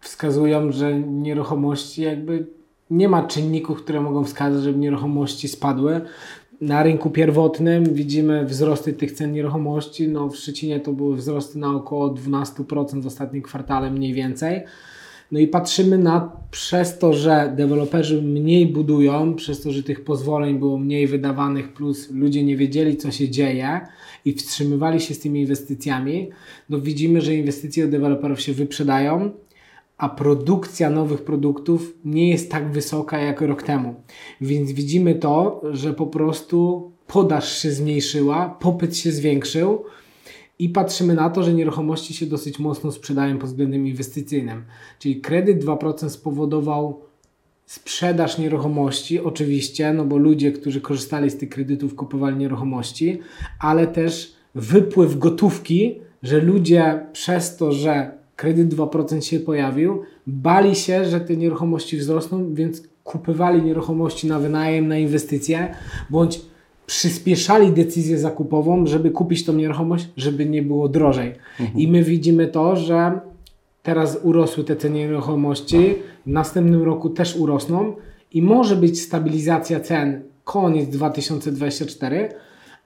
wskazują, 0.00 0.72
że 0.72 1.00
nieruchomości 1.00 2.02
jakby 2.02 2.46
nie 2.90 3.08
ma 3.08 3.26
czynników, 3.26 3.82
które 3.82 4.00
mogą 4.00 4.24
wskazać, 4.24 4.62
żeby 4.62 4.78
nieruchomości 4.78 5.48
spadły. 5.48 6.00
Na 6.60 6.82
rynku 6.82 7.10
pierwotnym 7.10 7.94
widzimy 7.94 8.44
wzrosty 8.44 8.92
tych 8.92 9.12
cen 9.12 9.32
nieruchomości. 9.32 10.08
No, 10.08 10.28
w 10.28 10.36
Szczecinie 10.36 10.80
to 10.80 10.92
były 10.92 11.16
wzrosty 11.16 11.58
na 11.58 11.70
około 11.70 12.10
12% 12.10 13.02
w 13.02 13.06
ostatnim 13.06 13.42
kwartale 13.42 13.90
mniej 13.90 14.14
więcej. 14.14 14.62
No 15.34 15.40
i 15.40 15.48
patrzymy 15.48 15.98
na 15.98 16.32
przez 16.50 16.98
to, 16.98 17.12
że 17.12 17.52
deweloperzy 17.56 18.22
mniej 18.22 18.66
budują, 18.66 19.34
przez 19.34 19.60
to, 19.60 19.72
że 19.72 19.82
tych 19.82 20.04
pozwoleń 20.04 20.58
było 20.58 20.78
mniej 20.78 21.06
wydawanych, 21.06 21.72
plus 21.72 22.10
ludzie 22.10 22.44
nie 22.44 22.56
wiedzieli, 22.56 22.96
co 22.96 23.10
się 23.10 23.28
dzieje 23.28 23.80
i 24.24 24.32
wstrzymywali 24.32 25.00
się 25.00 25.14
z 25.14 25.20
tymi 25.20 25.40
inwestycjami, 25.40 26.30
no 26.68 26.80
widzimy, 26.80 27.20
że 27.20 27.34
inwestycje 27.34 27.84
od 27.84 27.90
deweloperów 27.90 28.40
się 28.40 28.52
wyprzedają, 28.52 29.30
a 29.98 30.08
produkcja 30.08 30.90
nowych 30.90 31.24
produktów 31.24 31.94
nie 32.04 32.30
jest 32.30 32.50
tak 32.50 32.72
wysoka 32.72 33.18
jak 33.18 33.40
rok 33.40 33.62
temu. 33.62 33.94
Więc 34.40 34.72
widzimy 34.72 35.14
to, 35.14 35.62
że 35.70 35.92
po 35.94 36.06
prostu 36.06 36.90
podaż 37.06 37.62
się 37.62 37.70
zmniejszyła, 37.70 38.56
popyt 38.60 38.96
się 38.96 39.12
zwiększył 39.12 39.84
i 40.58 40.68
patrzymy 40.68 41.14
na 41.14 41.30
to, 41.30 41.42
że 41.42 41.54
nieruchomości 41.54 42.14
się 42.14 42.26
dosyć 42.26 42.58
mocno 42.58 42.92
sprzedają 42.92 43.38
pod 43.38 43.50
względem 43.50 43.86
inwestycyjnym. 43.86 44.64
Czyli 44.98 45.20
kredyt 45.20 45.64
2% 45.64 46.08
spowodował 46.08 47.00
sprzedaż 47.66 48.38
nieruchomości, 48.38 49.20
oczywiście, 49.20 49.92
no 49.92 50.04
bo 50.04 50.16
ludzie, 50.16 50.52
którzy 50.52 50.80
korzystali 50.80 51.30
z 51.30 51.36
tych 51.36 51.48
kredytów, 51.48 51.94
kupowali 51.94 52.36
nieruchomości, 52.36 53.20
ale 53.60 53.86
też 53.86 54.34
wypływ 54.54 55.18
gotówki, 55.18 56.00
że 56.22 56.40
ludzie 56.40 57.06
przez 57.12 57.56
to, 57.56 57.72
że 57.72 58.10
kredyt 58.36 58.74
2% 58.74 59.20
się 59.20 59.40
pojawił, 59.40 60.02
bali 60.26 60.74
się, 60.74 61.04
że 61.04 61.20
te 61.20 61.36
nieruchomości 61.36 61.96
wzrosną, 61.96 62.54
więc 62.54 62.82
kupywali 63.04 63.62
nieruchomości 63.62 64.26
na 64.26 64.38
wynajem, 64.38 64.88
na 64.88 64.98
inwestycje, 64.98 65.74
bądź 66.10 66.40
przyspieszali 66.86 67.72
decyzję 67.72 68.18
zakupową, 68.18 68.86
żeby 68.86 69.10
kupić 69.10 69.44
tą 69.44 69.52
nieruchomość, 69.52 70.08
żeby 70.16 70.46
nie 70.46 70.62
było 70.62 70.88
drożej. 70.88 71.32
Mhm. 71.60 71.78
I 71.78 71.88
my 71.88 72.02
widzimy 72.02 72.46
to, 72.46 72.76
że 72.76 73.20
teraz 73.82 74.18
urosły 74.22 74.64
te 74.64 74.76
ceny 74.76 74.98
nieruchomości, 74.98 75.94
w 76.26 76.30
następnym 76.30 76.82
roku 76.82 77.10
też 77.10 77.36
urosną 77.36 77.92
i 78.32 78.42
może 78.42 78.76
być 78.76 79.02
stabilizacja 79.02 79.80
cen 79.80 80.22
koniec 80.44 80.88
2024, 80.88 82.28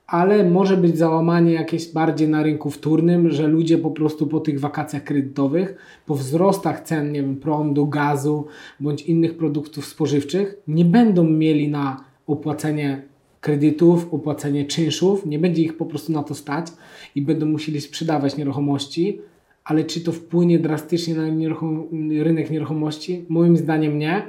ale 0.07 0.51
może 0.51 0.77
być 0.77 0.99
załamanie 0.99 1.53
jakieś 1.53 1.93
bardziej 1.93 2.29
na 2.29 2.43
rynku 2.43 2.71
wtórnym, 2.71 3.31
że 3.31 3.47
ludzie 3.47 3.79
po 3.79 3.91
prostu 3.91 4.27
po 4.27 4.41
tych 4.41 4.61
wakacjach 4.61 5.05
kredytowych, 5.05 5.77
po 6.07 6.15
wzrostach 6.15 6.81
cen, 6.81 7.13
nie 7.13 7.23
wiem, 7.23 7.37
prądu, 7.37 7.87
gazu 7.87 8.47
bądź 8.81 9.03
innych 9.03 9.37
produktów 9.37 9.87
spożywczych 9.87 10.55
nie 10.69 10.85
będą 10.85 11.25
mieli 11.25 11.69
na 11.69 12.05
opłacenie 12.27 13.03
kredytów, 13.41 14.15
opłacenie 14.15 14.65
czynszów, 14.65 15.27
nie 15.27 15.39
będzie 15.39 15.63
ich 15.63 15.77
po 15.77 15.87
prostu 15.87 16.13
na 16.13 16.23
to 16.23 16.35
stać 16.35 16.67
i 17.15 17.23
będą 17.23 17.47
musieli 17.47 17.81
sprzedawać 17.81 18.37
nieruchomości, 18.37 19.21
ale 19.65 19.85
czy 19.85 20.01
to 20.01 20.13
wpłynie 20.13 20.59
drastycznie 20.59 21.15
na 21.15 21.29
nieruchom 21.29 21.89
rynek 22.23 22.51
nieruchomości? 22.51 23.25
Moim 23.29 23.57
zdaniem 23.57 23.99
nie 23.99 24.23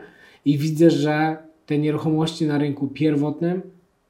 i 0.45 0.57
widzę, 0.57 0.89
że 0.89 1.37
te 1.65 1.77
nieruchomości 1.77 2.45
na 2.45 2.57
rynku 2.57 2.87
pierwotnym 2.87 3.61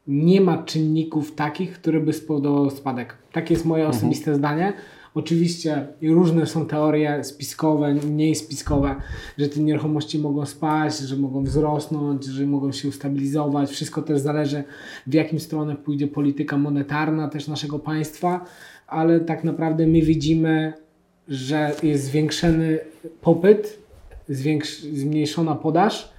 nie 0.08 0.41
ma 0.41 0.64
czynników 0.64 1.36
takich, 1.36 1.72
które 1.72 2.00
by 2.00 2.14
spowodowały 2.14 2.72
spadek. 2.72 3.16
Takie 3.32 3.54
jest 3.54 3.66
moje 3.66 3.84
mhm. 3.84 3.97
osobiste 3.97 4.36
zdanie. 4.36 4.74
Oczywiście 5.20 5.88
różne 6.01 6.45
są 6.45 6.65
teorie 6.65 7.24
spiskowe, 7.24 7.93
mniej 7.93 8.36
spiskowe, 8.36 8.95
że 9.38 9.49
te 9.49 9.59
nieruchomości 9.59 10.20
mogą 10.20 10.45
spaść, 10.45 10.99
że 10.99 11.15
mogą 11.15 11.43
wzrosnąć, 11.43 12.26
że 12.26 12.45
mogą 12.45 12.72
się 12.72 12.88
ustabilizować. 12.88 13.70
Wszystko 13.70 14.01
też 14.01 14.20
zależy, 14.20 14.63
w 15.07 15.13
jakim 15.13 15.39
stronę 15.39 15.76
pójdzie 15.76 16.07
polityka 16.07 16.57
monetarna 16.57 17.28
też 17.28 17.47
naszego 17.47 17.80
państwa, 17.80 18.45
ale 18.88 19.20
tak 19.20 19.43
naprawdę 19.43 19.88
my 19.88 20.01
widzimy, 20.01 20.74
że 21.28 21.72
jest 21.84 22.03
zwiększony 22.03 22.80
popyt, 23.22 23.80
zmniejszona 24.93 25.55
podaż 25.55 26.13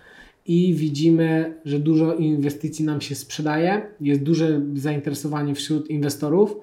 i 0.46 0.74
widzimy, 0.74 1.54
że 1.64 1.78
dużo 1.78 2.14
inwestycji 2.14 2.84
nam 2.84 3.00
się 3.00 3.14
sprzedaje, 3.14 3.82
jest 4.00 4.22
duże 4.22 4.60
zainteresowanie 4.74 5.54
wśród 5.54 5.90
inwestorów 5.90 6.56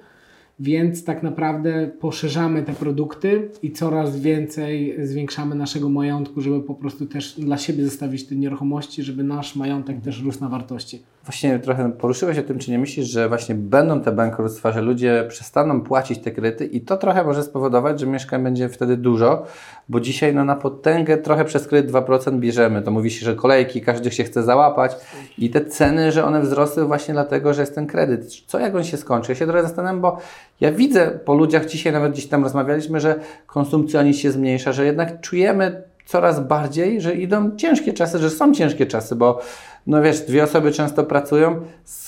więc 0.60 1.04
tak 1.04 1.24
naprawdę 1.24 1.92
poszerzamy 2.00 2.64
te 2.64 2.74
produkty 2.74 3.50
i 3.64 3.72
coraz 3.72 4.20
więcej 4.20 4.96
zwiększamy 5.08 5.56
naszego 5.56 5.90
majątku, 5.90 6.42
żeby 6.42 6.62
po 6.62 6.76
prostu 6.76 7.06
też 7.06 7.40
dla 7.40 7.58
siebie 7.58 7.86
zostawić 7.86 8.28
te 8.28 8.36
nieruchomości, 8.36 9.04
żeby 9.04 9.24
nasz 9.24 9.56
majątek 9.56 10.02
też 10.02 10.22
rósł 10.22 10.42
na 10.42 10.50
wartości. 10.50 11.04
Właśnie 11.28 11.60
trochę 11.60 11.92
poruszyłeś 11.92 12.38
o 12.38 12.44
tym, 12.44 12.60
czy 12.60 12.72
nie 12.72 12.80
myślisz, 12.80 13.08
że 13.08 13.30
właśnie 13.30 13.56
będą 13.56 14.02
te 14.02 14.12
bankructwa, 14.12 14.72
że 14.72 14.82
ludzie 14.82 15.26
przestaną 15.30 15.82
płacić 15.82 16.20
te 16.20 16.32
kredyty 16.32 16.66
i 16.66 16.82
to 16.82 16.98
trochę 16.98 17.24
może 17.24 17.44
spowodować, 17.44 18.00
że 18.00 18.06
mieszkań 18.06 18.44
będzie 18.44 18.70
wtedy 18.70 18.98
dużo, 18.98 19.46
bo 19.90 20.00
dzisiaj 20.00 20.36
no, 20.36 20.46
na 20.46 20.56
potęgę 20.56 21.18
trochę 21.18 21.46
przez 21.46 21.68
kredyt 21.68 21.92
2% 21.92 22.40
bierzemy. 22.40 22.82
To 22.82 22.92
mówi 22.92 23.12
się, 23.12 23.26
że 23.26 23.36
kolejki, 23.36 23.82
każdy 23.82 24.12
się 24.12 24.24
chce 24.24 24.44
załapać 24.44 24.96
i 25.38 25.50
te 25.50 25.66
ceny, 25.66 26.12
że 26.12 26.26
one 26.26 26.42
wzrosły 26.42 26.86
właśnie 26.86 27.14
dlatego, 27.14 27.54
że 27.54 27.62
jest 27.62 27.76
ten 27.76 27.88
kredyt. 27.88 28.36
Co 28.48 28.60
jak 28.60 28.76
on 28.76 28.84
się 28.84 28.98
skończy? 28.98 29.32
Ja 29.32 29.36
się 29.36 29.46
trochę 29.46 29.64
zastanawiam, 29.64 30.02
bo 30.02 30.18
ja 30.62 30.72
widzę 30.72 31.20
po 31.26 31.34
ludziach, 31.34 31.66
dzisiaj 31.66 31.94
nawet 31.94 32.12
gdzieś 32.12 32.28
tam 32.28 32.44
rozmawialiśmy, 32.44 33.00
że 33.00 33.16
konsumpcjonizm 33.48 34.20
się 34.20 34.32
zmniejsza, 34.32 34.72
że 34.72 34.86
jednak 34.86 35.22
czujemy 35.22 35.84
coraz 36.06 36.40
bardziej, 36.48 37.02
że 37.02 37.16
idą 37.16 37.56
ciężkie 37.56 37.94
czasy, 37.94 38.20
że 38.20 38.30
są 38.30 38.54
ciężkie 38.54 38.86
czasy, 38.86 39.16
bo 39.16 39.42
no 39.88 40.02
wiesz, 40.02 40.22
dwie 40.22 40.44
osoby 40.44 40.72
często 40.72 41.04
pracują, 41.04 41.62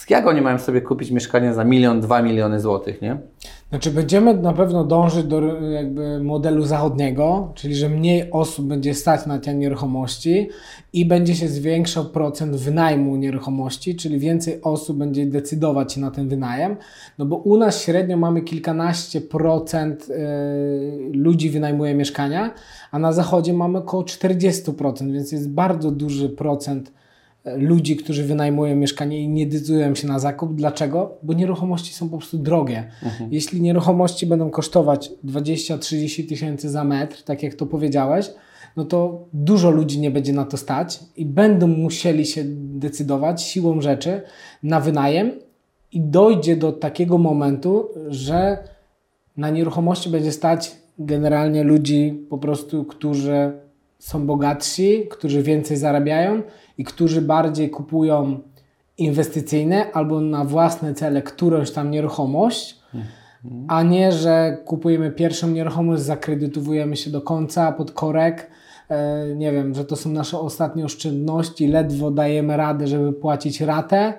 jak 0.10 0.28
oni 0.28 0.42
mają 0.42 0.60
sobie 0.60 0.82
kupić 0.82 1.12
mieszkanie 1.12 1.54
za 1.54 1.64
milion, 1.64 2.02
dwa 2.02 2.22
miliony 2.22 2.60
złotych, 2.60 3.02
nie? 3.02 3.18
Znaczy 3.70 3.92
będziemy 3.92 4.34
na 4.34 4.54
pewno 4.54 4.84
dążyć 4.84 5.24
do 5.26 5.42
jakby 5.72 6.24
modelu 6.24 6.66
zachodniego, 6.66 7.52
czyli 7.56 7.76
że 7.76 7.90
mniej 7.90 8.32
osób 8.32 8.68
będzie 8.68 8.94
stać 8.94 9.26
na 9.26 9.40
te 9.40 9.56
nieruchomości 9.56 10.50
i 10.94 11.06
będzie 11.06 11.36
się 11.36 11.48
zwiększał 11.48 12.06
procent 12.06 12.56
wynajmu 12.56 13.16
nieruchomości, 13.16 13.96
czyli 13.96 14.20
więcej 14.20 14.62
osób 14.62 14.98
będzie 14.98 15.26
decydować 15.26 15.94
się 15.94 16.02
na 16.02 16.12
ten 16.12 16.28
wynajem, 16.28 16.76
no 17.18 17.26
bo 17.26 17.36
u 17.36 17.58
nas 17.58 17.82
średnio 17.82 18.18
mamy 18.18 18.42
kilkanaście 18.42 19.22
procent 19.22 20.10
y, 20.10 21.12
ludzi 21.14 21.50
wynajmuje 21.50 21.96
mieszkania, 21.96 22.54
a 22.92 23.00
na 23.00 23.14
zachodzie 23.14 23.54
mamy 23.54 23.78
około 23.78 24.04
40%, 24.04 25.12
więc 25.12 25.32
jest 25.32 25.50
bardzo 25.50 25.92
duży 25.92 26.30
procent 26.30 26.92
ludzi, 27.46 27.96
którzy 27.96 28.24
wynajmują 28.24 28.76
mieszkanie 28.76 29.22
i 29.22 29.28
nie 29.28 29.48
decydują 29.48 29.96
się 29.96 30.08
na 30.08 30.20
zakup. 30.20 30.56
Dlaczego? 30.56 31.18
Bo 31.24 31.34
nieruchomości 31.34 31.94
są 31.94 32.10
po 32.10 32.18
prostu 32.18 32.38
drogie. 32.38 32.92
Mhm. 33.04 33.34
Jeśli 33.34 33.62
nieruchomości 33.62 34.26
będą 34.26 34.50
kosztować 34.50 35.12
20-30 35.26 36.30
tysięcy 36.30 36.70
za 36.70 36.84
metr, 36.84 37.24
tak 37.24 37.44
jak 37.44 37.54
to 37.54 37.66
powiedziałeś, 37.66 38.32
no 38.78 38.86
to 38.86 39.26
dużo 39.34 39.72
ludzi 39.72 40.00
nie 40.00 40.12
będzie 40.12 40.34
na 40.34 40.46
to 40.46 40.58
stać 40.58 41.00
i 41.16 41.26
będą 41.26 41.68
musieli 41.68 42.26
się 42.26 42.44
decydować 42.56 43.42
siłą 43.42 43.82
rzeczy 43.82 44.22
na 44.64 44.80
wynajem 44.80 45.32
i 45.92 46.02
dojdzie 46.02 46.56
do 46.56 46.72
takiego 46.72 47.18
momentu, 47.18 47.90
że 48.08 48.58
na 49.38 49.50
nieruchomości 49.50 50.10
będzie 50.10 50.32
stać 50.32 50.72
generalnie 51.00 51.64
ludzi 51.64 52.26
po 52.30 52.38
prostu, 52.38 52.86
którzy 52.86 53.52
są 54.00 54.26
bogatsi, 54.26 55.08
którzy 55.10 55.44
więcej 55.44 55.78
zarabiają 55.78 56.42
i 56.80 56.84
którzy 56.84 57.22
bardziej 57.22 57.70
kupują 57.70 58.40
inwestycyjne 58.98 59.92
albo 59.92 60.22
na 60.22 60.46
własne 60.46 60.94
cele 60.94 61.22
którąś 61.22 61.72
tam 61.72 61.92
nieruchomość, 61.92 62.80
a 63.68 63.84
nie, 63.84 64.12
że 64.12 64.58
kupujemy 64.66 65.12
pierwszą 65.12 65.48
nieruchomość, 65.48 66.02
zakredytowujemy 66.04 66.96
się 66.96 67.12
do 67.12 67.22
końca 67.22 67.72
pod 67.72 67.92
korek, 67.92 68.52
e, 68.90 69.26
nie 69.36 69.52
wiem, 69.52 69.76
że 69.76 69.86
to 69.86 69.96
są 69.96 70.10
nasze 70.10 70.40
ostatnie 70.40 70.86
oszczędności, 70.86 71.68
ledwo 71.68 72.12
dajemy 72.12 72.58
radę, 72.58 72.88
żeby 72.88 73.14
płacić 73.14 73.62
ratę, 73.62 74.14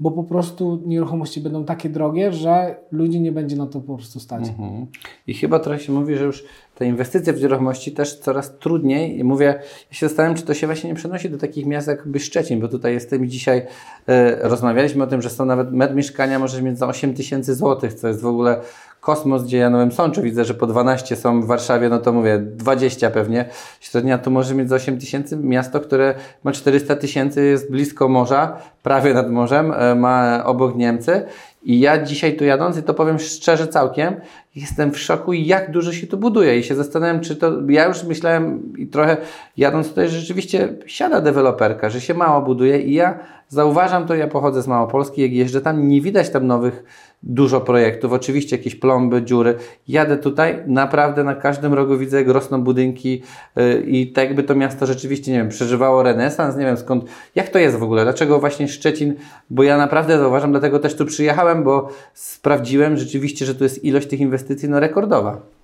bo 0.00 0.10
po 0.10 0.24
prostu 0.24 0.82
nieruchomości 0.86 1.40
będą 1.40 1.64
takie 1.64 1.88
drogie, 1.88 2.32
że 2.32 2.76
ludzi 2.92 3.20
nie 3.20 3.32
będzie 3.32 3.56
na 3.56 3.66
to 3.66 3.80
po 3.80 3.94
prostu 3.94 4.20
stać. 4.20 4.48
Mhm. 4.48 4.86
I 5.26 5.34
chyba 5.34 5.58
trochę 5.58 5.80
się 5.80 5.92
mówi, 5.92 6.16
że 6.16 6.24
już 6.24 6.44
te 6.74 6.86
inwestycje 6.86 7.32
w 7.32 7.40
nieruchomości 7.40 7.92
też 7.92 8.18
coraz 8.18 8.58
trudniej. 8.58 9.18
I 9.18 9.24
mówię, 9.24 9.46
ja 9.90 9.96
się 9.96 10.08
zastanawiam, 10.08 10.36
czy 10.36 10.42
to 10.42 10.54
się 10.54 10.66
właśnie 10.66 10.90
nie 10.90 10.96
przenosi 10.96 11.30
do 11.30 11.38
takich 11.38 11.66
miast 11.66 11.88
jakby 11.88 12.20
Szczecin, 12.20 12.60
bo 12.60 12.68
tutaj 12.68 12.92
jestem 12.92 13.24
i 13.24 13.28
dzisiaj 13.28 13.66
e, 14.06 14.48
rozmawialiśmy 14.48 15.04
o 15.04 15.06
tym, 15.06 15.22
że 15.22 15.30
są 15.30 15.44
nawet 15.44 15.72
metr 15.72 15.94
mieszkania 15.94 16.38
możesz 16.38 16.62
mieć 16.62 16.78
za 16.78 16.86
8 16.86 17.14
tysięcy 17.14 17.54
złotych, 17.54 17.94
co 17.94 18.08
jest 18.08 18.20
w 18.20 18.26
ogóle 18.26 18.60
kosmos, 19.00 19.44
gdzie 19.44 19.58
ja 19.58 19.70
Nowym 19.70 19.92
Sączu 19.92 20.22
widzę, 20.22 20.44
że 20.44 20.54
po 20.54 20.66
12 20.66 21.16
są 21.16 21.42
w 21.42 21.46
Warszawie, 21.46 21.88
no 21.88 21.98
to 21.98 22.12
mówię 22.12 22.38
20 22.38 23.10
pewnie. 23.10 23.44
Średnia 23.80 24.18
tu 24.18 24.30
może 24.30 24.54
mieć 24.54 24.68
za 24.68 24.76
8 24.76 24.98
tysięcy. 24.98 25.36
Miasto, 25.36 25.80
które 25.80 26.14
ma 26.44 26.52
400 26.52 26.96
tysięcy, 26.96 27.44
jest 27.44 27.70
blisko 27.70 28.08
morza, 28.08 28.56
prawie 28.82 29.14
nad 29.14 29.30
morzem, 29.30 29.72
e, 29.72 29.94
ma 29.94 30.44
obok 30.44 30.76
Niemcy. 30.76 31.22
I 31.62 31.80
ja 31.80 32.02
dzisiaj 32.02 32.36
tu 32.36 32.44
jadąc, 32.44 32.78
i 32.78 32.82
to 32.82 32.94
powiem 32.94 33.18
szczerze 33.18 33.66
całkiem, 33.66 34.14
jestem 34.56 34.92
w 34.92 34.98
szoku, 34.98 35.32
jak 35.32 35.70
dużo 35.70 35.92
się 35.92 36.06
tu 36.06 36.18
buduje. 36.18 36.58
I 36.58 36.62
się 36.62 36.74
zastanawiam, 36.74 37.20
czy 37.20 37.36
to. 37.36 37.52
Ja 37.68 37.86
już 37.86 38.04
myślałem 38.04 38.72
i 38.78 38.86
trochę 38.86 39.16
jadąc 39.56 39.88
tutaj, 39.88 40.08
że 40.08 40.20
rzeczywiście 40.20 40.68
siada 40.86 41.20
deweloperka, 41.20 41.90
że 41.90 42.00
się 42.00 42.14
mało 42.14 42.42
buduje. 42.42 42.80
I 42.80 42.94
ja 42.94 43.18
zauważam 43.48 44.06
to, 44.06 44.14
ja 44.14 44.26
pochodzę 44.26 44.62
z 44.62 44.66
Małopolski, 44.66 45.22
jak 45.22 45.32
jeżdżę 45.32 45.60
tam, 45.60 45.88
nie 45.88 46.00
widać 46.00 46.30
tam 46.30 46.46
nowych 46.46 46.84
dużo 47.22 47.60
projektów, 47.60 48.12
oczywiście 48.12 48.56
jakieś 48.56 48.74
plomby, 48.74 49.22
dziury. 49.22 49.54
Jadę 49.88 50.16
tutaj, 50.16 50.62
naprawdę 50.66 51.24
na 51.24 51.34
każdym 51.34 51.74
rogu 51.74 51.96
widzę, 51.96 52.16
jak 52.16 52.28
rosną 52.28 52.62
budynki 52.62 53.22
yy, 53.56 53.80
i 53.86 54.12
tak 54.12 54.24
jakby 54.24 54.42
to 54.42 54.54
miasto 54.54 54.86
rzeczywiście, 54.86 55.32
nie 55.32 55.38
wiem, 55.38 55.48
przeżywało 55.48 56.02
renesans, 56.02 56.56
nie 56.56 56.64
wiem 56.64 56.76
skąd, 56.76 57.04
jak 57.34 57.48
to 57.48 57.58
jest 57.58 57.76
w 57.76 57.82
ogóle, 57.82 58.04
dlaczego 58.04 58.38
właśnie 58.38 58.68
Szczecin, 58.68 59.14
bo 59.50 59.62
ja 59.62 59.76
naprawdę 59.76 60.18
zauważam, 60.18 60.50
dlatego 60.50 60.78
też 60.78 60.96
tu 60.96 61.06
przyjechałem, 61.06 61.64
bo 61.64 61.88
sprawdziłem 62.14 62.96
rzeczywiście, 62.96 63.46
że 63.46 63.54
tu 63.54 63.64
jest 63.64 63.84
ilość 63.84 64.08
tych 64.08 64.20
inwestycji 64.20 64.68
no 64.68 64.80
rekordowa. 64.80 65.57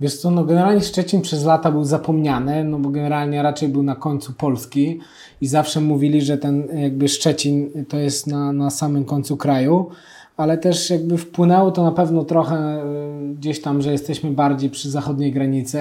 Wiesz 0.00 0.16
co, 0.16 0.30
no 0.30 0.44
generalnie 0.44 0.80
Szczecin 0.80 1.22
przez 1.22 1.44
lata 1.44 1.70
był 1.70 1.84
zapomniany, 1.84 2.64
no 2.64 2.78
bo 2.78 2.90
generalnie 2.90 3.42
raczej 3.42 3.68
był 3.68 3.82
na 3.82 3.96
końcu 3.96 4.32
Polski 4.32 5.00
i 5.40 5.46
zawsze 5.46 5.80
mówili, 5.80 6.22
że 6.22 6.38
ten 6.38 6.68
jakby 6.74 7.08
Szczecin 7.08 7.84
to 7.88 7.98
jest 7.98 8.26
na, 8.26 8.52
na 8.52 8.70
samym 8.70 9.04
końcu 9.04 9.36
kraju 9.36 9.90
ale 10.36 10.58
też 10.58 10.90
jakby 10.90 11.18
wpłynęło 11.18 11.70
to 11.70 11.84
na 11.84 11.92
pewno 11.92 12.24
trochę 12.24 12.84
y, 12.84 13.34
gdzieś 13.34 13.60
tam, 13.60 13.82
że 13.82 13.92
jesteśmy 13.92 14.30
bardziej 14.30 14.70
przy 14.70 14.90
zachodniej 14.90 15.32
granicy, 15.32 15.78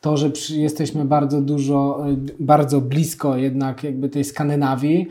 to, 0.00 0.16
że 0.16 0.30
przy, 0.30 0.56
jesteśmy 0.56 1.04
bardzo 1.04 1.40
dużo, 1.40 2.06
y, 2.10 2.16
bardzo 2.40 2.80
blisko 2.80 3.36
jednak 3.36 3.84
jakby 3.84 4.08
tej 4.08 4.24
Skandynawii, 4.24 5.08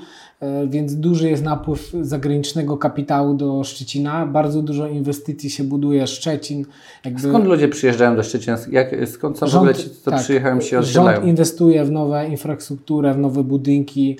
więc 0.67 0.95
duży 0.95 1.29
jest 1.29 1.43
napływ 1.43 1.93
zagranicznego 2.01 2.77
kapitału 2.77 3.33
do 3.33 3.63
Szczecina, 3.63 4.25
bardzo 4.25 4.61
dużo 4.61 4.87
inwestycji 4.87 5.49
się 5.49 5.63
buduje, 5.63 6.07
Szczecin. 6.07 6.65
Jakby... 7.05 7.19
Skąd 7.19 7.45
ludzie 7.45 7.67
przyjeżdżają 7.67 8.15
do 8.15 8.23
Szczecina? 8.23 8.57
Jak, 8.71 8.95
skąd 9.09 9.37
są 9.37 9.47
rząd, 9.47 9.67
w 9.67 9.69
ogóle 9.69 9.83
ci, 9.83 9.89
co 9.89 10.11
tak, 10.11 10.21
przyjechają 10.21 10.61
się 10.61 10.79
odsiedlają? 10.79 11.15
Rząd 11.15 11.27
inwestuje 11.27 11.85
w 11.85 11.91
nowe 11.91 12.27
infrastrukturę, 12.27 13.13
w 13.13 13.17
nowe 13.17 13.43
budynki, 13.43 14.17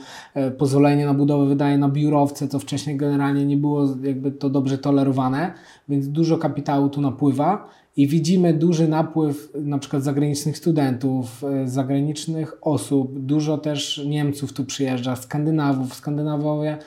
pozwolenie 0.57 1.05
na 1.05 1.13
budowę 1.13 1.45
wydaje 1.45 1.77
na 1.77 1.89
biurowce, 1.89 2.47
co 2.47 2.59
wcześniej 2.59 2.97
generalnie 2.97 3.45
nie 3.45 3.57
było 3.57 3.87
jakby 4.03 4.31
to 4.31 4.49
dobrze 4.49 4.77
tolerowane, 4.77 5.53
więc 5.89 6.07
dużo 6.07 6.37
kapitału 6.37 6.89
tu 6.89 7.01
napływa 7.01 7.69
i 7.99 8.07
widzimy 8.07 8.53
duży 8.53 8.87
napływ 8.87 9.51
na 9.55 9.79
przykład 9.79 10.03
zagranicznych 10.03 10.57
studentów, 10.57 11.43
e, 11.43 11.67
zagranicznych 11.67 12.53
osób, 12.61 13.19
dużo 13.19 13.57
też 13.57 14.01
Niemców 14.07 14.53
tu 14.53 14.65
przyjeżdża, 14.65 15.15
Skandynawów. 15.15 15.93
Skandynawowie 15.93 16.77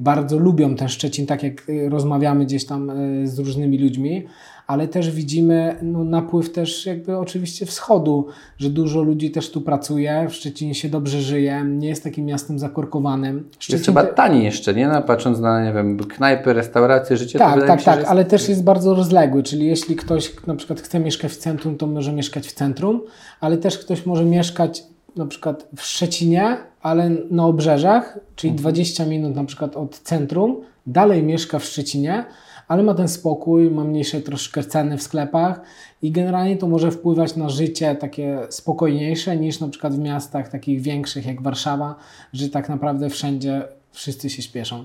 bardzo 0.00 0.38
lubią 0.38 0.74
ten 0.74 0.88
Szczecin, 0.88 1.26
tak 1.26 1.42
jak 1.42 1.70
e, 1.70 1.88
rozmawiamy 1.88 2.44
gdzieś 2.44 2.66
tam 2.66 2.90
e, 2.90 3.26
z 3.26 3.38
różnymi 3.38 3.78
ludźmi, 3.78 4.26
ale 4.66 4.88
też 4.88 5.10
widzimy 5.10 5.76
no, 5.82 6.04
napływ 6.04 6.52
też 6.52 6.86
jakby 6.86 7.18
oczywiście 7.18 7.66
wschodu, 7.66 8.26
że 8.58 8.70
dużo 8.70 9.02
ludzi 9.02 9.30
też 9.30 9.50
tu 9.50 9.60
pracuje, 9.60 10.26
w 10.30 10.34
Szczecinie 10.34 10.74
się 10.74 10.88
dobrze 10.88 11.20
żyje, 11.22 11.64
nie 11.64 11.88
jest 11.88 12.04
takim 12.04 12.24
miastem 12.24 12.58
zakorkowanym. 12.58 13.48
Szczecin 13.58 13.74
jest 13.74 13.86
chyba 13.86 14.04
te... 14.04 14.14
taniej 14.14 14.44
jeszcze, 14.44 14.74
nie? 14.74 14.88
No, 14.88 15.02
patrząc 15.02 15.40
na, 15.40 15.64
nie 15.64 15.72
wiem, 15.72 15.98
knajpy, 15.98 16.52
restauracje, 16.52 17.16
życie. 17.16 17.38
Tak, 17.38 17.66
tak, 17.66 17.82
tak, 17.82 17.98
jest... 17.98 18.10
ale 18.10 18.24
też 18.24 18.48
jest 18.48 18.64
bardzo 18.64 18.94
rozległy, 18.94 19.42
czyli 19.42 19.66
jeśli 19.66 19.96
ktoś 19.96 20.46
na 20.46 20.54
przykład 20.54 20.80
chce 20.80 21.00
mieszkać 21.00 21.32
w 21.32 21.36
centrum, 21.36 21.76
to 21.76 21.86
może 21.86 22.12
mieszkać 22.12 22.46
w 22.46 22.52
centrum, 22.52 23.00
ale 23.40 23.58
też 23.58 23.78
ktoś 23.78 24.06
może 24.06 24.24
mieszkać 24.24 24.82
na 25.16 25.26
przykład 25.26 25.68
w 25.76 25.82
Szczecinie, 25.82 26.56
ale 26.82 27.10
na 27.30 27.46
obrzeżach, 27.46 28.18
czyli 28.36 28.50
mhm. 28.50 28.62
20 28.62 29.06
minut 29.06 29.36
na 29.36 29.44
przykład 29.44 29.76
od 29.76 29.98
centrum, 29.98 30.56
dalej 30.86 31.22
mieszka 31.22 31.58
w 31.58 31.64
Szczecinie, 31.64 32.24
ale 32.68 32.82
ma 32.82 32.94
ten 32.94 33.08
spokój, 33.08 33.70
ma 33.70 33.84
mniejsze 33.84 34.20
troszkę 34.20 34.64
ceny 34.64 34.98
w 34.98 35.02
sklepach 35.02 35.60
i 36.02 36.10
generalnie 36.10 36.56
to 36.56 36.68
może 36.68 36.90
wpływać 36.90 37.36
na 37.36 37.48
życie 37.48 37.94
takie 37.94 38.38
spokojniejsze 38.48 39.36
niż 39.36 39.60
na 39.60 39.68
przykład 39.68 39.94
w 39.94 39.98
miastach 39.98 40.48
takich 40.48 40.80
większych 40.80 41.26
jak 41.26 41.42
Warszawa, 41.42 41.94
że 42.32 42.48
tak 42.48 42.68
naprawdę 42.68 43.10
wszędzie 43.10 43.62
wszyscy 43.92 44.30
się 44.30 44.42
śpieszą. 44.42 44.84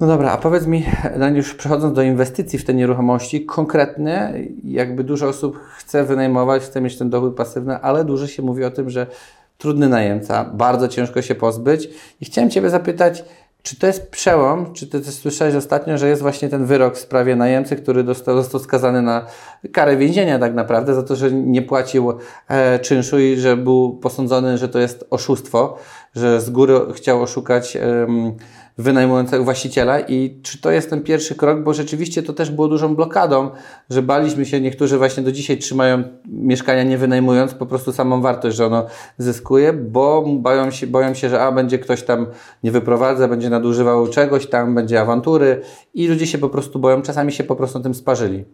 No 0.00 0.06
dobra, 0.06 0.32
a 0.32 0.38
powiedz 0.38 0.66
mi, 0.66 0.84
już 1.34 1.54
przechodząc 1.54 1.94
do 1.94 2.02
inwestycji 2.02 2.58
w 2.58 2.64
te 2.64 2.74
nieruchomości, 2.74 3.44
konkretnie, 3.44 4.32
jakby 4.64 5.04
dużo 5.04 5.28
osób 5.28 5.58
chce 5.76 6.04
wynajmować, 6.04 6.62
chce 6.62 6.80
mieć 6.80 6.98
ten 6.98 7.10
dochód 7.10 7.36
pasywny, 7.36 7.78
ale 7.78 8.04
dużo 8.04 8.26
się 8.26 8.42
mówi 8.42 8.64
o 8.64 8.70
tym, 8.70 8.90
że 8.90 9.06
trudny 9.58 9.88
najemca, 9.88 10.44
bardzo 10.44 10.88
ciężko 10.88 11.22
się 11.22 11.34
pozbyć. 11.34 11.88
I 12.20 12.24
chciałem 12.24 12.50
Ciebie 12.50 12.70
zapytać, 12.70 13.24
czy 13.62 13.78
to 13.78 13.86
jest 13.86 14.10
przełom? 14.10 14.72
Czy 14.72 14.86
Ty 14.86 15.00
też 15.00 15.14
słyszałeś 15.14 15.54
ostatnio, 15.54 15.98
że 15.98 16.08
jest 16.08 16.22
właśnie 16.22 16.48
ten 16.48 16.66
wyrok 16.66 16.96
w 16.96 16.98
sprawie 16.98 17.36
najemcy, 17.36 17.76
który 17.76 18.04
dostał, 18.04 18.36
został 18.36 18.60
skazany 18.60 19.02
na 19.02 19.26
karę 19.72 19.96
więzienia 19.96 20.38
tak 20.38 20.54
naprawdę 20.54 20.94
za 20.94 21.02
to, 21.02 21.16
że 21.16 21.32
nie 21.32 21.62
płacił 21.62 22.12
e, 22.48 22.78
czynszu 22.78 23.18
i 23.18 23.36
że 23.36 23.56
był 23.56 23.96
posądzony, 23.96 24.58
że 24.58 24.68
to 24.68 24.78
jest 24.78 25.06
oszustwo, 25.10 25.78
że 26.14 26.40
z 26.40 26.50
góry 26.50 26.80
chciał 26.94 27.22
oszukać 27.22 27.76
e, 27.76 28.06
wynajmującego 28.78 29.44
właściciela 29.44 30.00
i 30.00 30.40
czy 30.42 30.60
to 30.60 30.70
jest 30.70 30.90
ten 30.90 31.02
pierwszy 31.02 31.34
krok, 31.34 31.62
bo 31.62 31.74
rzeczywiście 31.74 32.22
to 32.22 32.32
też 32.32 32.50
było 32.50 32.68
dużą 32.68 32.96
blokadą, 32.96 33.50
że 33.90 34.02
baliśmy 34.02 34.46
się, 34.46 34.60
niektórzy 34.60 34.98
właśnie 34.98 35.22
do 35.22 35.32
dzisiaj 35.32 35.58
trzymają 35.58 36.02
mieszkania 36.26 36.82
nie 36.82 36.98
wynajmując, 36.98 37.54
po 37.54 37.66
prostu 37.66 37.92
samą 37.92 38.20
wartość, 38.20 38.56
że 38.56 38.66
ono 38.66 38.86
zyskuje, 39.18 39.72
bo 39.72 40.24
boją 40.28 40.70
się, 40.70 40.86
boją 40.86 41.14
się, 41.14 41.28
że 41.28 41.42
a 41.42 41.52
będzie 41.52 41.78
ktoś 41.78 42.02
tam 42.02 42.26
nie 42.62 42.70
wyprowadza, 42.70 43.28
będzie 43.28 43.50
nadużywał 43.50 44.08
czegoś 44.08 44.46
tam, 44.46 44.74
będzie 44.74 45.00
awantury 45.00 45.60
i 45.94 46.08
ludzie 46.08 46.26
się 46.26 46.38
po 46.38 46.48
prostu 46.48 46.78
boją, 46.78 47.02
czasami 47.02 47.32
się 47.32 47.44
po 47.44 47.56
prostu 47.56 47.80
tym 47.80 47.94
sparzyli. 47.94 48.44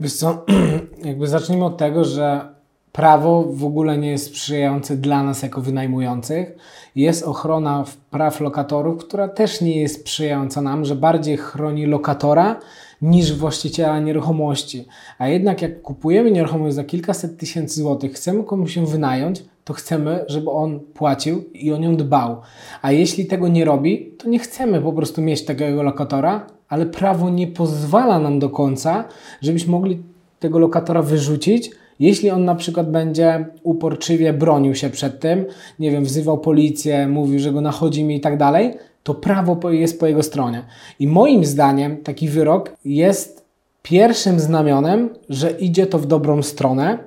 Wiesz 0.00 0.14
co, 0.14 0.44
jakby 1.04 1.26
zacznijmy 1.26 1.64
od 1.64 1.76
tego, 1.76 2.04
że 2.04 2.57
prawo 2.92 3.44
w 3.50 3.64
ogóle 3.64 3.98
nie 3.98 4.10
jest 4.10 4.26
sprzyjające 4.26 4.96
dla 4.96 5.22
nas 5.22 5.42
jako 5.42 5.60
wynajmujących. 5.60 6.56
Jest 6.96 7.22
ochrona 7.22 7.84
praw 8.10 8.40
lokatorów, 8.40 9.04
która 9.04 9.28
też 9.28 9.60
nie 9.60 9.80
jest 9.80 10.00
sprzyjająca 10.00 10.62
nam, 10.62 10.84
że 10.84 10.94
bardziej 10.96 11.36
chroni 11.36 11.86
lokatora 11.86 12.60
niż 13.02 13.32
właściciela 13.32 14.00
nieruchomości. 14.00 14.86
A 15.18 15.28
jednak 15.28 15.62
jak 15.62 15.82
kupujemy 15.82 16.30
nieruchomość 16.30 16.74
za 16.74 16.84
kilkaset 16.84 17.38
tysięcy 17.38 17.80
złotych, 17.80 18.12
chcemy 18.12 18.44
komuś 18.44 18.76
ją 18.76 18.86
wynająć, 18.86 19.44
to 19.64 19.74
chcemy, 19.74 20.24
żeby 20.28 20.50
on 20.50 20.80
płacił 20.80 21.44
i 21.52 21.72
o 21.72 21.76
nią 21.76 21.96
dbał. 21.96 22.40
A 22.82 22.92
jeśli 22.92 23.26
tego 23.26 23.48
nie 23.48 23.64
robi, 23.64 24.12
to 24.18 24.28
nie 24.28 24.38
chcemy 24.38 24.80
po 24.80 24.92
prostu 24.92 25.22
mieć 25.22 25.44
takiego 25.44 25.82
lokatora, 25.82 26.46
ale 26.68 26.86
prawo 26.86 27.30
nie 27.30 27.46
pozwala 27.46 28.18
nam 28.18 28.38
do 28.38 28.50
końca, 28.50 29.04
żebyśmy 29.40 29.72
mogli 29.72 30.02
tego 30.38 30.58
lokatora 30.58 31.02
wyrzucić, 31.02 31.70
jeśli 32.00 32.30
on 32.30 32.44
na 32.44 32.54
przykład 32.54 32.90
będzie 32.90 33.46
uporczywie 33.62 34.32
bronił 34.32 34.74
się 34.74 34.90
przed 34.90 35.20
tym, 35.20 35.44
nie 35.78 35.90
wiem, 35.90 36.04
wzywał 36.04 36.38
policję, 36.38 37.08
mówił, 37.08 37.38
że 37.38 37.52
go 37.52 37.60
nachodzi 37.60 38.04
mi 38.04 38.16
i 38.16 38.20
tak 38.20 38.36
dalej, 38.36 38.74
to 39.02 39.14
prawo 39.14 39.70
jest 39.70 40.00
po 40.00 40.06
jego 40.06 40.22
stronie. 40.22 40.64
I 40.98 41.06
moim 41.06 41.44
zdaniem 41.44 41.96
taki 41.96 42.28
wyrok 42.28 42.76
jest 42.84 43.44
pierwszym 43.82 44.40
znamionem, 44.40 45.10
że 45.28 45.50
idzie 45.50 45.86
to 45.86 45.98
w 45.98 46.06
dobrą 46.06 46.42
stronę, 46.42 46.98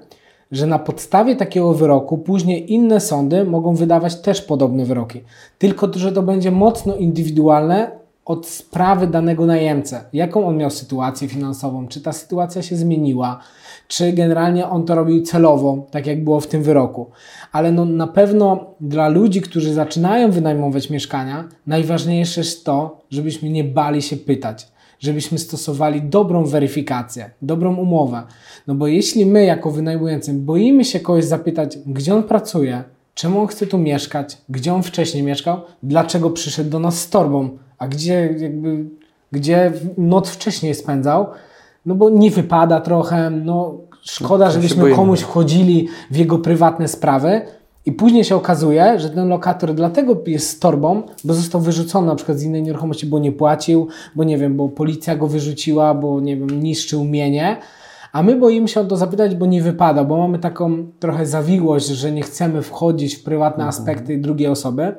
że 0.52 0.68
na 0.68 0.80
podstawie 0.80 1.36
takiego 1.36 1.74
wyroku 1.74 2.18
później 2.18 2.74
inne 2.74 3.00
sądy 3.00 3.44
mogą 3.44 3.76
wydawać 3.76 4.22
też 4.22 4.42
podobne 4.42 4.86
wyroki. 4.86 5.22
Tylko, 5.58 5.90
że 5.96 6.12
to 6.12 6.24
będzie 6.24 6.52
mocno 6.52 6.96
indywidualne 6.96 8.01
od 8.26 8.48
sprawy 8.48 9.08
danego 9.08 9.46
najemcy. 9.46 9.96
Jaką 10.14 10.48
on 10.48 10.58
miał 10.58 10.70
sytuację 10.70 11.28
finansową? 11.28 11.88
Czy 11.88 12.02
ta 12.02 12.14
sytuacja 12.14 12.62
się 12.62 12.76
zmieniła? 12.76 13.40
czy 13.92 14.14
generalnie 14.14 14.70
on 14.70 14.86
to 14.86 14.96
robił 14.96 15.22
celowo, 15.22 15.88
tak 15.92 16.08
jak 16.08 16.24
było 16.24 16.40
w 16.40 16.48
tym 16.48 16.64
wyroku. 16.64 17.10
Ale 17.52 17.72
no, 17.72 17.86
na 17.86 18.08
pewno 18.08 18.66
dla 18.82 19.08
ludzi, 19.08 19.42
którzy 19.42 19.74
zaczynają 19.74 20.32
wynajmować 20.32 20.90
mieszkania, 20.90 21.50
najważniejsze 21.68 22.42
jest 22.42 22.66
to, 22.66 23.02
żebyśmy 23.10 23.50
nie 23.50 23.64
bali 23.64 24.02
się 24.02 24.18
pytać, 24.18 24.68
żebyśmy 25.00 25.38
stosowali 25.38 26.02
dobrą 26.02 26.46
weryfikację, 26.46 27.30
dobrą 27.42 27.76
umowę. 27.76 28.24
No 28.68 28.76
bo 28.76 28.88
jeśli 28.88 29.26
my, 29.26 29.46
jako 29.46 29.72
wynajmujący, 29.72 30.34
boimy 30.34 30.86
się 30.86 31.00
kogoś 31.00 31.26
zapytać, 31.26 31.78
gdzie 31.86 32.16
on 32.16 32.24
pracuje, 32.24 32.84
czemu 33.14 33.42
on 33.42 33.48
chce 33.48 33.68
tu 33.68 33.78
mieszkać, 33.78 34.38
gdzie 34.50 34.74
on 34.74 34.84
wcześniej 34.84 35.24
mieszkał, 35.24 35.62
dlaczego 35.84 36.30
przyszedł 36.30 36.70
do 36.70 36.80
nas 36.80 37.00
z 37.00 37.10
torbą, 37.10 37.58
a 37.82 37.88
gdzie 37.88 38.36
jakby, 38.38 38.86
gdzie 39.32 39.74
noc 39.98 40.30
wcześniej 40.30 40.76
spędzał, 40.76 41.28
no 41.86 41.96
bo 41.96 42.10
nie 42.10 42.32
wypada 42.32 42.82
trochę, 42.82 43.30
no 43.30 43.78
szkoda, 44.02 44.46
No, 44.46 44.52
żebyśmy 44.52 44.96
komuś 44.96 45.20
wchodzili 45.20 45.88
w 46.12 46.16
jego 46.16 46.38
prywatne 46.38 46.88
sprawy. 46.88 47.42
I 47.86 47.92
później 47.92 48.24
się 48.24 48.36
okazuje, 48.36 49.00
że 49.00 49.10
ten 49.10 49.28
lokator 49.28 49.74
dlatego 49.74 50.22
jest 50.28 50.50
z 50.50 50.60
torbą, 50.60 51.04
bo 51.24 51.34
został 51.34 51.62
wyrzucony 51.62 52.08
na 52.08 52.16
przykład 52.16 52.38
z 52.38 52.44
innej 52.44 52.64
nieruchomości, 52.64 53.06
bo 53.06 53.20
nie 53.20 53.32
płacił, 53.32 53.88
bo 54.16 54.24
nie 54.24 54.38
wiem, 54.38 54.58
bo 54.58 54.70
policja 54.70 55.16
go 55.16 55.28
wyrzuciła, 55.28 55.94
bo 55.94 56.20
nie 56.20 56.38
wiem, 56.38 56.64
niszczył 56.64 57.04
mienie, 57.04 57.58
a 58.12 58.24
my 58.24 58.36
boimy 58.36 58.68
się 58.68 58.80
o 58.80 58.86
to 58.86 58.98
zapytać, 58.98 59.36
bo 59.36 59.46
nie 59.46 59.62
wypada, 59.62 60.04
bo 60.04 60.18
mamy 60.18 60.40
taką 60.40 60.86
trochę 61.00 61.26
zawiłość, 61.26 61.88
że 61.88 62.12
nie 62.12 62.22
chcemy 62.22 62.62
wchodzić 62.62 63.16
w 63.16 63.24
prywatne 63.24 63.66
aspekty 63.66 64.18
drugiej 64.18 64.48
osoby. 64.48 64.96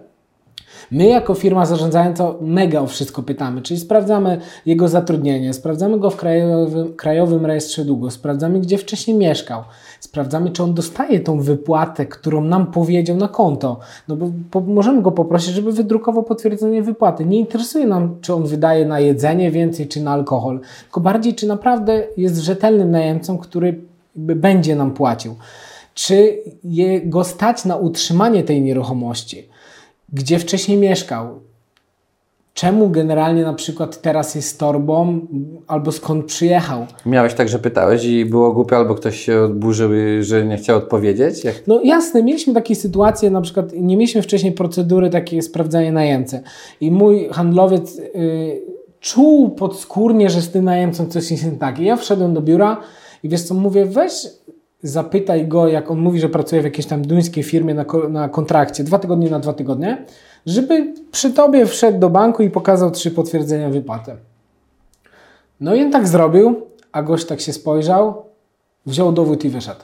My 0.91 1.07
jako 1.07 1.35
firma 1.35 1.67
zarządzająca 1.67 2.35
mega 2.41 2.81
o 2.81 2.87
wszystko 2.87 3.23
pytamy, 3.23 3.63
czyli 3.63 3.81
sprawdzamy 3.81 4.41
jego 4.67 4.89
zatrudnienie, 4.89 5.53
sprawdzamy 5.53 5.99
go 5.99 6.11
w 6.11 6.17
krajowym, 6.17 6.95
krajowym 6.97 7.47
rejestrze 7.47 7.85
długu, 7.85 8.11
sprawdzamy 8.11 8.61
gdzie 8.61 8.79
wcześniej 8.79 9.17
mieszkał, 9.17 9.63
sprawdzamy 10.01 10.51
czy 10.51 10.63
on 10.63 10.75
dostaje 10.75 11.21
tą 11.21 11.41
wypłatę, 11.41 12.07
którą 12.07 12.45
nam 12.45 12.67
powiedział 12.67 13.17
na 13.17 13.29
konto, 13.29 13.81
no 14.09 14.17
bo 14.17 14.31
po, 14.51 14.61
możemy 14.61 15.03
go 15.03 15.13
poprosić, 15.13 15.55
żeby 15.55 15.73
wydrukował 15.73 16.23
potwierdzenie 16.23 16.83
wypłaty. 16.83 17.25
Nie 17.25 17.39
interesuje 17.39 17.87
nam, 17.87 18.17
czy 18.21 18.35
on 18.35 18.47
wydaje 18.47 18.87
na 18.87 19.01
jedzenie 19.01 19.51
więcej, 19.51 19.89
czy 19.89 20.01
na 20.01 20.13
alkohol, 20.13 20.61
tylko 20.83 21.01
bardziej, 21.01 21.35
czy 21.35 21.47
naprawdę 21.47 22.03
jest 22.17 22.39
rzetelnym 22.39 22.91
najemcą, 22.91 23.39
który 23.39 23.81
będzie 24.17 24.77
nam 24.77 24.91
płacił. 24.91 25.35
Czy 25.95 26.39
jego 26.65 27.25
stać 27.25 27.65
na 27.65 27.77
utrzymanie 27.77 28.45
tej 28.45 28.63
nieruchomości? 28.63 29.52
Gdzie 30.13 30.39
wcześniej 30.39 30.79
mieszkał, 30.79 31.41
czemu 32.55 32.91
generalnie 32.91 33.43
na 33.43 33.55
przykład 33.55 34.03
teraz 34.03 34.35
jest 34.35 34.59
torbą, 34.59 35.27
albo 35.67 35.93
skąd 35.93 36.27
przyjechał. 36.27 36.87
Miałeś 37.07 37.35
tak, 37.35 37.49
że 37.49 37.59
pytałeś 37.59 38.05
i 38.05 38.25
było 38.25 38.53
głupio, 38.53 38.77
albo 38.77 38.95
ktoś 38.95 39.21
się 39.21 39.41
odburzył, 39.41 39.91
że 40.21 40.45
nie 40.45 40.57
chciał 40.57 40.79
odpowiedzieć? 40.79 41.45
Jak... 41.45 41.67
No 41.67 41.81
jasne, 41.85 42.23
mieliśmy 42.23 42.55
takie 42.55 42.75
sytuacje, 42.75 43.31
na 43.31 43.41
przykład 43.41 43.73
nie 43.73 43.97
mieliśmy 43.97 44.23
wcześniej 44.23 44.53
procedury 44.53 45.11
takiej 45.11 45.43
sprawdzania 45.43 45.93
najemcy 45.93 46.41
i 46.81 46.91
mój 46.91 47.29
handlowiec 47.29 47.99
y, 47.99 48.63
czuł 49.01 49.51
podskórnie, 49.51 50.31
że 50.31 50.43
z 50.43 50.51
tym 50.51 50.65
najemcą 50.65 51.07
coś 51.07 51.31
jest 51.31 51.45
nie 51.45 51.53
tak. 51.53 51.79
I 51.79 51.85
ja 51.85 51.97
wszedłem 51.97 52.35
do 52.35 52.41
biura 52.41 52.81
i 53.23 53.29
wiesz 53.29 53.43
co, 53.43 53.55
mówię, 53.55 53.87
weź 53.87 54.13
zapytaj 54.83 55.49
go, 55.49 55.68
jak 55.68 55.91
on 55.91 55.99
mówi, 55.99 56.20
że 56.20 56.28
pracuje 56.28 56.62
w 56.62 56.64
jakiejś 56.64 56.87
tam 56.87 57.03
duńskiej 57.03 57.45
firmie 57.45 57.74
na, 57.74 57.85
na 58.09 58.28
kontrakcie, 58.28 58.85
dwa 58.85 58.99
tygodnie 58.99 59.30
na 59.30 59.41
dwa 59.41 59.53
tygodnie, 59.53 60.05
żeby 60.47 60.95
przy 61.12 61.30
tobie 61.30 61.66
wszedł 61.66 61.99
do 61.99 62.11
banku 62.11 62.43
i 62.43 62.51
pokazał 62.51 62.91
trzy 62.91 63.11
potwierdzenia 63.11 63.70
wypłaty. 63.70 64.16
No 65.61 65.74
i 65.74 65.83
on 65.83 65.91
tak 65.91 66.09
zrobił, 66.09 66.66
a 66.93 67.03
gość 67.03 67.26
tak 67.26 67.41
się 67.41 67.53
spojrzał, 67.53 68.22
wziął 68.87 69.12
dowód 69.12 69.45
i 69.45 69.49
wyszedł. 69.49 69.80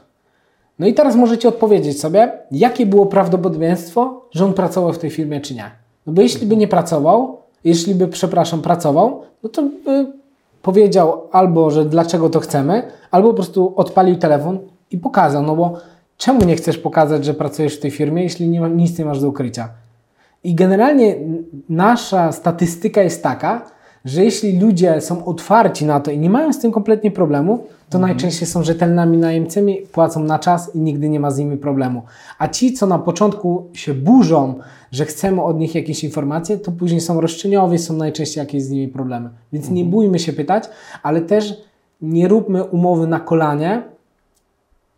No 0.79 0.87
i 0.87 0.95
teraz 0.95 1.17
możecie 1.17 1.49
odpowiedzieć 1.49 2.01
sobie, 2.01 2.33
jakie 2.51 2.87
było 2.87 3.07
prawdopodobieństwo, 3.07 4.25
że 4.31 4.45
on 4.45 4.55
pracował 4.55 4.93
w 4.93 4.99
tej 4.99 5.11
firmie, 5.11 5.41
czy 5.41 5.55
nie. 5.55 5.71
No 6.07 6.13
bo 6.13 6.23
jeśli 6.23 6.47
by 6.47 6.57
nie 6.57 6.69
pracował, 6.69 7.37
jeśli 7.65 7.95
by, 7.95 8.09
przepraszam, 8.09 8.63
pracował, 8.63 9.23
no 9.43 9.49
to 9.49 9.63
by 9.63 10.13
powiedział 10.63 11.23
albo, 11.33 11.71
że 11.71 11.85
dlaczego 11.85 12.31
to 12.31 12.41
chcemy, 12.41 12.83
albo 13.11 13.29
po 13.29 13.35
prostu 13.35 13.73
odpalił 13.77 14.17
telefon 14.17 14.59
i 14.91 14.99
pokazał, 14.99 15.43
no 15.43 15.57
bo 15.57 15.79
czemu 16.17 16.45
nie 16.45 16.57
chcesz 16.57 16.79
pokazać, 16.79 17.25
że 17.25 17.35
pracujesz 17.35 17.77
w 17.77 17.81
tej 17.81 17.91
firmie, 17.91 18.23
jeśli 18.23 18.49
nie 18.49 18.61
ma, 18.61 18.69
nic 18.69 18.99
nie 18.99 19.05
masz 19.05 19.21
do 19.21 19.29
ukrycia? 19.29 19.69
I 20.45 20.55
generalnie 20.55 21.17
nasza 21.69 22.33
statystyka 22.33 23.03
jest 23.03 23.23
taka, 23.23 23.63
że 24.05 24.25
jeśli 24.25 24.61
ludzie 24.61 25.01
są 25.01 25.25
otwarci 25.25 25.87
na 25.87 26.01
to 26.01 26.11
i 26.11 26.19
nie 26.19 26.31
mają 26.31 26.53
z 26.53 26.59
tym 26.59 26.73
kompletnie 26.73 27.11
problemu, 27.11 27.65
to 27.91 27.99
najczęściej 27.99 28.49
są 28.49 28.63
rzetelnymi 28.63 29.19
najemcami, 29.19 29.77
płacą 29.93 30.25
na 30.25 30.39
czas 30.39 30.75
i 30.75 30.81
nigdy 30.81 31.09
nie 31.09 31.21
ma 31.21 31.31
z 31.31 31.39
nimi 31.39 31.57
problemu. 31.57 32.03
A 32.39 32.49
ci, 32.49 32.73
co 32.73 32.87
na 32.87 32.99
początku 32.99 33.67
się 33.73 33.95
burzą, 33.95 34.55
że 34.93 35.05
chcemy 35.05 35.43
od 35.43 35.59
nich 35.59 35.75
jakieś 35.75 36.05
informacje, 36.05 36.59
to 36.59 36.73
później 36.73 37.01
są 37.01 37.21
roszczeniowi, 37.21 37.79
są 37.79 37.95
najczęściej 37.95 38.43
jakieś 38.43 38.63
z 38.63 38.71
nimi 38.71 38.89
problemy. 38.89 39.31
Więc 39.53 39.71
nie 39.71 39.85
bójmy 39.85 40.19
się 40.19 40.33
pytać, 40.33 40.65
ale 41.03 41.21
też 41.21 41.55
nie 42.01 42.29
róbmy 42.29 42.65
umowy 42.65 43.07
na 43.07 43.21
kolanie, 43.21 43.83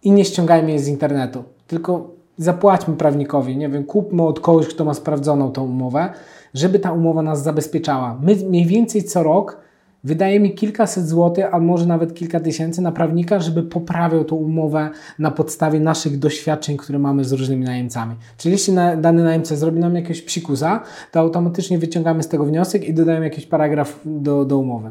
i 0.03 0.13
nie 0.13 0.25
ściągajmy 0.25 0.73
je 0.73 0.79
z 0.79 0.89
internetu. 0.89 1.45
Tylko 1.67 2.11
zapłaćmy 2.37 2.97
prawnikowi, 2.97 3.57
nie 3.57 3.69
wiem, 3.69 3.85
kupmy 3.85 4.23
od 4.23 4.41
kogoś, 4.41 4.67
kto 4.67 4.85
ma 4.85 4.95
sprawdzoną 4.95 5.53
tą 5.53 5.65
umowę, 5.65 6.09
żeby 6.55 6.79
ta 6.79 6.93
umowa 6.93 7.23
nas 7.23 7.43
zabezpieczała. 7.43 8.19
My 8.23 8.37
mniej 8.37 8.67
więcej 8.67 9.05
co 9.05 9.23
rok 9.23 9.61
wydajemy 10.05 10.51
kilkaset 10.51 11.09
złotych, 11.09 11.55
a 11.55 11.59
może 11.59 11.87
nawet 11.87 12.15
kilka 12.15 12.41
tysięcy 12.41 12.83
na 12.83 12.93
prawnika, 12.93 13.41
żeby 13.41 13.63
poprawiał 13.63 14.25
tą 14.25 14.37
umowę 14.37 14.91
na 15.19 15.31
podstawie 15.31 15.81
naszych 15.81 16.19
doświadczeń, 16.19 16.77
które 16.77 16.99
mamy 16.99 17.25
z 17.25 17.33
różnymi 17.33 17.65
najemcami. 17.65 18.15
Czyli 18.37 18.53
jeśli 18.53 18.75
dany 18.99 19.25
najemca 19.25 19.57
zrobi 19.57 19.81
nam 19.81 19.95
jakiegoś 19.95 20.23
psikusa, 20.23 20.83
to 21.13 21.21
automatycznie 21.21 21.79
wyciągamy 21.79 22.23
z 22.23 22.29
tego 22.29 22.45
wniosek 22.45 22.85
i 22.85 22.95
dodajemy 22.95 23.25
jakiś 23.25 23.47
paragraf 23.47 24.01
do, 24.05 24.45
do 24.45 24.59
umowy. 24.59 24.91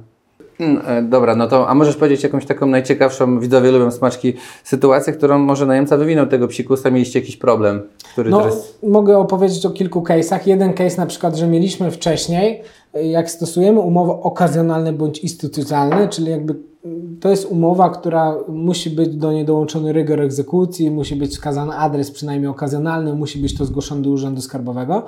Mm, 0.60 0.82
e, 0.88 1.02
Dobra, 1.02 1.36
no 1.36 1.48
to 1.48 1.70
a 1.70 1.76
możesz 1.76 1.96
powiedzieć 1.96 2.24
jakąś 2.24 2.46
taką 2.46 2.68
najciekawszą, 2.68 3.40
widzowie 3.40 3.72
lubią 3.72 3.92
smaczki, 3.92 4.34
sytuację, 4.64 5.14
którą 5.14 5.40
może 5.40 5.66
najemca 5.66 5.98
wywinął 5.98 6.28
tego 6.28 6.48
psikusa, 6.48 6.92
mieliście 6.92 7.20
jakiś 7.20 7.38
problem, 7.38 7.82
który 8.14 8.30
No, 8.30 8.40
teraz... 8.40 8.78
mogę 8.84 9.18
opowiedzieć 9.18 9.66
o 9.66 9.70
kilku 9.70 10.02
case'ach. 10.02 10.40
Jeden 10.46 10.74
case 10.74 10.98
na 10.98 11.06
przykład, 11.06 11.36
że 11.36 11.48
mieliśmy 11.48 11.92
wcześniej, 11.92 12.62
y, 12.96 13.04
jak 13.04 13.32
stosujemy 13.32 13.80
umowy 13.80 14.12
okazjonalne 14.12 14.94
bądź 14.94 15.20
instytucjonalne, 15.20 16.08
czyli 16.08 16.32
jakby 16.32 16.56
to 17.20 17.30
jest 17.30 17.46
umowa, 17.46 17.90
która 17.90 18.36
musi 18.48 18.90
być 18.90 19.10
do 19.16 19.32
niej 19.32 19.46
dołączony 19.46 19.94
rygor 19.94 20.22
egzekucji, 20.22 20.92
musi 20.92 21.16
być 21.16 21.32
wskazany 21.32 21.74
adres 21.74 22.12
przynajmniej 22.12 22.52
okazjonalny, 22.52 23.14
musi 23.14 23.40
być 23.40 23.58
to 23.58 23.66
zgłoszone 23.66 24.02
do 24.02 24.10
Urzędu 24.10 24.42
Skarbowego. 24.42 25.04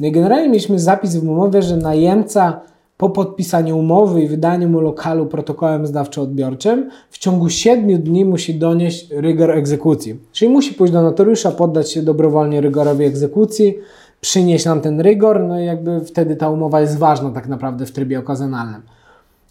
No 0.00 0.06
i 0.06 0.12
generalnie 0.12 0.48
mieliśmy 0.48 0.78
zapis 0.78 1.16
w 1.16 1.28
umowie, 1.28 1.62
że 1.62 1.76
najemca 1.76 2.60
po 2.98 3.10
podpisaniu 3.10 3.78
umowy 3.78 4.22
i 4.22 4.28
wydaniu 4.28 4.68
mu 4.68 4.80
lokalu 4.80 5.26
protokołem 5.26 5.86
zdawczo-odbiorczym 5.86 6.88
w 7.10 7.18
ciągu 7.18 7.48
7 7.48 8.02
dni 8.02 8.24
musi 8.24 8.54
donieść 8.54 9.10
rygor 9.10 9.50
egzekucji. 9.50 10.20
Czyli 10.32 10.52
musi 10.52 10.74
pójść 10.74 10.92
do 10.92 11.02
notariusza, 11.02 11.50
poddać 11.50 11.92
się 11.92 12.02
dobrowolnie 12.02 12.60
rygorowi 12.60 13.04
egzekucji, 13.04 13.78
przynieść 14.20 14.64
nam 14.64 14.80
ten 14.80 15.00
rygor, 15.00 15.44
no 15.48 15.60
i 15.60 15.64
jakby 15.64 16.00
wtedy 16.00 16.36
ta 16.36 16.50
umowa 16.50 16.80
jest 16.80 16.98
ważna 16.98 17.30
tak 17.30 17.48
naprawdę 17.48 17.86
w 17.86 17.92
trybie 17.92 18.18
okazjonalnym. 18.18 18.82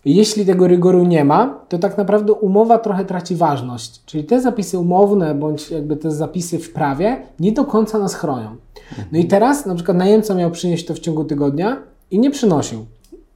Jeśli 0.06 0.46
tego 0.46 0.68
rygoru 0.68 1.04
nie 1.04 1.26
ma, 1.26 1.60
to 1.70 1.78
tak 1.78 1.98
naprawdę 1.98 2.34
umowa 2.34 2.78
trochę 2.78 3.06
traci 3.06 3.36
ważność. 3.36 4.06
Czyli 4.06 4.24
te 4.24 4.42
zapisy 4.42 4.80
umowne, 4.80 5.36
bądź 5.36 5.72
jakby 5.72 5.98
te 5.98 6.12
zapisy 6.12 6.60
w 6.60 6.74
prawie 6.74 7.22
nie 7.40 7.52
do 7.52 7.66
końca 7.66 8.00
nas 8.00 8.16
chronią. 8.16 8.56
No 9.12 9.20
i 9.20 9.26
teraz 9.26 9.66
na 9.66 9.76
przykład 9.76 9.98
najemca 9.98 10.36
miał 10.36 10.52
przynieść 10.52 10.86
to 10.86 10.94
w 10.94 11.00
ciągu 11.00 11.26
tygodnia 11.26 11.78
i 12.12 12.20
nie 12.20 12.32
przynosił. 12.32 12.86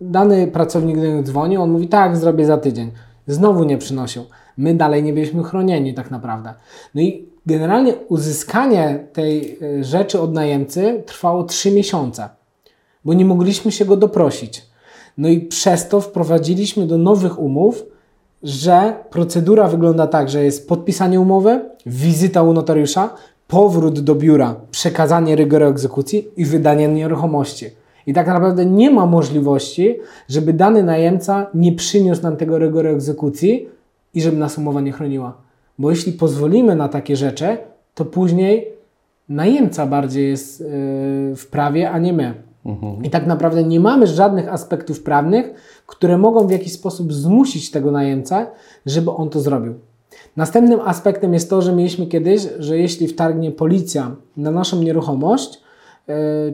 Dany 0.02 0.47
pracownik 0.47 0.95
do 0.95 1.04
niego 1.04 1.24
dzwoni, 1.24 1.58
on 1.58 1.72
mówi 1.72 1.88
tak, 1.88 2.18
zrobię 2.18 2.45
za 2.45 2.58
tydzień. 2.58 2.91
Znowu 3.28 3.64
nie 3.64 3.78
przynosił. 3.78 4.24
My 4.58 4.76
dalej 4.76 5.04
nie 5.04 5.14
byliśmy 5.14 5.43
chronieni 5.43 5.93
tak 5.93 6.12
naprawdę. 6.12 6.54
No 6.95 7.02
i 7.02 7.30
generalnie 7.45 7.93
uzyskanie 8.08 9.08
tej 9.14 9.58
y, 9.64 9.84
rzeczy 9.84 10.22
od 10.22 10.34
najemcy 10.34 11.04
trwało 11.06 11.43
3 11.43 11.72
miesiące, 11.72 12.30
bo 13.06 13.14
nie 13.14 13.26
mogliśmy 13.26 13.72
się 13.72 13.86
go 13.86 13.97
doprosić. 13.97 14.66
No 15.18 15.30
i 15.30 15.39
przez 15.39 15.88
to 15.88 16.02
wprowadziliśmy 16.02 16.88
do 16.88 16.97
nowych 16.97 17.39
umów, 17.39 17.84
że 18.43 18.93
procedura 19.10 19.68
wygląda 19.68 20.08
tak, 20.08 20.30
że 20.30 20.43
jest 20.43 20.68
podpisanie 20.68 21.20
umowy, 21.20 21.70
wizyta 21.86 22.43
u 22.43 22.54
notariusza, 22.54 23.10
powrót 23.47 23.99
do 23.99 24.16
biura, 24.16 24.56
przekazanie 24.72 25.36
rygoru 25.36 25.66
egzekucji 25.66 26.28
i 26.38 26.45
wydanie 26.45 26.88
nieruchomości. 26.88 27.81
I 28.08 28.14
tak 28.14 28.28
naprawdę 28.28 28.66
nie 28.66 28.91
ma 28.91 29.06
możliwości, 29.06 29.95
żeby 30.30 30.54
dany 30.54 30.84
najemca 30.84 31.47
nie 31.54 31.72
przyniósł 31.72 32.22
nam 32.24 32.38
tego 32.38 32.60
rygoru 32.60 32.89
egzekucji 32.89 33.68
i 34.14 34.22
żeby 34.22 34.38
nas 34.38 34.58
umowa 34.58 34.82
nie 34.82 34.91
chroniła. 34.91 35.38
Bo 35.80 35.89
jeśli 35.89 36.14
pozwolimy 36.14 36.76
na 36.76 36.89
takie 36.89 37.16
rzeczy, 37.16 37.58
to 37.95 38.06
później 38.06 38.68
najemca 39.30 39.86
bardziej 39.86 40.30
jest 40.30 40.60
yy, 40.60 40.68
w 41.36 41.47
prawie, 41.52 41.91
a 41.91 41.99
nie 41.99 42.14
my. 42.14 42.34
I 43.04 43.10
tak 43.10 43.28
naprawdę 43.28 43.64
nie 43.64 43.80
mamy 43.80 44.08
żadnych 44.08 44.54
aspektów 44.54 45.04
prawnych, 45.04 45.54
które 45.88 46.18
mogą 46.18 46.47
w 46.47 46.52
jakiś 46.52 46.74
sposób 46.74 47.14
zmusić 47.14 47.72
tego 47.72 47.91
najemcę, 47.91 48.45
żeby 48.86 49.12
on 49.12 49.30
to 49.30 49.39
zrobił. 49.39 49.74
Następnym 50.36 50.80
aspektem 50.80 51.34
jest 51.34 51.49
to, 51.49 51.62
że 51.62 51.76
mieliśmy 51.76 52.08
kiedyś, 52.08 52.47
że 52.60 52.78
jeśli 52.78 53.08
wtargnie 53.08 53.52
policja 53.52 54.16
na 54.38 54.52
naszą 54.52 54.82
nieruchomość, 54.82 55.56
e, 55.56 55.60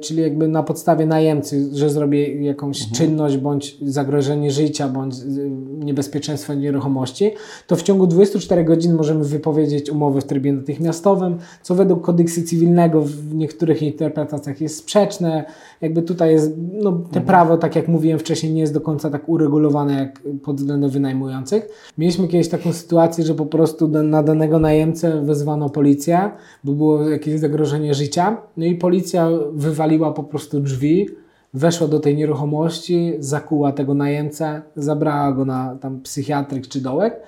czyli 0.01 0.21
jakby 0.21 0.47
na 0.47 0.63
podstawie 0.63 1.05
najemcy, 1.05 1.69
że 1.73 1.89
zrobię 1.89 2.43
jakąś 2.43 2.81
Mhm. 2.81 2.95
czynność 2.97 3.37
bądź 3.37 3.77
zagrożenie 3.81 4.51
życia, 4.51 4.87
bądź 4.89 5.15
y, 5.15 5.49
niebezpieczeństwo 5.79 6.53
nieruchomości, 6.53 7.31
to 7.67 7.75
w 7.75 7.81
ciągu 7.83 8.07
24 8.07 8.63
godzin 8.63 8.93
możemy 8.95 9.23
wypowiedzieć 9.23 9.89
umowę 9.89 10.21
w 10.21 10.25
trybie 10.25 10.53
natychmiastowym, 10.53 11.37
co 11.61 11.75
według 11.75 12.01
kodeksu 12.05 12.41
cywilnego 12.43 13.01
w 13.01 13.35
niektórych 13.35 13.81
interpretacjach 13.83 14.61
jest 14.61 14.75
sprzeczne. 14.77 15.45
Jakby 15.81 16.01
tutaj 16.01 16.31
jest, 16.31 16.51
no, 16.73 16.91
te 16.91 16.97
Mhm. 17.07 17.25
prawo, 17.25 17.57
tak 17.57 17.75
jak 17.75 17.87
mówiłem 17.87 18.19
wcześniej, 18.19 18.53
nie 18.53 18.61
jest 18.61 18.73
do 18.73 18.81
końca 18.81 19.09
tak 19.09 19.29
uregulowane 19.29 19.93
jak 19.93 20.21
pod 20.43 20.55
względem 20.57 20.89
wynajmujących. 20.89 21.69
Mieliśmy 21.97 22.27
kiedyś 22.27 22.49
taką 22.49 22.73
sytuację, 22.73 23.23
że 23.25 23.33
po 23.35 23.45
prostu 23.45 23.87
na 23.87 24.23
danego 24.23 24.59
najemcę 24.59 25.21
wezwano 25.21 25.69
policję, 25.69 26.31
bo 26.63 26.73
było 26.73 27.09
jakieś 27.09 27.39
zagrożenie 27.39 27.93
życia. 27.93 28.37
No 28.57 28.65
i 28.65 28.75
policja 28.75 29.29
wywaliła 29.51 30.13
po 30.13 30.23
prostu 30.23 30.59
drzwi, 30.59 31.09
weszła 31.53 31.87
do 31.87 31.99
tej 31.99 32.15
nieruchomości, 32.15 33.13
zakuła 33.19 33.71
tego 33.71 33.93
najemcę, 33.93 34.61
zabrała 34.75 35.31
go 35.31 35.45
na 35.45 35.75
tam 35.81 36.01
psychiatryk 36.01 36.67
czy 36.67 36.81
dołek. 36.81 37.19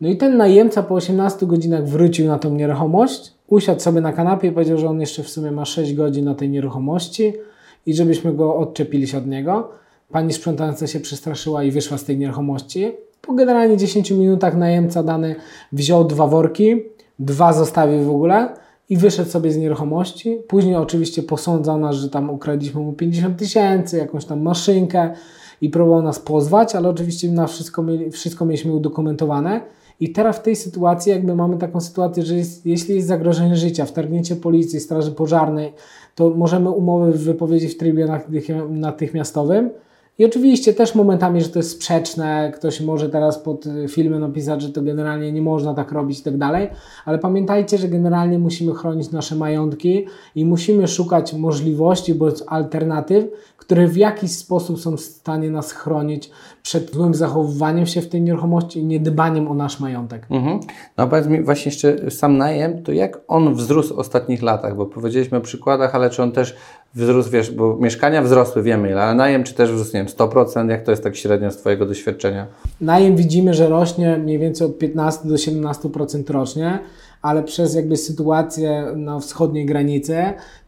No 0.00 0.08
i 0.08 0.16
ten 0.16 0.36
najemca 0.36 0.82
po 0.82 0.94
18 0.94 1.46
godzinach 1.46 1.88
wrócił 1.88 2.26
na 2.26 2.38
tą 2.38 2.54
nieruchomość, 2.54 3.34
usiadł 3.48 3.80
sobie 3.80 4.00
na 4.00 4.12
kanapie 4.12 4.48
i 4.48 4.52
powiedział, 4.52 4.78
że 4.78 4.88
on 4.88 5.00
jeszcze 5.00 5.22
w 5.22 5.28
sumie 5.28 5.50
ma 5.50 5.64
6 5.64 5.94
godzin 5.94 6.24
na 6.24 6.34
tej 6.34 6.50
nieruchomości 6.50 7.32
i 7.86 7.94
żebyśmy 7.94 8.32
go 8.34 8.56
odczepili 8.56 9.06
się 9.06 9.18
od 9.18 9.26
niego. 9.26 9.70
Pani 10.10 10.32
sprzątająca 10.32 10.86
się 10.86 11.00
przestraszyła 11.00 11.64
i 11.64 11.70
wyszła 11.70 11.98
z 11.98 12.04
tej 12.04 12.18
nieruchomości. 12.18 12.92
Po 13.20 13.34
generalnie 13.34 13.76
10 13.76 14.10
minutach 14.10 14.56
najemca 14.56 15.02
dany 15.02 15.36
wziął 15.72 16.04
dwa 16.04 16.26
worki, 16.26 16.82
dwa 17.18 17.52
zostawił 17.52 18.04
w 18.04 18.10
ogóle 18.10 18.48
i 18.88 18.96
wyszedł 18.96 19.30
sobie 19.30 19.52
z 19.52 19.56
nieruchomości. 19.56 20.38
Później 20.48 20.74
oczywiście 20.76 21.22
posądzał 21.22 21.80
nas, 21.80 21.96
że 21.96 22.10
tam 22.10 22.30
ukradliśmy 22.30 22.80
mu 22.80 22.92
50 22.92 23.38
tysięcy, 23.38 23.96
jakąś 23.98 24.24
tam 24.24 24.42
maszynkę 24.42 25.10
i 25.60 25.70
próbował 25.70 26.02
nas 26.02 26.18
pozwać, 26.18 26.74
ale 26.74 26.88
oczywiście 26.88 27.32
na 27.32 27.46
wszystko, 27.46 27.84
wszystko 28.12 28.44
mieliśmy 28.44 28.72
udokumentowane. 28.72 29.60
I 30.00 30.12
teraz 30.12 30.36
w 30.36 30.42
tej 30.42 30.56
sytuacji 30.56 31.12
jakby 31.12 31.34
mamy 31.34 31.58
taką 31.58 31.80
sytuację, 31.80 32.22
że 32.22 32.34
jest, 32.34 32.66
jeśli 32.66 32.94
jest 32.94 33.08
zagrożenie 33.08 33.56
życia, 33.56 33.84
wtargnięcie 33.84 34.36
policji, 34.36 34.80
straży 34.80 35.12
pożarnej, 35.12 35.72
to 36.14 36.30
możemy 36.30 36.70
umowy 36.70 37.12
wypowiedzieć 37.12 37.74
w 37.74 37.76
trybie 37.76 38.06
natych- 38.06 38.70
natychmiastowym. 38.70 39.70
I 40.18 40.24
oczywiście 40.24 40.74
też 40.74 40.94
momentami, 40.94 41.40
że 41.40 41.48
to 41.48 41.58
jest 41.58 41.70
sprzeczne, 41.70 42.52
ktoś 42.54 42.80
może 42.80 43.08
teraz 43.08 43.38
pod 43.38 43.64
filmem 43.88 44.20
napisać, 44.20 44.62
że 44.62 44.68
to 44.68 44.82
generalnie 44.82 45.32
nie 45.32 45.42
można 45.42 45.74
tak 45.74 45.92
robić 45.92 46.20
i 46.20 46.22
tak 46.22 46.36
dalej, 46.36 46.68
ale 47.04 47.18
pamiętajcie, 47.18 47.78
że 47.78 47.88
generalnie 47.88 48.38
musimy 48.38 48.74
chronić 48.74 49.10
nasze 49.10 49.36
majątki 49.36 50.06
i 50.34 50.44
musimy 50.44 50.88
szukać 50.88 51.34
możliwości 51.34 52.14
bądź 52.14 52.38
alternatyw, 52.46 53.24
które 53.56 53.88
w 53.88 53.96
jakiś 53.96 54.30
sposób 54.30 54.80
są 54.80 54.96
w 54.96 55.00
stanie 55.00 55.50
nas 55.50 55.72
chronić 55.72 56.30
przed 56.62 56.92
złym 56.92 57.14
zachowywaniem 57.14 57.86
się 57.86 58.00
w 58.00 58.08
tej 58.08 58.22
nieruchomości 58.22 58.80
i 58.80 58.84
niedbaniem 58.84 59.48
o 59.48 59.54
nasz 59.54 59.80
majątek. 59.80 60.26
Mhm. 60.30 60.60
No 60.96 61.06
powiedz 61.06 61.26
mi 61.26 61.42
właśnie 61.42 61.70
jeszcze 61.70 62.10
sam 62.10 62.38
najem, 62.38 62.82
to 62.82 62.92
jak 62.92 63.20
on 63.28 63.54
wzrósł 63.54 63.94
w 63.94 63.98
ostatnich 63.98 64.42
latach? 64.42 64.76
Bo 64.76 64.86
powiedzieliśmy 64.86 65.38
o 65.38 65.40
przykładach, 65.40 65.94
ale 65.94 66.10
czy 66.10 66.22
on 66.22 66.32
też 66.32 66.56
wzrósł, 66.94 67.30
wiesz, 67.30 67.50
bo 67.50 67.76
mieszkania 67.76 68.22
wzrosły, 68.22 68.62
wiemy 68.62 68.90
ile, 68.90 69.02
ale 69.02 69.14
najem 69.14 69.44
czy 69.44 69.54
też 69.54 69.72
wzrósł, 69.72 69.96
nie 69.96 70.04
wiem, 70.04 70.12
100%? 70.12 70.70
Jak 70.70 70.82
to 70.84 70.90
jest 70.90 71.02
tak 71.02 71.16
średnio 71.16 71.50
z 71.50 71.56
Twojego 71.56 71.86
doświadczenia? 71.86 72.46
Najem 72.80 73.16
widzimy, 73.16 73.54
że 73.54 73.68
rośnie 73.68 74.18
mniej 74.18 74.38
więcej 74.38 74.66
od 74.66 74.78
15 74.78 75.28
do 75.28 75.34
17% 75.34 76.32
rocznie, 76.32 76.78
ale 77.22 77.42
przez 77.42 77.74
jakby 77.74 77.96
sytuację 77.96 78.92
na 78.96 79.20
wschodniej 79.20 79.66
granicy, 79.66 80.16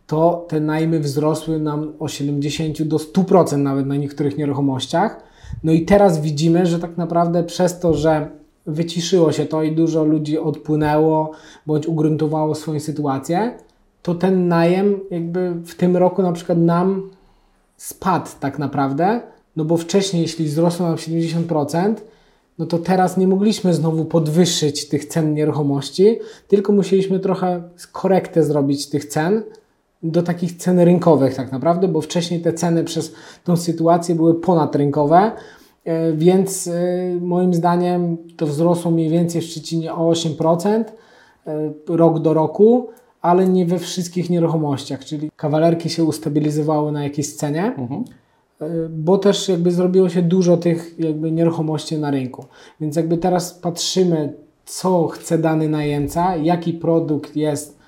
to 0.06 0.46
te 0.48 0.60
najmy 0.60 1.00
wzrosły 1.00 1.60
nam 1.60 1.92
o 1.98 2.08
70 2.08 2.82
do 2.82 2.96
100% 2.96 3.58
nawet 3.58 3.86
na 3.86 3.96
niektórych 3.96 4.38
nieruchomościach. 4.38 5.20
No 5.64 5.72
i 5.72 5.84
teraz 5.84 6.20
widzimy, 6.20 6.66
że 6.66 6.78
tak 6.78 6.96
naprawdę 6.96 7.44
przez 7.44 7.80
to, 7.80 7.94
że 7.94 8.28
wyciszyło 8.66 9.32
się 9.32 9.46
to 9.46 9.62
i 9.62 9.72
dużo 9.72 10.04
ludzi 10.04 10.38
odpłynęło 10.38 11.30
bądź 11.66 11.86
ugruntowało 11.86 12.54
swoją 12.54 12.80
sytuację, 12.80 13.58
to 14.02 14.14
ten 14.14 14.48
najem 14.48 15.00
jakby 15.10 15.50
w 15.50 15.74
tym 15.74 15.96
roku 15.96 16.22
na 16.22 16.32
przykład 16.32 16.58
nam 16.58 17.10
spadł 17.76 18.30
tak 18.40 18.58
naprawdę, 18.58 19.20
no 19.56 19.64
bo 19.64 19.76
wcześniej, 19.76 20.22
jeśli 20.22 20.44
wzrosło 20.44 20.86
nam 20.86 20.96
70%, 20.96 21.94
no 22.58 22.66
to 22.66 22.78
teraz 22.78 23.16
nie 23.16 23.28
mogliśmy 23.28 23.74
znowu 23.74 24.04
podwyższyć 24.04 24.88
tych 24.88 25.04
cen 25.04 25.34
nieruchomości, 25.34 26.18
tylko 26.48 26.72
musieliśmy 26.72 27.20
trochę 27.20 27.62
korektę 27.92 28.44
zrobić 28.44 28.88
tych 28.88 29.04
cen 29.04 29.42
do 30.02 30.22
takich 30.22 30.56
cen 30.56 30.80
rynkowych 30.80 31.34
tak 31.34 31.52
naprawdę, 31.52 31.88
bo 31.88 32.00
wcześniej 32.00 32.40
te 32.40 32.52
ceny 32.52 32.84
przez 32.84 33.12
tą 33.44 33.56
sytuację 33.56 34.14
były 34.14 34.34
ponadrynkowe, 34.34 35.32
e, 35.84 36.12
więc 36.12 36.66
e, 36.66 36.72
moim 37.20 37.54
zdaniem 37.54 38.16
to 38.36 38.46
wzrosło 38.46 38.90
mniej 38.90 39.08
więcej 39.08 39.40
w 39.40 39.44
Szczecinie 39.44 39.94
o 39.94 40.12
8% 40.12 40.84
e, 41.46 41.72
rok 41.88 42.18
do 42.18 42.34
roku, 42.34 42.88
ale 43.22 43.48
nie 43.48 43.66
we 43.66 43.78
wszystkich 43.78 44.30
nieruchomościach, 44.30 45.04
czyli 45.04 45.30
kawalerki 45.36 45.90
się 45.90 46.04
ustabilizowały 46.04 46.92
na 46.92 47.04
jakiejś 47.04 47.34
cenie, 47.34 47.74
Mhm. 47.78 48.04
y, 48.62 48.88
bo 48.90 49.18
też 49.18 49.48
jakby 49.48 49.70
zrobiło 49.70 50.08
się 50.08 50.22
dużo 50.22 50.56
tych 50.56 50.94
jakby 50.98 51.32
nieruchomości 51.32 51.98
na 51.98 52.10
rynku. 52.10 52.44
Więc 52.80 52.96
jakby 52.96 53.18
teraz 53.18 53.54
patrzymy, 53.54 54.32
co 54.64 55.08
chce 55.08 55.38
dany 55.38 55.68
najemca, 55.68 56.36
jaki 56.36 56.72
produkt 56.72 57.36
jest 57.36 57.78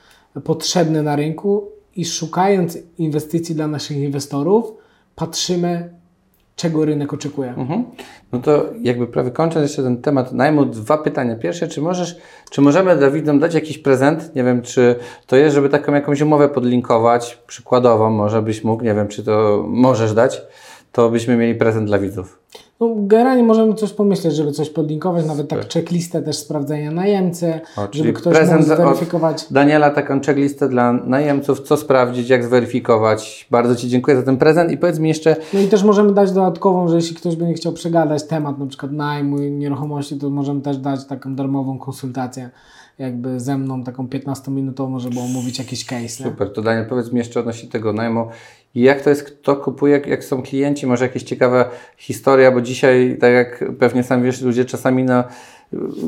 potrzebny 0.44 1.02
na 1.02 1.16
rynku 1.16 1.64
i 1.96 2.04
szukając 2.04 2.78
inwestycji 2.98 3.54
dla 3.54 3.66
naszych 3.68 3.96
inwestorów, 3.96 4.72
patrzymy, 5.14 5.90
czego 6.62 6.84
rynek 6.84 7.12
oczekuje. 7.12 7.54
Mhm. 7.56 7.84
No 8.32 8.38
to 8.38 8.64
jakby 8.82 9.06
prawie 9.06 9.30
kończąc 9.30 9.62
jeszcze 9.62 9.82
ten 9.82 10.02
temat 10.02 10.32
najmu, 10.32 10.64
dwa 10.64 10.98
pytania. 10.98 11.36
Pierwsze, 11.36 11.68
czy 11.68 11.80
możesz, 11.80 12.16
czy 12.50 12.60
możemy 12.60 12.96
Dawidom 12.96 13.38
dać 13.38 13.54
jakiś 13.54 13.78
prezent? 13.78 14.34
Nie 14.34 14.44
wiem, 14.44 14.62
czy 14.62 14.96
to 15.26 15.36
jest, 15.36 15.54
żeby 15.54 15.68
taką 15.68 15.94
jakąś 15.94 16.20
umowę 16.20 16.48
podlinkować, 16.48 17.38
przykładowo, 17.46 18.10
może 18.10 18.42
byś 18.42 18.64
mógł, 18.64 18.84
nie 18.84 18.94
wiem, 18.94 19.08
czy 19.08 19.24
to 19.24 19.64
możesz 19.68 20.14
dać, 20.14 20.42
to 20.92 21.10
byśmy 21.10 21.36
mieli 21.36 21.54
prezent 21.54 21.86
dla 21.86 21.98
widzów. 21.98 22.38
No, 22.80 22.94
generalnie 22.96 23.42
możemy 23.42 23.74
coś 23.74 23.92
pomyśleć, 23.92 24.34
żeby 24.34 24.52
coś 24.52 24.70
podlinkować, 24.70 25.26
nawet 25.26 25.48
tak 25.48 25.72
checklistę 25.72 26.22
też 26.22 26.36
sprawdzenia 26.36 26.90
najemcy, 26.90 27.60
O, 27.76 27.88
żeby 27.92 28.12
ktoś 28.12 28.50
mógł 28.50 28.62
zweryfikować. 28.62 29.46
Daniela, 29.50 29.90
taką 29.90 30.20
checklistę 30.20 30.68
dla 30.68 30.92
najemców, 30.92 31.60
co 31.60 31.76
sprawdzić, 31.76 32.28
jak 32.28 32.44
zweryfikować. 32.44 33.46
Bardzo 33.50 33.76
Ci 33.76 33.88
dziękuję 33.88 34.16
za 34.16 34.22
ten 34.22 34.36
prezent 34.36 34.72
i 34.72 34.78
powiedz 34.78 34.98
mi 34.98 35.08
jeszcze, 35.08 35.36
No 35.54 35.60
i 35.60 35.68
też 35.68 35.84
możemy 35.84 36.12
dać 36.12 36.32
dodatkową, 36.32 36.88
że 36.88 36.96
jeśli 36.96 37.16
ktoś 37.16 37.36
będzie 37.36 37.54
chciał 37.54 37.72
przegadać 37.72 38.26
temat 38.26 38.58
na 38.58 38.66
przykład 38.66 38.92
najmu 38.92 39.42
i 39.42 39.50
nieruchomości, 39.50 40.18
to 40.18 40.30
możemy 40.30 40.60
też 40.60 40.78
dać 40.78 41.04
taką 41.04 41.34
darmową 41.34 41.78
konsultację 41.78 42.50
jakby 42.98 43.40
ze 43.40 43.58
mną, 43.58 43.84
taką 43.84 44.06
15-minutową, 44.06 44.98
żeby 44.98 45.20
omówić 45.20 45.58
jakiś 45.58 45.84
case. 45.84 46.24
Super, 46.24 46.52
to 46.52 46.62
Daniel, 46.62 46.86
powiedz 46.88 47.12
mi 47.12 47.18
jeszcze 47.18 47.40
odnośnie 47.40 47.68
tego 47.68 47.92
najmu. 47.92 48.26
Jak 48.74 49.00
to 49.00 49.10
jest, 49.10 49.22
kto 49.22 49.56
kupuje, 49.56 50.00
jak, 50.06 50.24
są 50.24 50.42
klienci, 50.42 50.86
może 50.86 51.04
jakieś 51.04 51.22
ciekawa 51.22 51.70
historia, 51.96 52.52
bo 52.52 52.60
dzisiaj, 52.60 53.16
tak 53.20 53.32
jak 53.32 53.64
pewnie 53.78 54.02
sam 54.02 54.22
wiesz, 54.22 54.42
ludzie 54.42 54.64
czasami 54.64 55.04
na, 55.04 55.24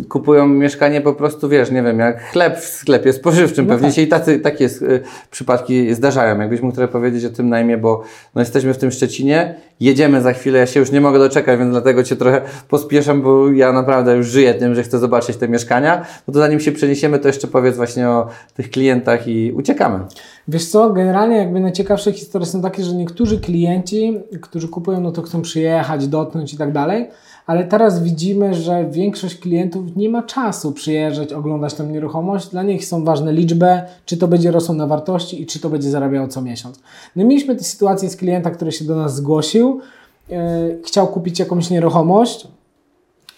kupują 0.08 0.46
mieszkanie 0.48 1.00
po 1.00 1.12
prostu, 1.12 1.48
wiesz, 1.48 1.70
nie 1.70 1.82
wiem, 1.82 1.98
jak 1.98 2.22
chleb 2.22 2.58
w 2.58 2.64
sklepie 2.64 3.12
spożywczym. 3.12 3.66
No 3.66 3.74
Pewnie 3.74 3.88
tak. 3.88 3.96
się 3.96 4.02
i 4.02 4.08
tacy, 4.08 4.38
takie 4.38 4.64
y, 4.64 5.02
przypadki 5.30 5.94
zdarzają. 5.94 6.40
Jakbyś 6.40 6.60
mógł 6.60 6.74
trochę 6.74 6.92
powiedzieć 6.92 7.24
o 7.24 7.30
tym 7.30 7.48
najmie, 7.48 7.78
bo 7.78 8.02
no, 8.34 8.40
jesteśmy 8.40 8.74
w 8.74 8.78
tym 8.78 8.90
Szczecinie, 8.90 9.54
jedziemy 9.80 10.22
za 10.22 10.32
chwilę, 10.32 10.58
ja 10.58 10.66
się 10.66 10.80
już 10.80 10.92
nie 10.92 11.00
mogę 11.00 11.18
doczekać, 11.18 11.58
więc 11.58 11.70
dlatego 11.70 12.02
Cię 12.02 12.16
trochę 12.16 12.40
pospieszam, 12.68 13.22
bo 13.22 13.50
ja 13.50 13.72
naprawdę 13.72 14.16
już 14.16 14.26
żyję 14.26 14.54
tym, 14.54 14.74
że 14.74 14.82
chcę 14.82 14.98
zobaczyć 14.98 15.36
te 15.36 15.48
mieszkania. 15.48 16.06
No 16.28 16.34
to 16.34 16.40
zanim 16.40 16.60
się 16.60 16.72
przeniesiemy, 16.72 17.18
to 17.18 17.28
jeszcze 17.28 17.48
powiedz 17.48 17.76
właśnie 17.76 18.08
o 18.08 18.28
tych 18.54 18.70
klientach 18.70 19.28
i 19.28 19.52
uciekamy. 19.52 20.00
Wiesz 20.48 20.66
co, 20.66 20.90
generalnie 20.90 21.36
jakby 21.36 21.60
najciekawsze 21.60 22.12
historie 22.12 22.46
są 22.46 22.62
takie, 22.62 22.84
że 22.84 22.94
niektórzy 22.94 23.40
klienci, 23.40 24.20
którzy 24.42 24.68
kupują, 24.68 25.00
no 25.00 25.12
to 25.12 25.22
chcą 25.22 25.42
przyjechać, 25.42 26.08
dotknąć 26.08 26.54
i 26.54 26.56
tak 26.56 26.72
dalej, 26.72 27.08
ale 27.46 27.64
teraz 27.64 28.02
widzimy, 28.02 28.54
że 28.54 28.84
większość 28.90 29.38
klientów 29.38 29.96
nie 29.96 30.08
ma 30.08 30.22
czasu 30.22 30.72
przyjeżdżać, 30.72 31.32
oglądać 31.32 31.74
tę 31.74 31.86
nieruchomość. 31.86 32.48
Dla 32.48 32.62
nich 32.62 32.84
są 32.84 33.04
ważne 33.04 33.32
liczby, 33.32 33.80
czy 34.04 34.16
to 34.16 34.28
będzie 34.28 34.50
rosło 34.50 34.74
na 34.74 34.86
wartości 34.86 35.42
i 35.42 35.46
czy 35.46 35.60
to 35.60 35.70
będzie 35.70 35.90
zarabiało 35.90 36.28
co 36.28 36.42
miesiąc. 36.42 36.80
No 37.16 37.24
mieliśmy 37.24 37.56
tę 37.56 37.64
sytuację 37.64 38.10
z 38.10 38.16
klienta, 38.16 38.50
który 38.50 38.72
się 38.72 38.84
do 38.84 38.96
nas 38.96 39.14
zgłosił, 39.14 39.80
yy, 40.28 40.36
chciał 40.84 41.06
kupić 41.06 41.38
jakąś 41.38 41.70
nieruchomość, 41.70 42.48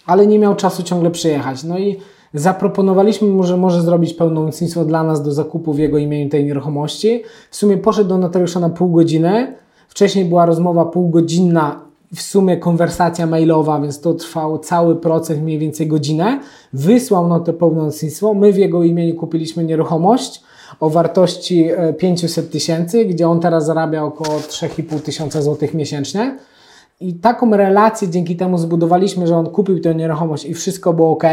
ale 0.05 0.27
nie 0.27 0.39
miał 0.39 0.55
czasu 0.55 0.83
ciągle 0.83 1.11
przyjechać. 1.11 1.63
No 1.63 1.79
i 1.79 1.97
zaproponowaliśmy 2.33 3.27
mu, 3.27 3.43
że 3.43 3.57
może 3.57 3.81
zrobić 3.81 4.13
pełnomocnictwo 4.13 4.85
dla 4.85 5.03
nas 5.03 5.23
do 5.23 5.31
zakupu 5.31 5.73
w 5.73 5.79
jego 5.79 5.97
imieniu 5.97 6.29
tej 6.29 6.45
nieruchomości. 6.45 7.23
W 7.51 7.55
sumie 7.55 7.77
poszedł 7.77 8.09
do 8.09 8.17
notariusza 8.17 8.59
na 8.59 8.69
pół 8.69 8.91
godziny. 8.91 9.55
Wcześniej 9.87 10.25
była 10.25 10.45
rozmowa 10.45 10.85
półgodzinna, 10.85 11.86
w 12.15 12.21
sumie 12.21 12.57
konwersacja 12.57 13.25
mailowa, 13.25 13.81
więc 13.81 14.01
to 14.01 14.13
trwał 14.13 14.59
cały 14.59 14.95
proces 14.95 15.39
mniej 15.39 15.59
więcej 15.59 15.87
godzinę. 15.87 16.39
Wysłał 16.73 17.43
to 17.43 17.53
pełnomocnictwo. 17.53 18.33
My 18.33 18.53
w 18.53 18.57
jego 18.57 18.83
imieniu 18.83 19.15
kupiliśmy 19.15 19.63
nieruchomość. 19.63 20.43
o 20.79 20.89
wartości 20.89 21.65
e, 21.71 21.93
500 21.93 22.51
tysięcy, 22.51 23.05
gdzie 23.05 23.29
on 23.29 23.39
teraz 23.39 23.65
zarabia 23.65 24.03
około 24.03 24.39
3,5 24.39 24.99
tysiąca 24.99 25.41
złotych 25.41 25.73
miesięcznie. 25.73 26.37
I 26.99 27.13
taką 27.13 27.57
relację 27.57 28.09
dzięki 28.09 28.35
temu 28.35 28.57
zbudowaliśmy, 28.57 29.27
że 29.27 29.37
on 29.37 29.49
kupił 29.49 29.79
tę 29.79 29.95
nieruchomość 29.95 30.45
i 30.45 30.53
wszystko 30.53 30.93
było 30.93 31.11
ok, 31.11 31.23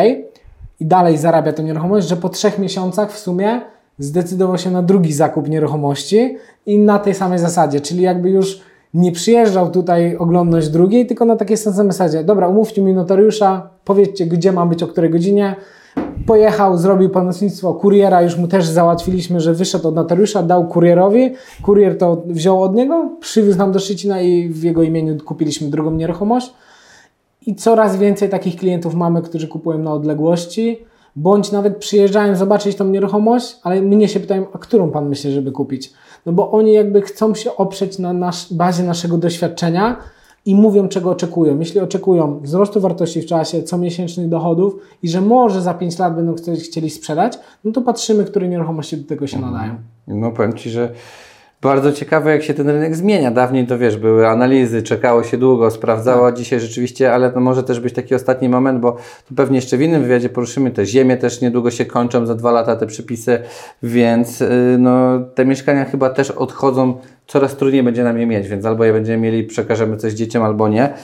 i 0.80 0.86
dalej 0.86 1.18
zarabia 1.18 1.52
tę 1.52 1.64
nieruchomość, 1.64 2.08
że 2.08 2.16
po 2.16 2.28
trzech 2.28 2.58
miesiącach 2.58 3.12
w 3.12 3.18
sumie 3.18 3.60
zdecydował 3.98 4.58
się 4.58 4.70
na 4.70 4.82
drugi 4.82 5.12
zakup 5.12 5.48
nieruchomości 5.48 6.36
i 6.66 6.78
na 6.78 6.98
tej 6.98 7.14
samej 7.14 7.38
zasadzie, 7.38 7.80
czyli 7.80 8.02
jakby 8.02 8.30
już 8.30 8.60
nie 8.94 9.12
przyjeżdżał 9.12 9.70
tutaj 9.70 10.16
oglądać 10.16 10.68
drugiej, 10.68 11.06
tylko 11.06 11.24
na 11.24 11.36
takiej 11.36 11.56
samej 11.56 11.92
zasadzie. 11.92 12.24
Dobra, 12.24 12.48
umówcie 12.48 12.82
mi 12.82 12.92
notariusza, 12.92 13.70
powiedzcie, 13.84 14.26
gdzie 14.26 14.52
ma 14.52 14.66
być, 14.66 14.82
o 14.82 14.86
której 14.86 15.10
godzinie. 15.10 15.56
Pojechał, 16.26 16.78
zrobił 16.78 17.10
pomocnictwo 17.10 17.74
kuriera, 17.74 18.22
już 18.22 18.36
mu 18.36 18.48
też 18.48 18.66
załatwiliśmy, 18.66 19.40
że 19.40 19.54
wyszedł 19.54 19.88
od 19.88 19.94
notariusza, 19.94 20.42
dał 20.42 20.68
kurierowi. 20.68 21.30
Kurier 21.62 21.98
to 21.98 22.22
wziął 22.26 22.62
od 22.62 22.74
niego, 22.74 23.10
przywiózł 23.20 23.58
nam 23.58 23.72
do 23.72 23.78
Szczecina 23.78 24.20
i 24.20 24.48
w 24.48 24.62
jego 24.62 24.82
imieniu 24.82 25.18
kupiliśmy 25.24 25.68
drugą 25.68 25.90
nieruchomość. 25.90 26.54
I 27.46 27.54
coraz 27.54 27.96
więcej 27.96 28.28
takich 28.28 28.56
klientów 28.56 28.94
mamy, 28.94 29.22
którzy 29.22 29.48
kupują 29.48 29.78
na 29.78 29.92
odległości, 29.92 30.78
bądź 31.16 31.52
nawet 31.52 31.76
przyjeżdżają 31.76 32.36
zobaczyć 32.36 32.76
tą 32.76 32.84
nieruchomość, 32.84 33.56
ale 33.62 33.82
mnie 33.82 34.08
się 34.08 34.20
pytają, 34.20 34.46
a 34.52 34.58
którą 34.58 34.90
pan 34.90 35.08
myśli, 35.08 35.32
żeby 35.32 35.52
kupić? 35.52 35.92
No 36.26 36.32
bo 36.32 36.50
oni 36.50 36.72
jakby 36.72 37.02
chcą 37.02 37.34
się 37.34 37.56
oprzeć 37.56 37.98
na 37.98 38.12
nasz, 38.12 38.52
bazie 38.52 38.82
naszego 38.82 39.18
doświadczenia 39.18 39.96
i 40.46 40.54
mówią, 40.54 40.88
czego 40.88 41.10
oczekują. 41.10 41.58
Jeśli 41.58 41.80
oczekują 41.80 42.40
wzrostu 42.40 42.80
wartości 42.80 43.22
w 43.22 43.26
czasie, 43.26 43.62
comiesięcznych 43.62 44.28
dochodów 44.28 44.76
i 45.02 45.08
że 45.08 45.20
może 45.20 45.62
za 45.62 45.74
5 45.74 45.98
lat 45.98 46.16
będą 46.16 46.34
chcieli 46.58 46.90
sprzedać, 46.90 47.38
no 47.64 47.72
to 47.72 47.82
patrzymy, 47.82 48.24
które 48.24 48.48
nieruchomości 48.48 48.96
do 48.96 49.08
tego 49.08 49.26
się 49.26 49.38
nadają. 49.38 49.74
No 50.06 50.30
powiem 50.30 50.54
Ci, 50.54 50.70
że 50.70 50.92
bardzo 51.64 51.92
ciekawe, 51.92 52.30
jak 52.30 52.42
się 52.42 52.54
ten 52.54 52.68
rynek 52.68 52.96
zmienia. 52.96 53.30
Dawniej 53.30 53.66
to 53.66 53.78
wiesz, 53.78 53.96
były 53.96 54.28
analizy, 54.28 54.82
czekało 54.82 55.22
się 55.22 55.38
długo, 55.38 55.70
sprawdzało, 55.70 56.32
dzisiaj 56.32 56.60
rzeczywiście, 56.60 57.12
ale 57.12 57.30
to 57.30 57.40
może 57.40 57.62
też 57.62 57.80
być 57.80 57.94
taki 57.94 58.14
ostatni 58.14 58.48
moment, 58.48 58.80
bo 58.80 58.96
tu 59.28 59.34
pewnie 59.34 59.56
jeszcze 59.56 59.76
w 59.76 59.82
innym 59.82 60.02
wywiadzie 60.02 60.28
poruszymy 60.28 60.70
te 60.70 60.86
ziemie, 60.86 61.16
też 61.16 61.40
niedługo 61.40 61.70
się 61.70 61.84
kończą, 61.84 62.26
za 62.26 62.34
dwa 62.34 62.52
lata 62.52 62.76
te 62.76 62.86
przepisy, 62.86 63.38
więc 63.82 64.40
yy, 64.40 64.48
no, 64.78 65.20
te 65.34 65.44
mieszkania 65.44 65.84
chyba 65.84 66.10
też 66.10 66.30
odchodzą, 66.30 66.94
coraz 67.26 67.56
trudniej 67.56 67.82
będzie 67.82 68.04
nam 68.04 68.18
je 68.20 68.26
mieć, 68.26 68.48
więc 68.48 68.64
albo 68.64 68.84
je 68.84 68.92
będziemy 68.92 69.18
mieli, 69.18 69.44
przekażemy 69.44 69.96
coś 69.96 70.12
dzieciom, 70.12 70.42
albo 70.42 70.68
nie. 70.68 70.94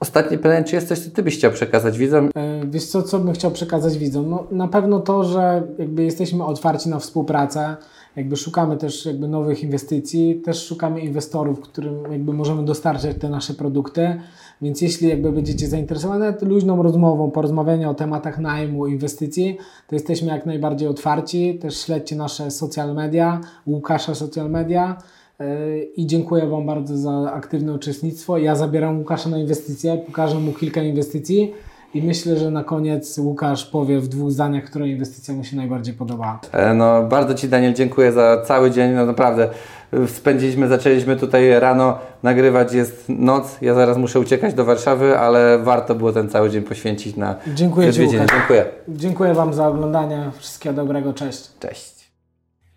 Ostatnie 0.00 0.38
pytanie, 0.38 0.64
czy 0.64 0.74
jest 0.74 0.88
coś, 0.88 0.98
co 0.98 1.10
Ty 1.10 1.22
byś 1.22 1.38
chciał 1.38 1.52
przekazać 1.52 1.98
widzom? 1.98 2.30
E, 2.36 2.66
Wiesz 2.66 2.86
co, 2.86 3.02
co 3.02 3.18
bym 3.18 3.34
chciał 3.34 3.50
przekazać 3.50 3.98
widzom? 3.98 4.30
No, 4.30 4.46
na 4.50 4.68
pewno 4.68 5.00
to, 5.00 5.24
że 5.24 5.62
jakby 5.78 6.04
jesteśmy 6.04 6.44
otwarci 6.44 6.88
na 6.88 6.98
współpracę, 6.98 7.76
jakby 8.16 8.36
szukamy 8.36 8.76
też 8.76 9.06
jakby 9.06 9.28
nowych 9.28 9.62
inwestycji, 9.62 10.40
też 10.44 10.66
szukamy 10.66 11.00
inwestorów, 11.00 11.60
którym 11.60 12.12
jakby 12.12 12.32
możemy 12.32 12.64
dostarczać 12.64 13.16
te 13.18 13.28
nasze 13.28 13.54
produkty, 13.54 14.20
więc 14.62 14.80
jeśli 14.80 15.08
jakby 15.08 15.32
będziecie 15.32 15.68
zainteresowani 15.68 16.24
luźną 16.42 16.82
rozmową, 16.82 17.30
porozmawiania 17.30 17.90
o 17.90 17.94
tematach 17.94 18.38
najmu, 18.38 18.86
inwestycji, 18.86 19.58
to 19.88 19.94
jesteśmy 19.94 20.28
jak 20.28 20.46
najbardziej 20.46 20.88
otwarci, 20.88 21.58
też 21.58 21.80
śledźcie 21.80 22.16
nasze 22.16 22.50
social 22.50 22.94
media, 22.94 23.40
Łukasza 23.66 24.14
social 24.14 24.50
media, 24.50 24.96
Yy, 25.40 25.82
i 25.96 26.06
dziękuję 26.06 26.46
Wam 26.46 26.66
bardzo 26.66 26.96
za 26.96 27.32
aktywne 27.32 27.74
uczestnictwo. 27.74 28.38
Ja 28.38 28.56
zabieram 28.56 28.98
Łukasza 28.98 29.30
na 29.30 29.38
inwestycje, 29.38 29.98
pokażę 30.06 30.38
mu 30.38 30.52
kilka 30.52 30.82
inwestycji 30.82 31.54
i 31.94 32.02
myślę, 32.02 32.36
że 32.36 32.50
na 32.50 32.64
koniec 32.64 33.18
Łukasz 33.18 33.66
powie 33.66 34.00
w 34.00 34.08
dwóch 34.08 34.30
zdaniach, 34.30 34.64
która 34.64 34.86
inwestycja 34.86 35.34
mu 35.34 35.44
się 35.44 35.56
najbardziej 35.56 35.94
podobała. 35.94 36.40
E, 36.52 36.74
No, 36.74 37.02
bardzo 37.02 37.34
Ci 37.34 37.48
Daniel 37.48 37.74
dziękuję 37.74 38.12
za 38.12 38.42
cały 38.46 38.70
dzień. 38.70 38.92
No 38.94 39.06
naprawdę 39.06 39.50
y, 39.94 40.08
spędziliśmy, 40.08 40.68
zaczęliśmy 40.68 41.16
tutaj 41.16 41.60
rano 41.60 41.98
nagrywać, 42.22 42.72
jest 42.72 43.04
noc. 43.08 43.58
Ja 43.60 43.74
zaraz 43.74 43.98
muszę 43.98 44.20
uciekać 44.20 44.54
do 44.54 44.64
Warszawy, 44.64 45.18
ale 45.18 45.58
warto 45.58 45.94
było 45.94 46.12
ten 46.12 46.28
cały 46.28 46.50
dzień 46.50 46.62
poświęcić 46.62 47.16
na 47.16 47.36
Dziękuję 47.54 47.92
Ci. 47.92 48.02
Łukasz. 48.02 48.26
Dziękuję. 48.30 48.64
Dziękuję 48.88 49.34
Wam 49.34 49.54
za 49.54 49.68
oglądanie. 49.68 50.30
Wszystkiego 50.38 50.76
dobrego. 50.76 51.12
Cześć. 51.12 51.58
Cześć. 51.60 52.12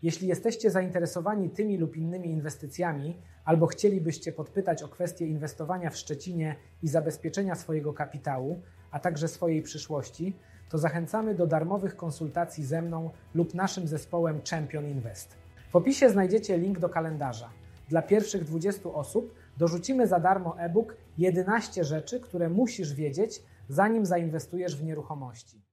Jeśli 0.04 0.28
jesteście 0.28 0.72
zainteresowani 0.72 1.50
tymi 1.50 1.78
lub 1.78 1.96
innymi 1.98 2.30
inwestycjami, 2.30 3.16
albo 3.46 3.68
chcielibyście 3.68 4.32
podpytać 4.32 4.84
o 4.84 4.88
kwestie 4.88 5.28
inwestowania 5.28 5.90
w 5.90 5.98
Szczecinie 5.98 6.56
i 6.84 6.88
zabezpieczenia 6.88 7.56
swojego 7.56 7.94
kapitału, 7.94 8.62
a 8.96 9.00
także 9.00 9.28
swojej 9.28 9.62
przyszłości, 9.62 10.34
to 10.70 10.78
zachęcamy 10.78 11.36
do 11.36 11.48
darmowych 11.48 11.96
konsultacji 11.96 12.66
ze 12.66 12.82
mną 12.82 13.10
lub 13.34 13.54
naszym 13.54 13.88
zespołem 13.88 14.42
Champion 14.50 14.86
Invest. 14.90 15.36
W 15.72 15.76
opisie 15.76 16.10
znajdziecie 16.10 16.58
link 16.58 16.80
do 16.80 16.90
kalendarza. 16.90 17.50
Dla 17.90 18.02
pierwszych 18.02 18.44
20 18.44 18.90
osób 18.90 19.34
dorzucimy 19.58 20.08
za 20.08 20.20
darmo 20.20 20.60
e-book 20.60 20.96
11 21.18 21.84
rzeczy, 21.84 22.20
które 22.20 22.50
musisz 22.50 22.94
wiedzieć, 22.94 23.42
zanim 23.70 24.06
zainwestujesz 24.06 24.76
w 24.76 24.84
nieruchomości. 24.84 25.65